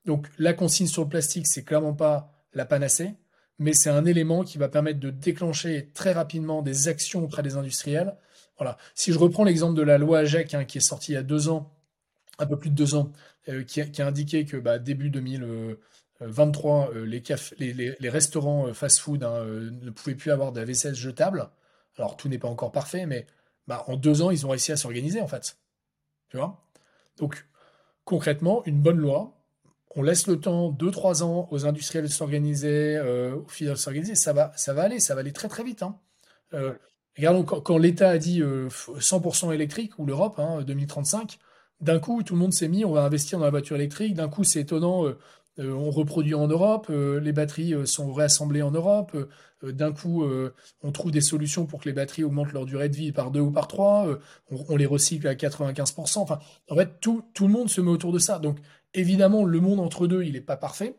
Donc 0.04 0.28
la 0.38 0.52
consigne 0.52 0.88
sur 0.88 1.02
le 1.02 1.08
plastique 1.08 1.46
c'est 1.46 1.62
clairement 1.62 1.94
pas 1.94 2.32
la 2.54 2.64
panacée, 2.64 3.14
mais 3.58 3.72
c'est 3.72 3.90
un 3.90 4.04
élément 4.04 4.42
qui 4.42 4.58
va 4.58 4.68
permettre 4.68 4.98
de 4.98 5.10
déclencher 5.10 5.90
très 5.94 6.12
rapidement 6.12 6.62
des 6.62 6.88
actions 6.88 7.22
auprès 7.24 7.42
des 7.42 7.56
industriels. 7.56 8.16
Voilà. 8.58 8.78
Si 8.94 9.12
je 9.12 9.18
reprends 9.18 9.44
l'exemple 9.44 9.76
de 9.76 9.82
la 9.82 9.98
loi 9.98 10.20
AGEC 10.20 10.54
hein, 10.54 10.64
qui 10.64 10.78
est 10.78 10.80
sortie 10.80 11.12
il 11.12 11.14
y 11.14 11.18
a 11.18 11.22
deux 11.22 11.48
ans, 11.48 11.72
un 12.38 12.46
peu 12.46 12.58
plus 12.58 12.70
de 12.70 12.74
deux 12.74 12.94
ans, 12.96 13.12
qui 13.66 13.80
a, 13.80 14.06
indiqué 14.06 14.44
que 14.44 14.56
bah, 14.56 14.78
début 14.78 15.10
2023 15.10 16.90
les, 16.94 17.22
les, 17.58 17.96
les, 17.98 18.08
restaurants 18.08 18.72
fast-food 18.72 19.24
hein, 19.24 19.44
ne 19.44 19.90
pouvaient 19.90 20.14
plus 20.14 20.30
avoir 20.30 20.52
de 20.52 20.60
la 20.60 20.66
vaisselle 20.66 20.94
jetable. 20.94 21.48
Alors 21.98 22.16
tout 22.16 22.28
n'est 22.28 22.38
pas 22.38 22.48
encore 22.48 22.72
parfait, 22.72 23.06
mais 23.06 23.26
bah, 23.66 23.84
en 23.86 23.96
deux 23.96 24.22
ans, 24.22 24.30
ils 24.30 24.46
ont 24.46 24.50
réussi 24.50 24.72
à 24.72 24.76
s'organiser 24.76 25.20
en 25.20 25.28
fait. 25.28 25.58
Tu 26.28 26.36
vois? 26.36 26.64
Donc 27.18 27.46
concrètement, 28.04 28.62
une 28.64 28.80
bonne 28.80 28.98
loi, 28.98 29.34
on 29.94 30.02
laisse 30.02 30.26
le 30.26 30.40
temps, 30.40 30.70
deux, 30.70 30.90
trois 30.90 31.22
ans 31.22 31.48
aux 31.50 31.66
industriels 31.66 32.04
de 32.04 32.10
s'organiser, 32.10 32.96
euh, 32.96 33.36
aux 33.36 33.48
filières 33.48 33.74
de 33.74 33.78
s'organiser, 33.78 34.14
ça 34.14 34.32
va, 34.32 34.52
ça 34.56 34.72
va 34.72 34.82
aller, 34.82 35.00
ça 35.00 35.14
va 35.14 35.20
aller 35.20 35.32
très 35.32 35.48
très 35.48 35.64
vite. 35.64 35.82
Hein. 35.82 35.98
Euh, 36.54 36.72
regardons 37.16 37.44
quand, 37.44 37.78
l'État 37.78 38.10
a 38.10 38.18
dit 38.18 38.40
100% 38.40 39.48
euh, 39.48 39.52
électrique, 39.52 39.98
ou 39.98 40.06
l'Europe, 40.06 40.40
2035, 40.66 41.20
hein, 41.20 41.44
d'un 41.80 41.98
coup, 41.98 42.22
tout 42.22 42.34
le 42.34 42.40
monde 42.40 42.52
s'est 42.52 42.68
mis, 42.68 42.84
on 42.84 42.92
va 42.92 43.04
investir 43.04 43.38
dans 43.38 43.44
la 43.44 43.50
voiture 43.50 43.76
électrique, 43.76 44.14
d'un 44.14 44.28
coup, 44.28 44.44
c'est 44.44 44.60
étonnant, 44.60 45.04
euh, 45.58 45.72
on 45.72 45.90
reproduit 45.90 46.34
en 46.34 46.46
Europe, 46.46 46.86
euh, 46.88 47.20
les 47.20 47.32
batteries 47.32 47.74
euh, 47.74 47.84
sont 47.84 48.10
réassemblées 48.12 48.62
en 48.62 48.70
Europe, 48.70 49.14
d'un 49.62 49.92
coup 49.92 50.24
on 50.82 50.90
trouve 50.90 51.12
des 51.12 51.20
solutions 51.20 51.66
pour 51.66 51.80
que 51.80 51.88
les 51.88 51.92
batteries 51.92 52.24
augmentent 52.24 52.52
leur 52.52 52.66
durée 52.66 52.88
de 52.88 52.96
vie 52.96 53.12
par 53.12 53.30
deux 53.30 53.38
ou 53.38 53.52
par 53.52 53.68
trois, 53.68 54.08
on, 54.50 54.74
les 54.74 54.86
recycle 54.86 55.28
à 55.28 55.34
95%. 55.36 56.18
Enfin, 56.18 56.40
en 56.68 56.74
fait, 56.74 56.98
tout, 57.00 57.22
le 57.40 57.46
monde 57.46 57.68
se 57.68 57.80
met 57.80 57.90
autour 57.90 58.12
de 58.12 58.18
ça. 58.18 58.40
Donc 58.40 58.58
évidemment, 58.92 59.44
le 59.44 59.60
monde 59.60 59.78
entre 59.78 60.08
deux, 60.08 60.24
il 60.24 60.32
n'est 60.32 60.40
pas 60.40 60.56
parfait. 60.56 60.96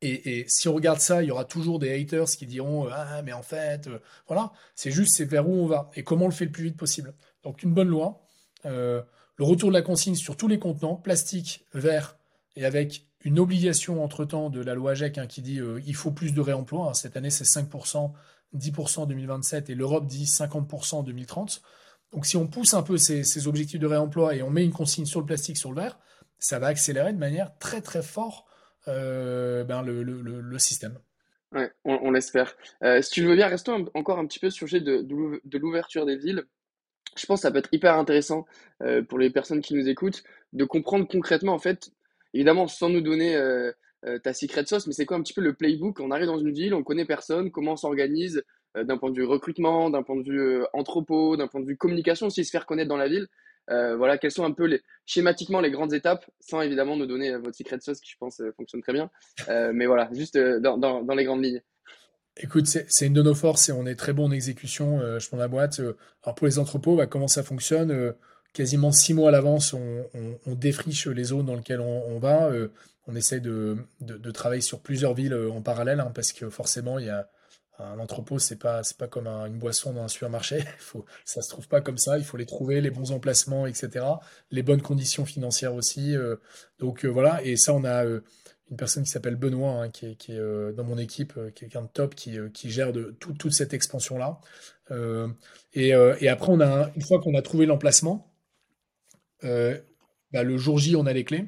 Et, 0.00 0.46
si 0.48 0.66
on 0.66 0.72
regarde 0.72 1.00
ça, 1.00 1.22
il 1.22 1.26
y 1.26 1.30
aura 1.30 1.44
toujours 1.44 1.78
des 1.78 1.92
haters 1.92 2.28
qui 2.28 2.46
diront 2.46 2.88
Ah, 2.90 3.20
mais 3.22 3.34
en 3.34 3.42
fait, 3.42 3.90
voilà, 4.28 4.52
c'est 4.74 4.90
juste, 4.90 5.14
c'est 5.14 5.26
vers 5.26 5.46
où 5.46 5.52
on 5.52 5.66
va 5.66 5.90
et 5.94 6.02
comment 6.02 6.24
on 6.24 6.28
le 6.28 6.34
fait 6.34 6.46
le 6.46 6.52
plus 6.52 6.64
vite 6.64 6.76
possible. 6.78 7.12
Donc, 7.42 7.62
une 7.62 7.74
bonne 7.74 7.88
loi. 7.88 8.22
le 8.64 9.04
retour 9.40 9.68
de 9.68 9.74
la 9.74 9.82
consigne 9.82 10.14
sur 10.14 10.38
tous 10.38 10.48
les 10.48 10.58
contenants, 10.58 10.96
plastique, 10.96 11.66
verre, 11.74 12.16
et 12.56 12.64
avec 12.64 13.07
une 13.24 13.38
obligation 13.38 14.02
entre-temps 14.04 14.50
de 14.50 14.62
la 14.62 14.74
loi 14.74 14.92
AGEC 14.92 15.18
hein, 15.18 15.26
qui 15.26 15.42
dit 15.42 15.60
il 15.86 15.94
faut 15.94 16.10
plus 16.10 16.32
de 16.32 16.40
réemploi. 16.40 16.90
Hein. 16.90 16.94
cette 16.94 17.16
année, 17.16 17.30
c'est 17.30 17.44
5%, 17.44 18.12
10% 18.56 19.00
en 19.00 19.06
2027 19.06 19.70
et 19.70 19.74
l'Europe 19.74 20.06
dit 20.06 20.24
50% 20.24 20.96
en 20.96 21.02
2030. 21.02 21.62
Donc 22.12 22.26
si 22.26 22.36
on 22.36 22.46
pousse 22.46 22.74
un 22.74 22.82
peu 22.82 22.96
ces, 22.96 23.48
objectifs 23.48 23.80
de 23.80 23.86
réemploi 23.86 24.34
et 24.34 24.42
on 24.42 24.50
met 24.50 24.64
une 24.64 24.72
consigne 24.72 25.04
sur 25.04 25.20
le 25.20 25.26
plastique, 25.26 25.58
sur 25.58 25.70
le 25.70 25.80
verre, 25.80 25.98
ça 26.38 26.58
va 26.58 26.68
accélérer 26.68 27.12
de 27.12 27.18
manière 27.18 27.56
très 27.58 27.80
très 27.80 28.02
forte 28.02 28.46
euh, 28.86 29.64
ben, 29.64 29.82
le, 29.82 30.58
système. 30.58 30.98
Ouais, 31.52 31.70
on, 31.84 32.10
l'espère. 32.10 32.56
Euh, 32.82 33.02
si 33.02 33.10
tu 33.10 33.24
veux 33.24 33.34
bien, 33.34 33.48
restons 33.48 33.86
encore 33.94 34.18
un 34.18 34.26
petit 34.26 34.38
peu 34.38 34.50
sur 34.50 34.66
le 34.66 34.70
sujet 34.70 34.80
de, 34.80 35.58
l'ouverture 35.58 36.06
des 36.06 36.16
villes. 36.16 36.44
Je 37.16 37.26
pense 37.26 37.40
que 37.40 37.42
ça 37.42 37.50
peut 37.50 37.58
être 37.58 37.72
hyper 37.72 37.94
intéressant 37.94 38.46
euh, 38.82 39.02
pour 39.02 39.18
les 39.18 39.30
personnes 39.30 39.60
qui 39.60 39.74
nous 39.74 39.88
écoutent 39.88 40.22
de 40.52 40.64
comprendre 40.64 41.06
concrètement, 41.08 41.52
en 41.52 41.58
fait, 41.58 41.90
évidemment, 42.34 42.66
sans 42.68 42.88
nous 42.88 43.00
donner 43.00 43.38
ta 44.22 44.32
secret 44.32 44.64
sauce, 44.66 44.86
mais 44.86 44.92
c'est 44.92 45.06
quoi 45.06 45.16
un 45.16 45.22
petit 45.22 45.34
peu 45.34 45.40
le 45.40 45.54
playbook? 45.54 46.00
On 46.00 46.10
arrive 46.10 46.26
dans 46.26 46.38
une 46.38 46.52
ville, 46.52 46.74
on 46.74 46.82
connaît 46.82 47.04
personne, 47.04 47.50
comment 47.50 47.72
on 47.72 47.76
s'organise, 47.76 48.42
euh, 48.76 48.84
d'un 48.84 48.98
point 48.98 49.10
de 49.10 49.16
vue 49.16 49.24
recrutement, 49.24 49.90
d'un 49.90 50.02
point 50.02 50.16
de 50.16 50.22
vue 50.22 50.40
euh, 50.40 50.64
entrepôt, 50.72 51.36
d'un 51.36 51.48
point 51.48 51.60
de 51.60 51.66
vue 51.66 51.76
communication 51.76 52.26
aussi, 52.26 52.44
se 52.44 52.50
faire 52.50 52.66
connaître 52.66 52.88
dans 52.88 52.96
la 52.96 53.08
ville. 53.08 53.26
Euh, 53.70 53.96
voilà, 53.96 54.18
quelles 54.18 54.30
sont 54.30 54.44
un 54.44 54.52
peu 54.52 54.64
les, 54.64 54.80
schématiquement 55.06 55.60
les 55.60 55.70
grandes 55.70 55.92
étapes, 55.92 56.24
sans 56.40 56.60
évidemment 56.62 56.96
nous 56.96 57.06
donner 57.06 57.36
votre 57.36 57.56
secret 57.56 57.78
sauce 57.80 58.00
qui, 58.00 58.10
je 58.10 58.16
pense, 58.18 58.42
fonctionne 58.56 58.80
très 58.80 58.94
bien. 58.94 59.10
mais 59.72 59.86
voilà, 59.86 60.08
juste 60.12 60.38
dans, 60.38 60.78
dans, 60.78 61.14
les 61.14 61.24
grandes 61.24 61.44
lignes. 61.44 61.62
Écoute, 62.38 62.66
c'est 62.66 63.06
une 63.06 63.12
de 63.12 63.22
nos 63.22 63.34
forces 63.34 63.68
et 63.68 63.72
on 63.72 63.84
est 63.84 63.94
très 63.94 64.14
bon 64.14 64.26
en 64.26 64.30
exécution. 64.30 65.00
je 65.18 65.28
prends 65.28 65.36
la 65.36 65.48
boîte. 65.48 65.80
alors 66.22 66.34
pour 66.34 66.46
les 66.46 66.58
entrepôts, 66.58 66.96
bah, 66.96 67.06
comment 67.06 67.28
ça 67.28 67.42
fonctionne 67.42 68.14
Quasiment 68.52 68.92
six 68.92 69.14
mois 69.14 69.28
à 69.28 69.32
l'avance, 69.32 69.74
on, 69.74 70.54
défriche 70.54 71.06
les 71.06 71.24
zones 71.24 71.46
dans 71.46 71.54
lesquelles 71.54 71.80
on, 71.80 72.18
va. 72.18 72.50
on 73.06 73.14
essaie 73.14 73.40
de, 73.40 73.76
travailler 74.32 74.62
sur 74.62 74.80
plusieurs 74.80 75.14
villes 75.14 75.34
en 75.34 75.62
parallèle 75.62 76.00
hein, 76.00 76.10
parce 76.14 76.32
que 76.32 76.48
forcément, 76.50 76.98
il 76.98 77.06
y 77.06 77.10
a, 77.10 77.28
un 77.78 77.98
entrepôt, 77.98 78.38
c'est 78.38 78.56
pas 78.56 78.82
c'est 78.82 78.96
pas 78.96 79.06
comme 79.06 79.26
une 79.26 79.58
boisson 79.58 79.92
dans 79.92 80.02
un 80.02 80.08
supermarché. 80.08 80.64
Faut, 80.78 81.04
ça 81.24 81.42
se 81.42 81.48
trouve 81.48 81.68
pas 81.68 81.80
comme 81.80 81.98
ça. 81.98 82.18
Il 82.18 82.24
faut 82.24 82.36
les 82.36 82.46
trouver, 82.46 82.80
les 82.80 82.90
bons 82.90 83.12
emplacements, 83.12 83.66
etc. 83.66 84.04
Les 84.50 84.62
bonnes 84.62 84.82
conditions 84.82 85.24
financières 85.24 85.74
aussi. 85.74 86.16
Euh. 86.16 86.36
donc 86.78 87.04
euh, 87.04 87.08
voilà. 87.08 87.42
Et 87.44 87.56
ça, 87.56 87.72
on 87.74 87.84
a 87.84 88.04
euh, 88.04 88.20
une 88.70 88.76
personne 88.76 89.04
qui 89.04 89.10
s'appelle 89.10 89.36
Benoît, 89.36 89.82
hein, 89.82 89.90
qui 89.90 90.06
est, 90.06 90.74
dans 90.74 90.84
mon 90.84 90.98
équipe, 90.98 91.38
quelqu'un 91.54 91.82
de 91.82 91.88
top, 91.88 92.14
qui, 92.14 92.38
gère 92.64 92.92
de 92.92 93.16
toute 93.18 93.52
cette 93.52 93.72
expansion 93.72 94.18
là. 94.18 94.40
Et, 95.72 95.94
après, 95.94 96.52
on 96.52 96.60
a 96.60 96.90
une 96.94 97.02
fois 97.02 97.18
qu'on 97.20 97.34
a 97.34 97.40
trouvé 97.40 97.64
l'emplacement, 97.64 98.30
bah, 99.42 100.42
le 100.42 100.56
jour 100.56 100.78
J, 100.78 100.96
on 100.96 101.06
a 101.06 101.12
les 101.12 101.24
clés. 101.24 101.46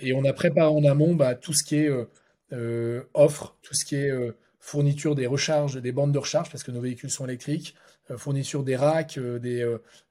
Et 0.00 0.12
on 0.12 0.24
a 0.24 0.32
préparé 0.32 0.68
en 0.68 0.84
amont 0.84 1.14
bah, 1.14 1.34
tout 1.34 1.52
ce 1.52 1.62
qui 1.64 1.76
est 1.76 1.90
offre, 3.14 3.56
tout 3.62 3.74
ce 3.74 3.84
qui 3.84 3.96
est 3.96 4.10
fourniture 4.62 5.16
des 5.16 5.26
recharges, 5.26 5.80
des 5.82 5.92
bandes 5.92 6.12
de 6.12 6.18
recharge, 6.18 6.48
parce 6.50 6.62
que 6.62 6.70
nos 6.70 6.80
véhicules 6.80 7.10
sont 7.10 7.24
électriques, 7.24 7.74
euh, 8.10 8.16
fourniture 8.16 8.62
des 8.62 8.76
racks, 8.76 9.18
euh, 9.18 9.38
des, 9.38 9.60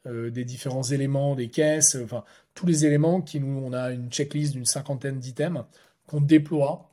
euh, 0.05 0.29
différents 0.29 0.83
éléments, 0.83 1.35
des 1.35 1.49
caisses, 1.49 1.97
enfin 2.03 2.23
tous 2.53 2.65
les 2.65 2.85
éléments 2.85 3.21
qui 3.21 3.39
nous, 3.39 3.61
on 3.65 3.73
a 3.73 3.91
une 3.91 4.09
checklist 4.09 4.53
d'une 4.53 4.65
cinquantaine 4.65 5.19
d'items 5.19 5.63
qu'on 6.05 6.21
déploie 6.21 6.89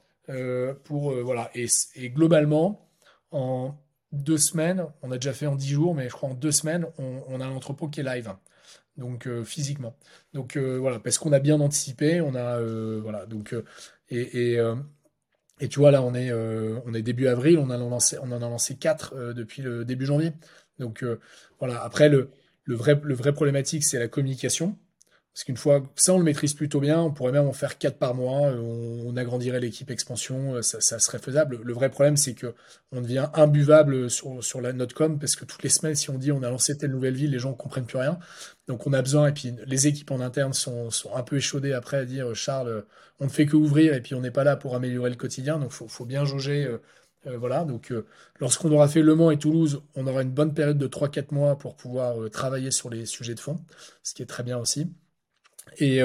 pour 0.85 1.13
voilà. 1.25 1.51
Et, 1.55 1.67
globalement 2.11 2.87
en 3.31 3.75
deux 4.13 4.37
semaines, 4.37 4.85
on 5.03 5.11
a 5.11 5.17
déjà 5.17 5.33
fait 5.33 5.47
en 5.47 5.57
dix 5.57 5.71
jours, 5.71 5.95
mais 5.95 6.09
je 6.09 6.13
crois 6.13 6.29
en 6.29 6.35
deux 6.35 6.53
semaines, 6.53 6.87
on, 6.99 7.41
a 7.41 7.47
un 7.47 7.51
entrepôt 7.51 7.89
qui 7.89 8.01
est 8.01 8.03
live, 8.03 8.35
donc 8.99 9.29
physiquement. 9.45 9.97
Donc 10.35 10.57
voilà, 10.57 10.99
parce 10.99 11.19
qu'on 11.19 11.33
a 11.33 11.39
bien 11.39 11.61
anticipé, 11.61 12.21
on 12.21 12.35
a 12.35 12.61
voilà 13.01 13.27
donc 13.27 13.55
et, 14.11 14.59
et 15.61 15.69
tu 15.69 15.81
vois, 15.81 15.91
là, 15.91 16.03
on 16.03 16.15
est, 16.15 16.31
euh, 16.31 16.79
on 16.87 16.95
est 16.95 17.03
début 17.03 17.27
avril, 17.27 17.59
on, 17.59 17.71
a 17.71 17.77
lancé, 17.77 18.17
on 18.23 18.31
en 18.31 18.37
a 18.43 18.49
lancé 18.49 18.77
4 18.77 19.15
euh, 19.15 19.33
depuis 19.33 19.63
le 19.63 19.85
début 19.85 20.07
janvier. 20.07 20.33
Donc 20.79 21.03
euh, 21.03 21.19
voilà, 21.59 21.83
après, 21.83 22.09
le, 22.09 22.31
le, 22.65 22.77
vrai, 22.77 22.99
le 23.03 23.15
vrai 23.15 23.33
problématique, 23.33 23.85
c'est 23.85 23.99
la 23.99 24.09
communication. 24.09 24.77
Parce 25.39 25.45
qu'une 25.45 25.57
fois, 25.57 25.85
ça, 25.95 26.15
on 26.15 26.19
le 26.19 26.25
maîtrise 26.25 26.53
plutôt 26.53 26.81
bien, 26.81 27.01
on 27.01 27.13
pourrait 27.13 27.31
même 27.31 27.47
en 27.47 27.53
faire 27.53 27.79
4 27.79 27.97
par 27.97 28.13
mois, 28.13 28.51
on, 28.51 29.17
agrandirait 29.17 29.61
l'équipe 29.61 29.89
expansion, 29.89 30.61
ça, 30.63 30.99
serait 30.99 31.21
faisable. 31.21 31.61
Le 31.63 31.73
vrai 31.73 31.91
problème, 31.91 32.17
c'est 32.17 32.35
que 32.35 32.55
on 32.91 33.01
devient 33.01 33.29
imbuvable 33.35 34.11
sur, 34.11 34.61
la 34.61 34.73
note 34.73 34.95
com, 34.95 35.17
parce 35.17 35.37
que 35.37 35.45
toutes 35.45 35.63
les 35.63 35.69
semaines, 35.69 35.95
si 35.95 36.11
on 36.11 36.19
dit 36.19 36.33
on 36.33 36.43
a 36.43 36.51
lancé 36.51 36.77
telle 36.77 36.91
nouvelle 36.91 37.15
ville, 37.15 37.31
les 37.31 37.39
gens 37.39 37.51
ne 37.51 37.55
comprennent 37.55 37.87
plus 37.87 37.99
rien. 37.99 38.19
Donc 38.67 38.89
on 38.89 38.93
a 38.93 39.01
besoin, 39.01 39.29
et 39.29 39.33
puis 39.33 39.55
les 39.65 39.87
équipes 39.87 40.11
en 40.11 40.19
interne 40.19 40.55
sont, 40.55 40.89
un 41.15 41.23
peu 41.23 41.37
échaudées 41.37 41.73
après 41.73 41.99
à 41.99 42.05
dire 42.05 42.35
Charles, 42.35 42.85
on 43.21 43.27
ne 43.27 43.31
fait 43.31 43.47
que 43.47 43.55
ouvrir 43.55 43.95
et 43.95 44.01
puis 44.01 44.17
on 44.17 44.21
n'est 44.21 44.33
pas 44.33 44.43
là 44.43 44.57
pour 44.57 44.75
améliorer 44.75 45.11
le 45.11 45.17
quotidien, 45.17 45.61
donc 45.61 45.71
il 45.81 45.89
faut, 45.89 46.05
bien 46.05 46.25
jauger. 46.25 46.65
Euh, 46.65 46.79
euh, 47.29 47.39
voilà, 47.39 47.65
donc 47.65 47.93
euh, 47.93 48.07
lorsqu'on 48.41 48.73
aura 48.73 48.89
fait 48.89 49.03
Le 49.03 49.15
Mans 49.15 49.31
et 49.31 49.39
Toulouse, 49.39 49.83
on 49.95 50.05
aura 50.09 50.23
une 50.23 50.33
bonne 50.33 50.53
période 50.53 50.79
de 50.79 50.89
3-4 50.89 51.33
mois 51.33 51.57
pour 51.57 51.77
pouvoir 51.77 52.29
travailler 52.31 52.73
sur 52.73 52.91
les 52.91 53.07
sujets 53.07 53.37
de 53.37 53.41
fond, 53.41 53.61
ce 54.03 54.15
qui 54.15 54.23
est 54.23 54.27
très 54.27 54.43
bien 54.43 54.59
aussi. 54.59 54.89
Et, 55.79 56.01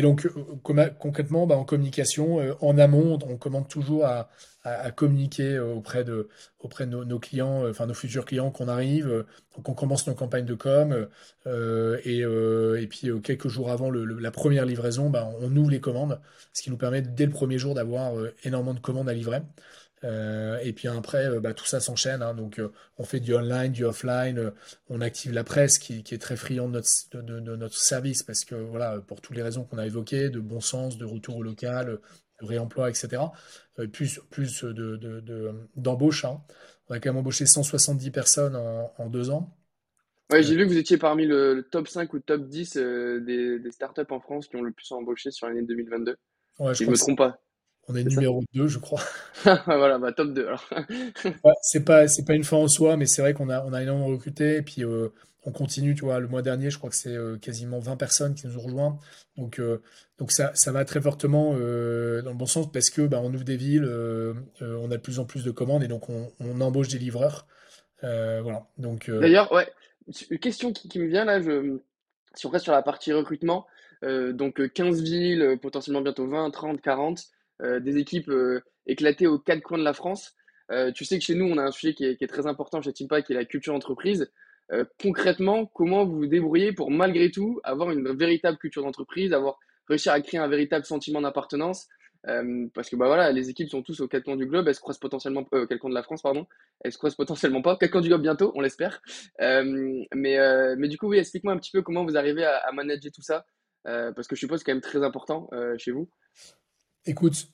donc 0.00 0.28
concrètement, 0.62 1.46
bah, 1.46 1.56
en 1.56 1.64
communication, 1.64 2.38
en 2.60 2.78
amont, 2.78 3.18
on 3.28 3.36
commande 3.36 3.68
toujours 3.68 4.04
à, 4.04 4.28
communiquer 4.92 5.56
euh, 5.56 5.74
auprès 5.74 6.04
de, 6.04 6.28
nos, 6.86 7.18
clients, 7.18 7.64
euh, 7.64 7.70
enfin 7.70 7.86
nos 7.86 7.94
futurs 7.94 8.24
clients 8.24 8.50
qu'on 8.50 8.68
arrive. 8.68 9.08
Euh, 9.08 9.26
donc 9.56 9.68
on 9.68 9.74
commence 9.74 10.06
nos 10.06 10.14
campagnes 10.14 10.46
de 10.46 10.54
com 10.54 11.06
et, 12.04 12.20
et, 12.20 12.86
puis 12.88 13.10
quelques 13.22 13.48
jours 13.48 13.70
avant 13.70 13.90
la 13.90 14.30
première 14.30 14.64
livraison, 14.64 15.10
bah, 15.10 15.30
on 15.40 15.54
ouvre 15.54 15.70
les 15.70 15.80
commandes, 15.80 16.18
ce 16.52 16.62
qui 16.62 16.70
nous 16.70 16.76
permet 16.76 17.02
dès 17.02 17.26
le 17.26 17.32
premier 17.32 17.58
jour 17.58 17.74
d'avoir 17.74 18.14
énormément 18.42 18.74
de 18.74 18.80
commandes 18.80 19.08
à 19.08 19.12
livrer. 19.12 19.42
Et 20.04 20.72
puis 20.74 20.88
après, 20.88 21.40
bah, 21.40 21.54
tout 21.54 21.64
ça 21.64 21.80
s'enchaîne. 21.80 22.22
Hein. 22.22 22.34
donc, 22.34 22.60
on 22.98 23.04
fait 23.04 23.20
du 23.20 23.34
online, 23.34 23.72
du 23.72 23.84
offline. 23.84 24.52
on 24.88 25.00
active 25.00 25.32
la 25.32 25.44
presse 25.44 25.78
qui, 25.78 26.02
qui 26.02 26.14
est 26.14 26.18
très 26.18 26.36
friande 26.36 26.72
de 26.72 26.76
notre, 26.76 26.88
de, 27.12 27.40
de, 27.40 27.56
notre 27.56 27.78
service 27.78 28.22
parce 28.22 28.44
que, 28.44 28.54
voilà, 28.54 29.00
pour 29.00 29.20
toutes 29.20 29.36
les 29.36 29.42
raisons 29.42 29.64
qu'on 29.64 29.78
a 29.78 29.86
évoquées, 29.86 30.28
de 30.28 30.40
bon 30.40 30.60
sens, 30.60 30.98
de 30.98 31.04
retour 31.04 31.36
au 31.36 31.42
local, 31.42 31.98
de 32.40 32.46
réemploi, 32.46 32.90
etc. 32.90 33.22
Euh, 33.78 33.86
plus, 33.86 34.20
plus 34.30 34.64
d'embauches. 35.76 36.22
De, 36.22 36.28
hein. 36.28 36.42
On 36.88 36.94
a 36.94 37.00
quand 37.00 37.10
même 37.10 37.18
embauché 37.18 37.46
170 37.46 38.10
personnes 38.10 38.56
en, 38.56 39.08
deux 39.08 39.30
ans. 39.30 39.56
Ouais, 40.30 40.42
j'ai 40.42 40.54
euh, 40.54 40.58
vu 40.58 40.64
que 40.64 40.68
vous 40.68 40.78
étiez 40.78 40.96
parmi 40.96 41.26
le, 41.26 41.66
top 41.70 41.88
5 41.88 42.12
ou 42.12 42.18
top 42.18 42.48
10 42.48 42.76
euh, 42.76 43.20
des, 43.20 43.58
des, 43.58 43.70
startups 43.70 44.10
en 44.10 44.20
France 44.20 44.48
qui 44.48 44.56
ont 44.56 44.62
le 44.62 44.72
plus 44.72 44.90
embauché 44.92 45.30
sur 45.30 45.46
l'année 45.46 45.62
2022. 45.62 46.16
Ouais, 46.60 46.74
je 46.74 46.84
ne 46.84 46.90
me 46.90 46.96
trompe 46.96 47.18
pas. 47.18 47.40
On 47.88 47.94
est 47.96 48.04
numéro 48.04 48.42
2, 48.54 48.66
je 48.66 48.78
crois. 48.78 49.02
voilà, 49.66 49.98
bah, 49.98 50.12
top 50.12 50.32
2 50.32 50.46
alors. 50.46 50.68
c'est 51.62 51.84
pas, 51.84 52.06
pas 52.26 52.34
une 52.34 52.44
fin 52.44 52.56
en 52.56 52.68
soi, 52.68 52.96
mais 52.96 53.06
c'est 53.06 53.22
vrai 53.22 53.34
qu'on 53.34 53.50
a, 53.50 53.62
on 53.64 53.72
a 53.72 53.82
énormément 53.82 54.06
recruté. 54.06 54.56
Et 54.56 54.62
puis, 54.62 54.84
on 55.46 55.52
continue, 55.52 55.94
tu 55.94 56.04
vois, 56.04 56.20
le 56.20 56.28
mois 56.28 56.42
dernier, 56.42 56.70
je 56.70 56.78
crois 56.78 56.90
que 56.90 56.96
c'est 56.96 57.14
euh, 57.14 57.36
quasiment 57.36 57.78
20 57.78 57.96
personnes 57.96 58.34
qui 58.34 58.46
nous 58.46 58.56
ont 58.56 58.62
rejoints. 58.62 58.98
Donc, 59.36 59.58
euh, 59.58 59.82
donc 60.18 60.32
ça, 60.32 60.52
ça 60.54 60.72
va 60.72 60.84
très 60.84 61.00
fortement 61.00 61.54
euh, 61.58 62.22
dans 62.22 62.30
le 62.30 62.36
bon 62.36 62.46
sens 62.46 62.70
parce 62.72 62.90
que 62.90 63.02
bah, 63.02 63.20
on 63.22 63.32
ouvre 63.32 63.44
des 63.44 63.56
villes, 63.56 63.84
on 64.60 64.90
a 64.90 64.96
de 64.96 65.02
plus 65.02 65.18
en 65.18 65.24
plus 65.24 65.44
de 65.44 65.50
commandes 65.50 65.82
et 65.82 65.88
donc 65.88 66.08
on, 66.08 66.60
embauche 66.60 66.88
des 66.88 66.98
livreurs. 66.98 67.46
voilà. 68.00 68.66
Donc. 68.78 69.10
D'ailleurs, 69.10 69.52
ouais, 69.52 69.68
une 70.30 70.38
question 70.38 70.72
qui, 70.72 70.98
me 70.98 71.06
vient 71.06 71.24
là, 71.24 71.40
je, 71.42 71.78
si 72.34 72.46
on 72.46 72.50
reste 72.50 72.64
sur 72.64 72.72
la 72.72 72.82
partie 72.82 73.12
recrutement, 73.12 73.66
donc 74.02 74.72
15 74.72 75.02
villes, 75.02 75.58
potentiellement 75.60 76.00
bientôt 76.00 76.26
20, 76.26 76.50
30, 76.50 76.80
40, 76.80 77.24
des 77.80 77.96
équipes 77.98 78.30
éclatées 78.86 79.26
aux 79.26 79.38
quatre 79.38 79.62
coins 79.62 79.78
de 79.78 79.84
la 79.84 79.94
France. 79.94 80.34
tu 80.94 81.04
sais 81.04 81.18
que 81.18 81.24
chez 81.24 81.34
nous, 81.34 81.46
on 81.46 81.58
a 81.58 81.62
un 81.62 81.70
sujet 81.70 81.94
qui 81.94 82.04
est, 82.04 82.16
qui 82.16 82.24
est 82.24 82.28
très 82.28 82.46
important 82.46 82.82
chez 82.82 82.92
Timpa, 82.92 83.22
qui 83.22 83.32
est 83.32 83.36
la 83.36 83.44
culture 83.44 83.72
d'entreprise. 83.72 84.30
Euh, 84.72 84.84
concrètement, 85.00 85.66
comment 85.66 86.04
vous 86.06 86.16
vous 86.16 86.26
débrouillez 86.26 86.72
pour 86.72 86.90
malgré 86.90 87.30
tout 87.30 87.60
avoir 87.64 87.90
une 87.90 88.16
véritable 88.16 88.56
culture 88.58 88.82
d'entreprise, 88.82 89.32
avoir 89.32 89.58
réussi 89.88 90.08
à 90.08 90.20
créer 90.20 90.40
un 90.40 90.48
véritable 90.48 90.84
sentiment 90.84 91.20
d'appartenance? 91.20 91.88
Euh, 92.26 92.68
parce 92.74 92.88
que 92.88 92.96
bah 92.96 93.06
voilà, 93.06 93.32
les 93.32 93.50
équipes 93.50 93.68
sont 93.68 93.82
tous 93.82 94.00
aux 94.00 94.08
quatre 94.08 94.24
coins 94.24 94.36
du 94.36 94.46
globe, 94.46 94.66
elles 94.66 94.74
se 94.74 94.80
croisent 94.80 94.98
potentiellement, 94.98 95.46
euh, 95.52 95.66
quatre 95.66 95.86
de 95.86 95.94
la 95.94 96.02
France, 96.02 96.22
pardon, 96.22 96.46
elles 96.80 96.92
se 96.92 96.96
croisent 96.96 97.16
potentiellement 97.16 97.60
pas, 97.60 97.76
quatre 97.76 97.90
coins 97.90 98.00
du 98.00 98.08
globe 98.08 98.22
bientôt, 98.22 98.50
on 98.54 98.62
l'espère. 98.62 99.02
Euh, 99.42 100.02
mais, 100.14 100.38
mais 100.76 100.88
du 100.88 100.96
coup, 100.96 101.08
oui, 101.08 101.18
explique-moi 101.18 101.52
un 101.52 101.58
petit 101.58 101.72
peu 101.72 101.82
comment 101.82 102.04
vous 102.04 102.16
arrivez 102.16 102.44
à 102.44 102.72
manager 102.72 103.12
tout 103.12 103.20
ça, 103.20 103.44
parce 103.84 104.26
que 104.26 104.36
je 104.36 104.40
suppose 104.40 104.60
que 104.60 104.64
c'est 104.64 104.72
quand 104.72 104.74
même 104.74 104.80
très 104.80 105.04
important 105.04 105.50
chez 105.76 105.90
vous. 105.90 106.08
Écoute, 107.06 107.48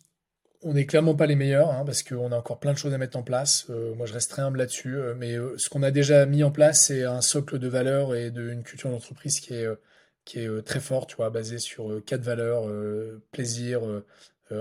on 0.62 0.74
n'est 0.74 0.86
clairement 0.86 1.14
pas 1.14 1.26
les 1.26 1.36
meilleurs, 1.36 1.70
hein, 1.70 1.84
parce 1.84 2.02
qu'on 2.02 2.32
a 2.32 2.36
encore 2.36 2.60
plein 2.60 2.72
de 2.72 2.78
choses 2.78 2.92
à 2.92 2.98
mettre 2.98 3.16
en 3.16 3.22
place. 3.22 3.66
Euh, 3.70 3.94
moi, 3.94 4.06
je 4.06 4.12
reste 4.12 4.30
très 4.30 4.42
humble 4.42 4.58
là-dessus. 4.58 4.96
Euh, 4.96 5.14
mais 5.16 5.34
euh, 5.34 5.56
ce 5.58 5.68
qu'on 5.68 5.82
a 5.82 5.90
déjà 5.90 6.26
mis 6.26 6.44
en 6.44 6.50
place, 6.50 6.86
c'est 6.86 7.04
un 7.04 7.20
socle 7.20 7.58
de 7.58 7.68
valeurs 7.68 8.14
et 8.14 8.30
d'une 8.30 8.62
culture 8.62 8.90
d'entreprise 8.90 9.40
qui 9.40 9.54
est, 9.54 9.66
qui 10.24 10.40
est 10.40 10.62
très 10.62 10.80
forte, 10.80 11.10
tu 11.10 11.16
vois, 11.16 11.30
basée 11.30 11.58
sur 11.58 12.02
quatre 12.04 12.22
valeurs, 12.22 12.64
plaisir, 13.32 13.80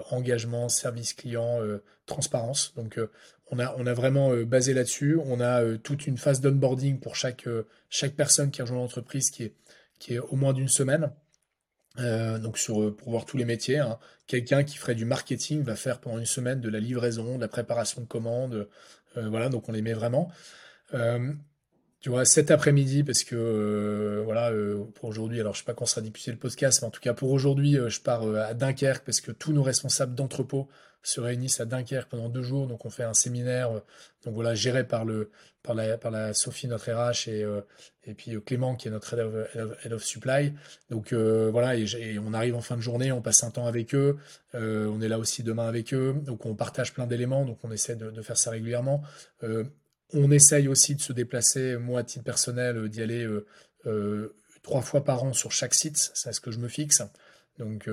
engagement, 0.09 0.69
service 0.69 1.13
client, 1.13 1.59
transparence. 2.05 2.73
Donc 2.75 2.99
on 3.51 3.59
a, 3.59 3.75
on 3.77 3.85
a 3.85 3.93
vraiment 3.93 4.33
basé 4.43 4.73
là-dessus. 4.73 5.19
On 5.25 5.41
a 5.41 5.77
toute 5.77 6.07
une 6.07 6.17
phase 6.17 6.41
d'onboarding 6.41 6.99
pour 6.99 7.15
chaque, 7.15 7.45
personne 8.15 8.51
qui 8.51 8.61
rejoint 8.61 8.77
l'entreprise 8.77 9.29
qui 9.29 9.53
est 10.07 10.19
au 10.19 10.35
moins 10.37 10.53
d'une 10.53 10.69
semaine. 10.69 11.11
Donc 12.39 12.57
sur, 12.57 12.95
pour 12.95 13.09
voir 13.09 13.25
tous 13.25 13.37
les 13.37 13.45
métiers. 13.45 13.79
Hein. 13.79 13.99
Quelqu'un 14.27 14.63
qui 14.63 14.77
ferait 14.77 14.95
du 14.95 15.05
marketing 15.05 15.63
va 15.63 15.75
faire 15.75 15.99
pendant 15.99 16.17
une 16.17 16.25
semaine 16.25 16.61
de 16.61 16.69
la 16.69 16.79
livraison, 16.79 17.35
de 17.35 17.41
la 17.41 17.47
préparation 17.47 18.01
de 18.01 18.07
commandes. 18.07 18.67
voilà, 19.15 19.49
donc 19.49 19.67
on 19.69 19.71
les 19.71 19.81
met 19.81 19.93
vraiment. 19.93 20.31
Tu 22.01 22.09
vois, 22.09 22.23
cet 22.23 22.49
après-midi, 22.49 23.03
parce 23.03 23.25
que 23.25 23.35
euh, 23.35 24.21
voilà, 24.23 24.51
euh, 24.51 24.85
pour 24.95 25.09
aujourd'hui, 25.09 25.41
alors 25.41 25.53
je 25.53 25.59
sais 25.59 25.65
pas 25.65 25.73
quand 25.73 25.85
sera 25.85 25.99
diffusé 25.99 26.31
le 26.31 26.37
podcast, 26.37 26.81
mais 26.81 26.87
en 26.87 26.91
tout 26.91 27.01
cas 27.01 27.13
pour 27.13 27.29
aujourd'hui, 27.31 27.77
euh, 27.77 27.89
je 27.89 27.99
pars 27.99 28.23
à 28.37 28.53
Dunkerque 28.53 29.03
parce 29.03 29.19
que 29.19 29.33
tous 29.33 29.51
nos 29.51 29.63
responsables 29.63 30.15
d'entrepôt 30.15 30.69
se 31.03 31.19
réunissent 31.19 31.59
à 31.59 31.65
Dunkerque 31.65 32.07
pendant 32.07 32.29
deux 32.29 32.41
jours. 32.41 32.67
Donc 32.67 32.85
on 32.85 32.89
fait 32.89 33.03
un 33.03 33.13
séminaire, 33.13 33.69
donc 34.23 34.33
voilà, 34.33 34.55
géré 34.55 34.87
par 34.87 35.03
le 35.03 35.29
par 35.61 35.75
la 35.75 35.97
par 35.97 36.11
la 36.11 36.33
Sophie 36.33 36.67
notre 36.67 36.89
RH 36.89 37.27
et 37.27 37.45
et 38.05 38.13
puis 38.13 38.41
Clément 38.45 38.75
qui 38.75 38.87
est 38.87 38.91
notre 38.91 39.13
head 39.83 39.91
of, 39.91 40.03
supply. 40.03 40.53
Donc 40.89 41.13
voilà, 41.13 41.75
et, 41.75 42.17
on 42.17 42.33
arrive 42.33 42.55
en 42.55 42.61
fin 42.61 42.77
de 42.77 42.81
journée, 42.81 43.11
on 43.11 43.21
passe 43.21 43.43
un 43.43 43.51
temps 43.51 43.65
avec 43.65 43.93
eux, 43.93 44.17
on 44.53 45.01
est 45.01 45.09
là 45.09 45.19
aussi 45.19 45.43
demain 45.43 45.67
avec 45.67 45.93
eux, 45.93 46.15
donc 46.25 46.45
on 46.45 46.55
partage 46.55 46.93
plein 46.93 47.07
d'éléments, 47.07 47.43
donc 47.43 47.59
on 47.63 47.71
essaie 47.71 47.97
de, 47.97 48.09
de 48.09 48.21
faire 48.21 48.37
ça 48.37 48.51
régulièrement. 48.51 49.03
On 50.14 50.32
essaye 50.32 50.68
aussi 50.68 50.95
de 50.95 51.01
se 51.01 51.14
déplacer, 51.14 51.78
moi 51.78 51.99
à 51.99 52.03
titre 52.03 52.24
personnel, 52.24 52.78
euh, 52.78 52.89
d'y 52.89 53.01
aller 53.01 53.24
euh, 53.24 53.45
euh, 53.86 54.36
trois 54.64 54.82
fois 54.82 55.03
par 55.03 55.24
an 55.24 55.34
sur 55.34 55.51
chaque 55.51 55.74
site, 55.74 56.12
c'est 56.14 56.34
ce 56.34 56.41
que 56.41 56.51
je 56.51 56.60
me 56.60 56.68
fixe. 56.68 57.03
Donc, 57.57 57.89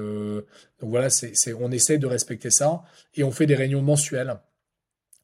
voilà, 0.80 1.10
c'est, 1.10 1.52
on 1.54 1.72
essaye 1.72 1.98
de 1.98 2.06
respecter 2.06 2.52
ça 2.52 2.84
et 3.14 3.24
on 3.24 3.32
fait 3.32 3.46
des 3.46 3.56
réunions 3.56 3.82
mensuelles. 3.82 4.36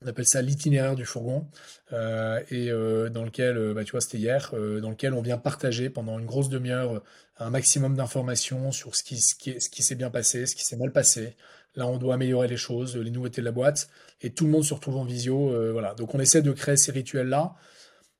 On 0.01 0.09
appelle 0.09 0.27
ça 0.27 0.43
l'itinéraire 0.43 0.97
du 0.97 1.05
fourgon 1.05 1.47
et 1.93 2.71
dans 2.71 3.25
lequel, 3.25 3.73
bah, 3.73 3.85
tu 3.85 3.93
vois, 3.93 4.01
c'était 4.01 4.19
hier, 4.19 4.53
dans 4.53 4.91
lequel 4.91 5.15
on 5.15 5.23
vient 5.23 5.39
partager 5.39 5.91
pendant 5.91 6.19
une 6.19 6.27
grosse 6.27 6.49
demi-heure 6.49 7.05
un 7.37 7.51
maximum 7.51 7.95
d'informations 7.95 8.73
sur 8.73 8.97
ce 8.97 9.05
qui 9.05 9.21
s'est 9.21 9.95
bien 9.95 10.11
passé, 10.11 10.47
ce 10.47 10.57
qui 10.57 10.65
s'est 10.65 10.77
mal 10.77 10.91
passé, 10.91 11.37
Là, 11.75 11.87
on 11.87 11.97
doit 11.97 12.15
améliorer 12.15 12.49
les 12.49 12.57
choses, 12.57 12.97
les 12.97 13.11
nouveautés 13.11 13.41
de 13.41 13.47
la 13.47 13.53
boîte, 13.53 13.89
et 14.21 14.31
tout 14.31 14.45
le 14.45 14.51
monde 14.51 14.65
se 14.65 14.75
retrouve 14.75 14.97
en 14.97 15.05
visio. 15.05 15.51
Euh, 15.51 15.73
voilà. 15.73 15.95
Donc, 15.95 16.15
on 16.15 16.21
essaie 16.21 16.43
de 16.43 16.53
créer 16.53 16.77
ces 16.77 16.93
rituels-là. 16.93 17.55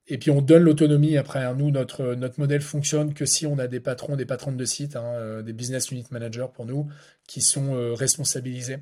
Et 0.07 0.17
puis, 0.17 0.31
on 0.31 0.41
donne 0.41 0.63
l'autonomie. 0.63 1.17
Après, 1.17 1.53
nous, 1.53 1.69
notre, 1.69 2.15
notre 2.15 2.39
modèle 2.39 2.61
fonctionne 2.61 3.13
que 3.13 3.25
si 3.25 3.45
on 3.45 3.59
a 3.59 3.67
des 3.67 3.79
patrons, 3.79 4.15
des 4.15 4.25
patronnes 4.25 4.57
de 4.57 4.65
site, 4.65 4.95
hein, 4.95 5.05
euh, 5.05 5.41
des 5.43 5.53
business 5.53 5.91
unit 5.91 6.05
managers 6.09 6.47
pour 6.53 6.65
nous, 6.65 6.89
qui 7.27 7.41
sont 7.41 7.75
euh, 7.75 7.93
responsabilisés. 7.93 8.79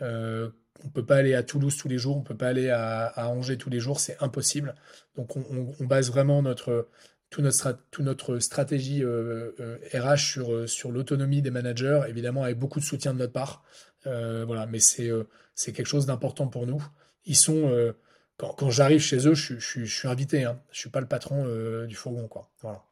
on 0.00 0.04
ne 0.04 0.90
peut 0.92 1.06
pas 1.06 1.16
aller 1.16 1.34
à 1.34 1.44
Toulouse 1.44 1.76
tous 1.76 1.88
les 1.88 1.98
jours, 1.98 2.16
on 2.16 2.20
ne 2.20 2.24
peut 2.24 2.36
pas 2.36 2.48
aller 2.48 2.70
à, 2.70 3.30
Angers 3.30 3.56
tous 3.56 3.70
les 3.70 3.80
jours, 3.80 4.00
c'est 4.00 4.16
impossible. 4.20 4.74
Donc, 5.16 5.36
on, 5.36 5.84
base 5.84 6.10
vraiment 6.10 6.42
notre, 6.42 6.88
tout 7.30 7.42
notre, 7.42 8.38
stratégie 8.38 9.04
RH 9.04 10.66
sur 10.66 10.92
l'autonomie 10.92 11.42
des 11.42 11.50
managers, 11.50 12.02
évidemment 12.08 12.44
avec 12.44 12.58
beaucoup 12.58 12.78
de 12.78 12.84
soutien 12.84 13.14
de 13.14 13.18
notre 13.18 13.32
part. 13.32 13.64
Euh, 14.08 14.44
voilà, 14.44 14.66
mais 14.66 14.78
euh, 15.00 15.24
c'est 15.54 15.72
quelque 15.72 15.86
chose 15.86 16.06
d'important 16.06 16.48
pour 16.48 16.66
nous. 16.66 16.82
Ils 17.26 17.36
sont 17.36 17.70
euh, 17.70 17.92
quand, 18.36 18.54
quand 18.56 18.70
j'arrive 18.70 19.00
chez 19.00 19.28
eux, 19.28 19.34
je, 19.34 19.58
je, 19.58 19.84
suis 19.84 20.08
invité. 20.08 20.44
Hein. 20.44 20.60
Je 20.70 20.80
suis 20.80 20.90
pas 20.90 21.00
le 21.00 21.08
patron 21.08 21.46
du 21.86 21.94
fourgon, 21.94 22.28
quoi. 22.28 22.48
Voilà. 22.60 22.82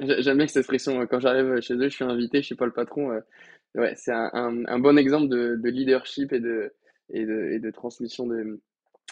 J'aime 0.00 0.38
bien 0.38 0.46
cette 0.46 0.58
expression. 0.58 1.06
Quand 1.06 1.20
j'arrive 1.20 1.60
chez 1.60 1.74
eux, 1.74 1.88
je 1.88 1.94
suis 1.94 2.04
invité. 2.04 2.40
Je 2.40 2.46
suis 2.46 2.54
pas 2.54 2.66
le 2.66 2.72
patron. 2.72 3.20
ouais, 3.74 3.94
c'est 3.96 4.12
un, 4.12 4.78
bon 4.78 4.98
exemple 4.98 5.28
de, 5.28 5.56
de 5.56 5.68
leadership 5.68 6.32
et 6.32 6.40
de, 6.40 6.72
et 7.10 7.26
de, 7.26 7.50
et 7.52 7.58
de 7.58 7.70
transmission 7.70 8.26
de, 8.26 8.60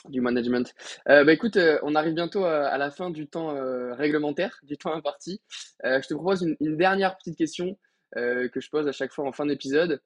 du 0.08 0.20
management. 0.20 0.72
Euh, 1.08 1.24
bah 1.24 1.32
écoute, 1.32 1.58
on 1.82 1.94
arrive 1.94 2.14
bientôt 2.14 2.44
à, 2.44 2.78
la 2.78 2.90
fin 2.90 3.10
du 3.10 3.26
temps 3.28 3.54
réglementaire, 3.94 4.58
du 4.62 4.78
temps 4.78 4.94
imparti. 4.94 5.40
je 5.84 6.06
te 6.06 6.14
propose 6.14 6.46
une 6.60 6.76
dernière 6.76 7.16
petite 7.18 7.36
question 7.36 7.76
que 8.14 8.60
je 8.60 8.70
pose 8.70 8.88
à 8.88 8.92
chaque 8.92 9.12
fois 9.12 9.26
en 9.26 9.32
fin 9.32 9.46
d'épisode. 9.46 10.00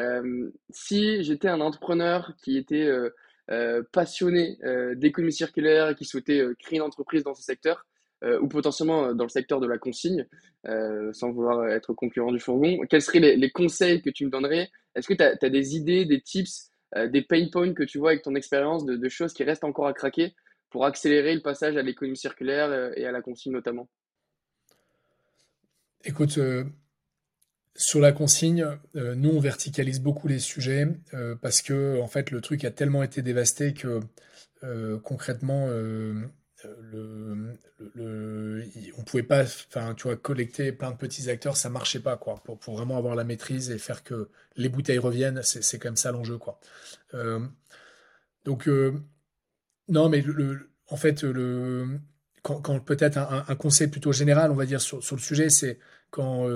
Euh, 0.00 0.50
si 0.70 1.22
j'étais 1.22 1.48
un 1.48 1.60
entrepreneur 1.60 2.32
qui 2.42 2.56
était 2.56 2.84
euh, 2.84 3.10
euh, 3.50 3.82
passionné 3.92 4.58
d'économie 4.96 5.32
circulaire 5.32 5.90
et 5.90 5.94
qui 5.94 6.04
souhaitait 6.04 6.44
créer 6.58 6.78
une 6.78 6.82
entreprise 6.82 7.24
dans 7.24 7.34
ce 7.34 7.42
secteur, 7.42 7.86
ou 8.40 8.48
potentiellement 8.48 9.14
dans 9.14 9.24
le 9.24 9.30
secteur 9.30 9.60
de 9.60 9.66
la 9.68 9.78
consigne, 9.78 10.26
sans 11.12 11.30
vouloir 11.30 11.68
être 11.68 11.92
concurrent 11.92 12.32
du 12.32 12.40
fourgon, 12.40 12.78
quels 12.88 13.02
seraient 13.02 13.20
les, 13.20 13.50
conseils 13.50 14.02
que 14.02 14.10
tu 14.10 14.24
me 14.24 14.30
donnerais? 14.30 14.70
Est-ce 14.94 15.06
que 15.06 15.14
tu 15.14 15.22
as, 15.22 15.50
des 15.50 15.76
idées, 15.76 16.06
des 16.06 16.22
tips, 16.22 16.72
des 16.96 17.22
pain 17.22 17.46
points 17.52 17.74
que 17.74 17.84
tu 17.84 17.98
vois 17.98 18.10
avec 18.10 18.22
ton 18.22 18.34
expérience 18.34 18.84
de, 18.84 18.96
de, 18.96 19.08
choses 19.10 19.34
qui 19.34 19.44
restent 19.44 19.64
encore 19.64 19.86
à 19.86 19.92
craquer 19.92 20.34
pour 20.70 20.86
accélérer 20.86 21.34
le 21.34 21.42
passage 21.42 21.76
à 21.76 21.82
l'économie 21.82 22.16
circulaire 22.16 22.92
et 22.96 23.04
à 23.04 23.12
la 23.12 23.20
consigne 23.20 23.52
notamment? 23.52 23.86
Écoute, 26.02 26.38
sur 27.76 28.00
la 28.00 28.12
consigne, 28.12 28.66
euh, 28.96 29.14
nous 29.14 29.30
on 29.30 29.40
verticalise 29.40 30.00
beaucoup 30.00 30.28
les 30.28 30.38
sujets 30.38 30.88
euh, 31.14 31.34
parce 31.40 31.60
que 31.62 32.00
en 32.00 32.08
fait 32.08 32.30
le 32.30 32.40
truc 32.40 32.64
a 32.64 32.70
tellement 32.70 33.02
été 33.02 33.22
dévasté 33.22 33.74
que 33.74 34.00
euh, 34.64 34.98
concrètement 34.98 35.68
le, 35.68 36.30
le, 37.94 38.64
pouvait 39.04 39.22
pas, 39.22 39.44
tu 39.44 40.02
vois, 40.04 40.16
collecter 40.16 40.72
plein 40.72 40.90
de 40.90 40.96
petits 40.96 41.30
acteurs, 41.30 41.56
ça 41.56 41.68
marchait 41.68 42.00
pas 42.00 42.16
quoi. 42.16 42.42
Pour, 42.42 42.76
vraiment 42.76 42.96
avoir 42.96 43.14
la 43.14 43.24
maîtrise 43.24 43.70
et 43.70 43.78
faire 43.78 44.02
que 44.02 44.30
les 44.56 44.68
bouteilles 44.68 44.98
reviennent, 44.98 45.42
c'est 45.42 45.84
même 45.84 45.96
ça 45.96 46.10
l'enjeu 46.12 46.38
quoi. 46.38 46.58
donc 48.44 48.68
non 49.88 50.08
mais 50.08 50.24
en 50.88 50.96
fait 50.96 51.24
quand, 52.42 52.80
peut-être 52.80 53.18
un, 53.18 53.54
conseil 53.56 53.88
plutôt 53.88 54.12
général, 54.12 54.50
on 54.50 54.54
va 54.54 54.66
dire 54.66 54.80
sur 54.80 54.98
le 54.98 55.20
sujet, 55.20 55.50
c'est 55.50 55.78
quand 56.10 56.48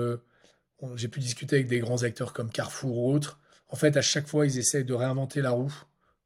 j'ai 0.95 1.07
pu 1.07 1.19
discuter 1.19 1.57
avec 1.57 1.67
des 1.67 1.79
grands 1.79 2.03
acteurs 2.03 2.33
comme 2.33 2.51
Carrefour 2.51 2.97
ou 2.97 3.13
autres. 3.13 3.39
En 3.69 3.75
fait, 3.75 3.97
à 3.97 4.01
chaque 4.01 4.27
fois, 4.27 4.45
ils 4.45 4.57
essayent 4.57 4.85
de 4.85 4.93
réinventer 4.93 5.41
la 5.41 5.51
roue 5.51 5.73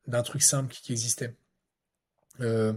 d'un 0.07 0.23
truc 0.23 0.41
simple 0.41 0.73
qui 0.73 0.91
existait. 0.91 1.35
Euh, 2.41 2.73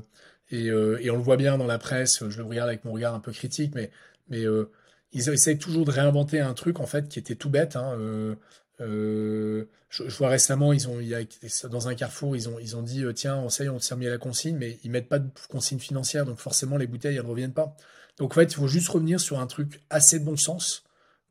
euh, 0.53 0.99
et, 1.01 1.11
on 1.11 1.17
le 1.17 1.23
voit 1.23 1.37
bien 1.37 1.59
dans 1.59 1.67
la 1.67 1.79
presse, 1.79 2.27
je 2.29 2.39
le 2.39 2.45
regarde 2.45 2.69
avec 2.69 2.85
mon 2.85 2.93
regard 2.93 3.15
un 3.15 3.21
peu 3.21 3.33
critique, 3.33 3.75
mais, 3.75 3.91
euh, 4.33 4.71
ils 5.13 5.29
essayent 5.31 5.59
toujours 5.59 5.87
de 5.87 5.91
réinventer 5.91 6.41
un 6.41 6.53
truc 6.53 6.81
en 6.81 6.87
fait 6.87 7.09
qui 7.09 7.19
était 7.19 7.35
tout 7.35 7.49
bête. 7.49 7.77
Hein, 7.77 7.97
je, 8.79 9.65
vois 10.19 10.29
récemment, 10.29 10.75
ils 10.75 10.87
ont, 10.87 10.99
dans 11.71 11.89
un 11.89 11.95
carrefour, 11.95 12.37
ils 12.37 12.49
ont, 12.49 12.59
ils 12.59 12.77
ont 12.77 12.83
dit 12.83 13.05
tiens, 13.15 13.37
on 13.37 13.49
sait, 13.49 13.71
on 13.71 13.79
s'est 13.79 13.95
remis 13.95 14.07
à 14.07 14.11
la 14.11 14.19
consigne, 14.19 14.57
mais 14.59 14.79
ils 14.85 14.91
mettent 14.91 15.09
pas 15.09 15.19
de 15.19 15.31
consigne 15.49 15.79
financière, 15.79 16.27
donc 16.27 16.39
forcément 16.39 16.77
les 16.77 16.87
bouteilles 16.87 17.17
ne 17.17 17.23
reviennent 17.23 17.55
pas. 17.55 17.75
Donc 18.19 18.33
en 18.33 18.35
fait, 18.35 18.53
il 18.53 18.55
faut 18.55 18.69
juste 18.69 18.89
revenir 18.89 19.19
sur 19.19 19.41
un 19.41 19.47
truc 19.47 19.81
assez 19.89 20.19
de 20.19 20.25
bon 20.25 20.37
sens 20.37 20.85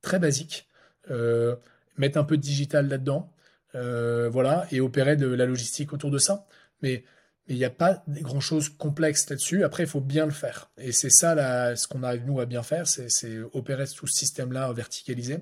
très 0.07 0.19
basique, 0.19 0.69
euh, 1.11 1.57
mettre 1.97 2.17
un 2.17 2.23
peu 2.23 2.37
de 2.37 2.41
digital 2.41 2.87
là-dedans, 2.87 3.33
euh, 3.75 4.29
voilà, 4.29 4.65
et 4.71 4.79
opérer 4.79 5.17
de 5.17 5.27
la 5.27 5.45
logistique 5.45 5.91
autour 5.91 6.11
de 6.11 6.17
ça. 6.17 6.45
Mais 6.81 7.03
il 7.47 7.57
n'y 7.57 7.65
a 7.65 7.69
pas 7.69 8.03
grand-chose 8.07 8.69
complexe 8.69 9.29
là-dessus. 9.29 9.65
Après, 9.65 9.83
il 9.83 9.89
faut 9.89 9.99
bien 9.99 10.25
le 10.25 10.31
faire. 10.31 10.71
Et 10.77 10.93
c'est 10.93 11.09
ça, 11.09 11.35
là, 11.35 11.75
ce 11.75 11.89
qu'on 11.89 12.03
arrive, 12.03 12.25
nous, 12.25 12.39
à 12.39 12.45
bien 12.45 12.63
faire, 12.63 12.87
c'est 12.87 13.39
opérer 13.51 13.85
tout 13.85 14.07
ce 14.07 14.17
système-là 14.17 14.71
verticalisé. 14.71 15.39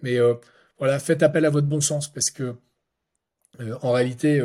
Mais 0.00 0.16
euh, 0.18 0.34
voilà, 0.78 0.98
faites 0.98 1.22
appel 1.22 1.44
à 1.44 1.50
votre 1.50 1.66
bon 1.66 1.82
sens, 1.82 2.10
parce 2.10 2.30
que 2.30 2.56
en 3.82 3.92
réalité, 3.92 4.40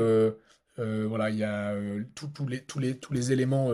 voilà, 0.77 1.29
il 1.29 1.37
y 1.37 1.43
a 1.43 1.75
tous, 2.15 2.47
les, 2.47 2.97
tous 2.97 3.13
les 3.13 3.31
éléments 3.31 3.69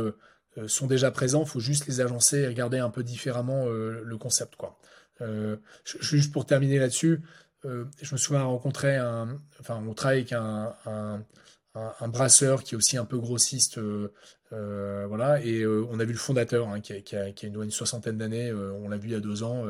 sont 0.67 0.85
déjà 0.85 1.09
présents. 1.09 1.43
Il 1.43 1.49
faut 1.49 1.61
juste 1.61 1.87
les 1.87 2.01
agencer 2.01 2.39
et 2.39 2.47
regarder 2.47 2.77
un 2.77 2.89
peu 2.89 3.03
différemment 3.03 3.65
le 3.67 4.17
concept, 4.17 4.55
quoi. 4.55 4.77
Euh, 5.21 5.57
juste 5.83 6.31
pour 6.31 6.45
terminer 6.45 6.79
là-dessus, 6.79 7.21
euh, 7.65 7.85
je 8.01 8.13
me 8.13 8.17
souviens 8.17 8.43
rencontrer 8.43 8.95
un, 8.95 9.37
enfin, 9.59 9.83
on 9.85 9.93
travaille 9.93 10.19
avec 10.19 10.33
un, 10.33 10.75
un, 10.85 12.07
brasseur 12.07 12.63
qui 12.63 12.75
est 12.75 12.77
aussi 12.77 12.97
un 12.97 13.05
peu 13.05 13.17
grossiste, 13.17 13.77
euh, 13.77 15.05
voilà, 15.07 15.43
et 15.43 15.65
on 15.65 15.99
a 15.99 16.05
vu 16.05 16.13
le 16.13 16.19
fondateur 16.19 16.69
hein, 16.69 16.79
qui, 16.79 16.93
a, 16.93 17.01
qui, 17.01 17.45
a, 17.45 17.49
une, 17.49 17.71
soixantaine 17.71 18.17
d'années, 18.17 18.53
on 18.53 18.89
l'a 18.89 18.97
vu 18.97 19.09
il 19.09 19.11
y 19.11 19.15
a 19.15 19.19
deux 19.19 19.43
ans, 19.43 19.65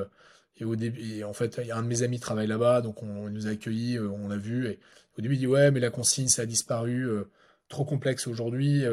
et 0.58 0.66
au 0.66 0.76
début, 0.76 1.24
en 1.24 1.34
fait, 1.34 1.60
un 1.72 1.82
de 1.82 1.88
mes 1.88 2.04
amis 2.04 2.20
travaille 2.20 2.48
là-bas, 2.48 2.82
donc 2.82 3.02
on, 3.04 3.30
nous 3.30 3.48
a 3.48 3.52
accueillis, 3.52 4.00
on 4.00 4.28
l'a 4.28 4.38
vu, 4.38 4.68
et 4.68 4.80
au 5.18 5.22
début 5.22 5.36
il 5.36 5.40
dit 5.40 5.48
ouais, 5.48 5.72
mais 5.72 5.80
la 5.80 5.90
consigne 5.90 6.28
ça 6.28 6.44
a 6.44 6.46
disparu, 6.46 7.08
trop 7.68 7.86
complexe 7.86 8.28
aujourd'hui. 8.28 8.84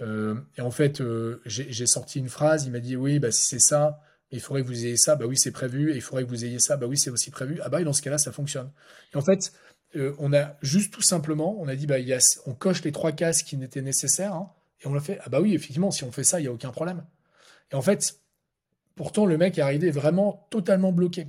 et 0.00 0.60
en 0.60 0.70
fait, 0.70 1.02
j'ai 1.46 1.86
sorti 1.86 2.18
une 2.18 2.28
phrase, 2.28 2.66
il 2.66 2.72
m'a 2.72 2.80
dit 2.80 2.96
oui, 2.96 3.18
bah 3.18 3.30
si 3.30 3.44
c'est 3.44 3.60
ça 3.60 4.00
il 4.32 4.40
faudrait 4.40 4.62
que 4.62 4.66
vous 4.66 4.86
ayez 4.86 4.96
ça, 4.96 5.14
bah 5.14 5.26
oui, 5.26 5.36
c'est 5.36 5.50
prévu, 5.50 5.92
et 5.92 5.96
il 5.96 6.00
faudrait 6.00 6.24
que 6.24 6.28
vous 6.28 6.44
ayez 6.44 6.58
ça, 6.58 6.76
bah 6.76 6.86
oui, 6.86 6.96
c'est 6.96 7.10
aussi 7.10 7.30
prévu. 7.30 7.60
Ah 7.62 7.68
bah, 7.68 7.82
dans 7.82 7.92
ce 7.92 8.02
cas-là, 8.02 8.18
ça 8.18 8.32
fonctionne. 8.32 8.70
Et 9.12 9.16
en 9.16 9.22
fait, 9.22 9.52
euh, 9.96 10.14
on 10.18 10.32
a 10.32 10.56
juste 10.62 10.92
tout 10.92 11.02
simplement, 11.02 11.56
on 11.60 11.68
a 11.68 11.76
dit, 11.76 11.86
bah, 11.86 11.98
il 11.98 12.18
on 12.46 12.54
coche 12.54 12.82
les 12.82 12.92
trois 12.92 13.12
cases 13.12 13.42
qui 13.42 13.56
n'étaient 13.56 13.82
nécessaires, 13.82 14.34
hein, 14.34 14.50
et 14.82 14.86
on 14.88 14.94
l'a 14.94 15.00
fait. 15.00 15.18
Ah 15.22 15.28
bah 15.28 15.40
oui, 15.40 15.54
effectivement, 15.54 15.90
si 15.90 16.04
on 16.04 16.12
fait 16.12 16.24
ça, 16.24 16.40
il 16.40 16.44
n'y 16.44 16.48
a 16.48 16.52
aucun 16.52 16.70
problème. 16.70 17.04
Et 17.70 17.74
en 17.74 17.82
fait, 17.82 18.20
pourtant, 18.94 19.26
le 19.26 19.36
mec 19.38 19.58
est 19.58 19.62
arrivé 19.62 19.90
vraiment 19.90 20.46
totalement 20.50 20.92
bloqué. 20.92 21.28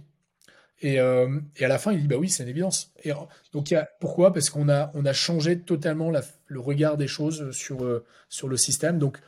Et, 0.81 0.99
euh, 0.99 1.39
et, 1.55 1.65
à 1.65 1.67
la 1.67 1.77
fin, 1.77 1.93
il 1.93 2.01
dit 2.01 2.07
bah 2.07 2.17
oui, 2.17 2.29
c'est 2.29 2.43
une 2.43 2.49
évidence. 2.49 2.91
Et 3.03 3.11
donc 3.53 3.73
pourquoi? 3.99 4.33
Parce 4.33 4.49
qu'on 4.49 4.69
a 4.69 4.91
on 4.95 5.05
a 5.05 5.13
changé 5.13 5.59
totalement 5.59 6.11
le 6.47 6.59
regard 6.59 6.97
des 6.97 7.07
choses 7.07 7.51
sur 7.51 7.83
euh, 7.85 8.05
sur 8.27 8.47
le 8.47 8.57
système. 8.57 8.99
Donc 8.99 9.19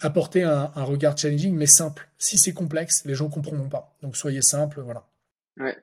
apporter 0.00 0.42
un, 0.42 0.70
un, 0.74 0.84
regard 0.84 1.16
challenging 1.16 1.54
mais 1.56 1.66
simple. 1.66 2.08
Si 2.18 2.38
c'est 2.38 2.52
complexe, 2.52 3.04
les 3.04 3.14
gens 3.14 3.28
comprendront 3.28 3.68
pas. 3.68 3.94
Donc 4.02 4.16
soyez 4.16 4.42
simple, 4.42 4.80
voilà. 4.80 5.04
Ouais. 5.58 5.76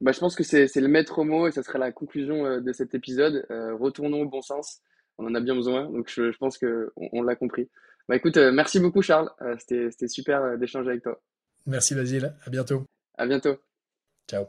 Bah, 0.00 0.12
je 0.12 0.18
pense 0.18 0.34
que 0.34 0.42
c'est 0.42 0.74
le 0.74 0.88
maître 0.88 1.24
mot 1.24 1.46
et 1.46 1.52
ça 1.52 1.62
sera 1.62 1.78
la 1.78 1.92
conclusion 1.92 2.46
euh, 2.46 2.60
de 2.60 2.72
cet 2.72 2.94
épisode. 2.94 3.46
Euh, 3.50 3.74
retournons 3.74 4.22
au 4.22 4.28
bon 4.28 4.42
sens. 4.42 4.80
On 5.18 5.26
en 5.26 5.34
a 5.34 5.40
bien 5.40 5.54
besoin. 5.54 5.90
Donc 5.90 6.08
je, 6.08 6.32
je 6.32 6.38
pense 6.38 6.56
que 6.58 6.92
on, 6.96 7.08
on 7.12 7.22
l'a 7.22 7.36
compris. 7.36 7.68
Bah 8.08 8.16
écoute, 8.16 8.36
merci 8.36 8.80
beaucoup 8.80 9.02
Charles. 9.02 9.30
C'était 9.58 10.08
super 10.08 10.58
d'échanger 10.58 10.88
avec 10.90 11.02
toi. 11.02 11.20
Merci 11.66 11.94
Basile. 11.94 12.34
À 12.44 12.50
bientôt. 12.50 12.84
À 13.16 13.26
bientôt. 13.26 13.56
Ciao. 14.28 14.46